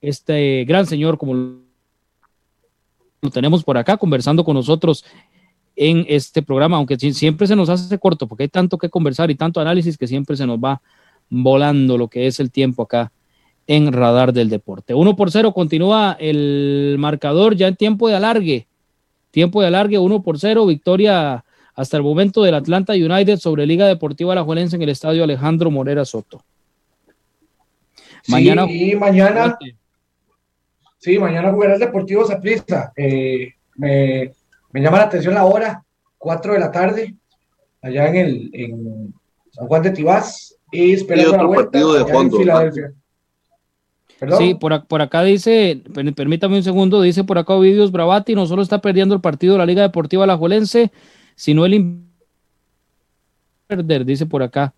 este 0.00 0.64
gran 0.66 0.86
señor 0.86 1.18
como 1.18 1.34
lo 3.20 3.30
tenemos 3.30 3.64
por 3.64 3.78
acá 3.78 3.96
conversando 3.96 4.44
con 4.44 4.54
nosotros 4.54 5.04
en 5.76 6.04
este 6.08 6.42
programa, 6.42 6.76
aunque 6.76 6.98
siempre 6.98 7.46
se 7.46 7.56
nos 7.56 7.68
hace 7.68 7.98
corto 7.98 8.28
porque 8.28 8.44
hay 8.44 8.48
tanto 8.48 8.78
que 8.78 8.90
conversar 8.90 9.30
y 9.30 9.34
tanto 9.34 9.60
análisis 9.60 9.98
que 9.98 10.06
siempre 10.06 10.36
se 10.36 10.46
nos 10.46 10.58
va 10.58 10.80
volando 11.30 11.98
lo 11.98 12.08
que 12.08 12.26
es 12.26 12.38
el 12.38 12.50
tiempo 12.50 12.82
acá 12.82 13.10
en 13.66 13.92
Radar 13.92 14.32
del 14.32 14.50
Deporte. 14.50 14.94
1 14.94 15.16
por 15.16 15.30
0 15.30 15.52
continúa 15.52 16.16
el 16.18 16.96
marcador 16.98 17.56
ya 17.56 17.68
en 17.68 17.76
tiempo 17.76 18.08
de 18.08 18.16
alargue. 18.16 18.66
Tiempo 19.30 19.60
de 19.60 19.68
alargue 19.68 19.98
1 19.98 20.22
por 20.22 20.38
0, 20.38 20.66
victoria 20.66 21.44
hasta 21.74 21.96
el 21.96 22.02
momento 22.02 22.42
del 22.42 22.54
Atlanta 22.54 22.92
United 22.92 23.38
sobre 23.38 23.66
Liga 23.66 23.86
Deportiva 23.86 24.32
Alajuelense 24.32 24.76
en 24.76 24.82
el 24.82 24.90
estadio 24.90 25.24
Alejandro 25.24 25.70
Morera 25.70 26.04
Soto. 26.04 26.42
Mañana, 28.28 28.66
sí, 28.66 28.92
y 28.92 28.96
mañana, 28.96 29.58
sí, 30.98 31.18
mañana 31.18 31.52
jugará 31.52 31.74
el 31.74 31.80
Deportivo 31.80 32.24
Saprissa. 32.24 32.92
Eh, 32.96 33.52
me, 33.76 34.32
me, 34.72 34.80
llama 34.80 34.98
la 34.98 35.04
atención 35.04 35.34
la 35.34 35.44
hora, 35.44 35.84
4 36.16 36.54
de 36.54 36.58
la 36.58 36.70
tarde, 36.70 37.14
allá 37.82 38.08
en 38.08 38.16
el 38.16 38.50
en 38.54 39.14
San 39.50 39.66
Juan 39.66 39.82
de 39.82 39.90
Tibás. 39.90 40.56
Y 40.72 40.92
esperando 40.92 41.34
otro 41.34 41.48
la 41.50 41.56
partido 41.56 41.92
de 41.94 42.04
fondo. 42.06 42.38
Sí, 44.38 44.54
por, 44.54 44.86
por, 44.86 45.02
acá 45.02 45.22
dice, 45.22 45.82
permítame 46.16 46.56
un 46.56 46.62
segundo, 46.62 47.02
dice 47.02 47.24
por 47.24 47.38
acá 47.38 47.54
Ovidius 47.54 47.92
Bravati, 47.92 48.34
no 48.34 48.46
solo 48.46 48.62
está 48.62 48.80
perdiendo 48.80 49.14
el 49.14 49.20
partido 49.20 49.54
de 49.54 49.58
la 49.58 49.66
Liga 49.66 49.82
Deportiva 49.82 50.24
Alajuelense, 50.24 50.92
sino 51.34 51.66
el 51.66 52.02
perder, 53.66 54.04
dice 54.04 54.26
por 54.26 54.42
acá 54.42 54.74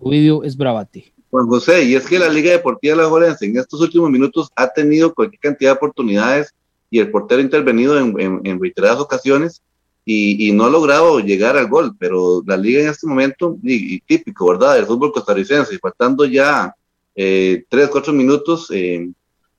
Ovidio 0.00 0.44
es 0.44 0.56
Bravati. 0.56 1.12
Juan 1.30 1.46
José, 1.46 1.84
y 1.84 1.94
es 1.94 2.06
que 2.06 2.18
la 2.18 2.28
Liga 2.28 2.52
Deportiva 2.52 2.96
de 2.96 3.20
la 3.20 3.36
en 3.40 3.58
estos 3.58 3.80
últimos 3.80 4.10
minutos 4.10 4.50
ha 4.56 4.68
tenido 4.68 5.14
cualquier 5.14 5.40
cantidad 5.40 5.72
de 5.72 5.76
oportunidades 5.76 6.54
y 6.90 7.00
el 7.00 7.10
portero 7.10 7.40
ha 7.40 7.44
intervenido 7.44 7.98
en, 7.98 8.60
reiteradas 8.60 8.98
ocasiones 8.98 9.62
y, 10.04 10.50
no 10.52 10.64
ha 10.64 10.70
logrado 10.70 11.20
llegar 11.20 11.58
al 11.58 11.68
gol, 11.68 11.94
pero 11.98 12.42
la 12.46 12.56
liga 12.56 12.80
en 12.80 12.88
este 12.88 13.06
momento, 13.06 13.58
y, 13.62 14.00
típico, 14.00 14.48
¿verdad?, 14.48 14.76
del 14.76 14.86
fútbol 14.86 15.12
costarricense, 15.12 15.78
faltando 15.78 16.24
ya 16.24 16.74
eh, 17.20 17.64
tres, 17.68 17.88
cuatro 17.88 18.12
minutos, 18.12 18.70
eh, 18.70 19.10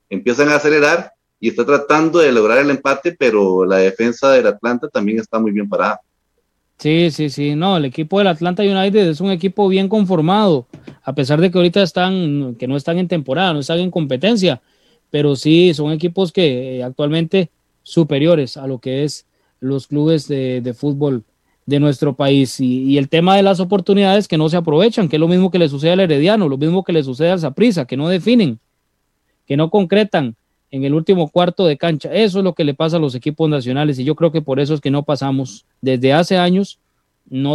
empiezan 0.10 0.48
a 0.48 0.56
acelerar 0.56 1.12
y 1.42 1.50
está 1.50 1.66
tratando 1.66 2.20
de 2.20 2.32
lograr 2.32 2.60
el 2.60 2.70
empate, 2.70 3.18
pero 3.20 3.66
la 3.66 3.80
defensa 3.80 4.32
del 4.32 4.48
Atlanta 4.48 4.88
también 4.88 5.20
está 5.20 5.40
muy 5.40 5.52
bien 5.52 5.68
parada. 5.68 6.00
Sí, 6.78 7.12
sí, 7.12 7.30
sí, 7.30 7.56
no, 7.56 7.76
el 7.76 7.84
equipo 7.84 8.20
del 8.20 8.28
Atlanta 8.28 8.64
United 8.64 9.10
es 9.10 9.20
un 9.20 9.32
equipo 9.32 9.68
bien 9.68 9.90
conformado, 9.90 10.68
a 11.04 11.14
pesar 11.14 11.42
de 11.42 11.52
que 11.52 11.58
ahorita 11.58 11.84
están, 11.84 12.56
que 12.56 12.66
no 12.66 12.78
están 12.78 12.98
en 12.98 13.10
temporada, 13.10 13.52
no 13.52 13.60
están 13.60 13.80
en 13.80 13.92
competencia, 13.92 14.62
pero 15.10 15.36
sí 15.36 15.74
son 15.74 15.92
equipos 15.92 16.32
que 16.32 16.78
eh, 16.78 16.84
actualmente 16.86 17.50
superiores 17.84 18.56
a 18.56 18.68
lo 18.68 18.80
que 18.80 19.04
es 19.04 19.26
los 19.60 19.88
clubes 19.88 20.30
de, 20.30 20.74
fútbol 20.74 21.26
de 21.70 21.80
nuestro 21.80 22.16
país. 22.16 22.60
Y, 22.60 22.98
el 22.98 23.10
tema 23.10 23.36
de 23.36 23.44
las 23.44 23.60
oportunidades 23.60 24.28
que 24.28 24.40
no 24.40 24.50
se 24.50 24.58
aprovechan, 24.58 25.08
que 25.08 25.18
es 25.18 25.20
lo 25.20 25.28
mismo 25.28 25.52
que 25.52 25.60
le 25.60 25.70
sucede 25.70 25.92
al 25.92 26.00
Herediano, 26.00 26.50
lo 26.50 26.58
mismo 26.58 26.84
que 26.84 26.92
le 26.92 27.04
sucede 27.04 27.30
al 27.30 27.40
Zaprisa, 27.40 27.86
que 27.86 27.96
no 27.96 28.10
definen, 28.10 28.60
que 29.46 29.56
no 29.56 29.70
concretan 29.70 30.36
en 30.72 30.84
el 30.84 30.96
último 30.96 31.30
cuarto 31.30 31.68
de 31.68 31.78
cancha. 31.78 32.10
Eso 32.12 32.40
es 32.40 32.44
lo 32.44 32.54
que 32.54 32.64
le 32.64 32.74
pasa 32.74 32.98
a 32.98 33.00
los 33.00 33.14
equipos 33.14 33.48
nacionales 33.48 34.00
y 34.00 34.04
yo 34.04 34.16
creo 34.16 34.32
que 34.32 34.42
por 34.42 34.60
eso 34.60 34.74
es 34.74 34.82
que 34.82 34.90
no 34.90 35.04
pasamos 35.04 35.66
desde 35.80 36.12
hace 36.12 36.38
años, 36.38 36.80
no 37.30 37.48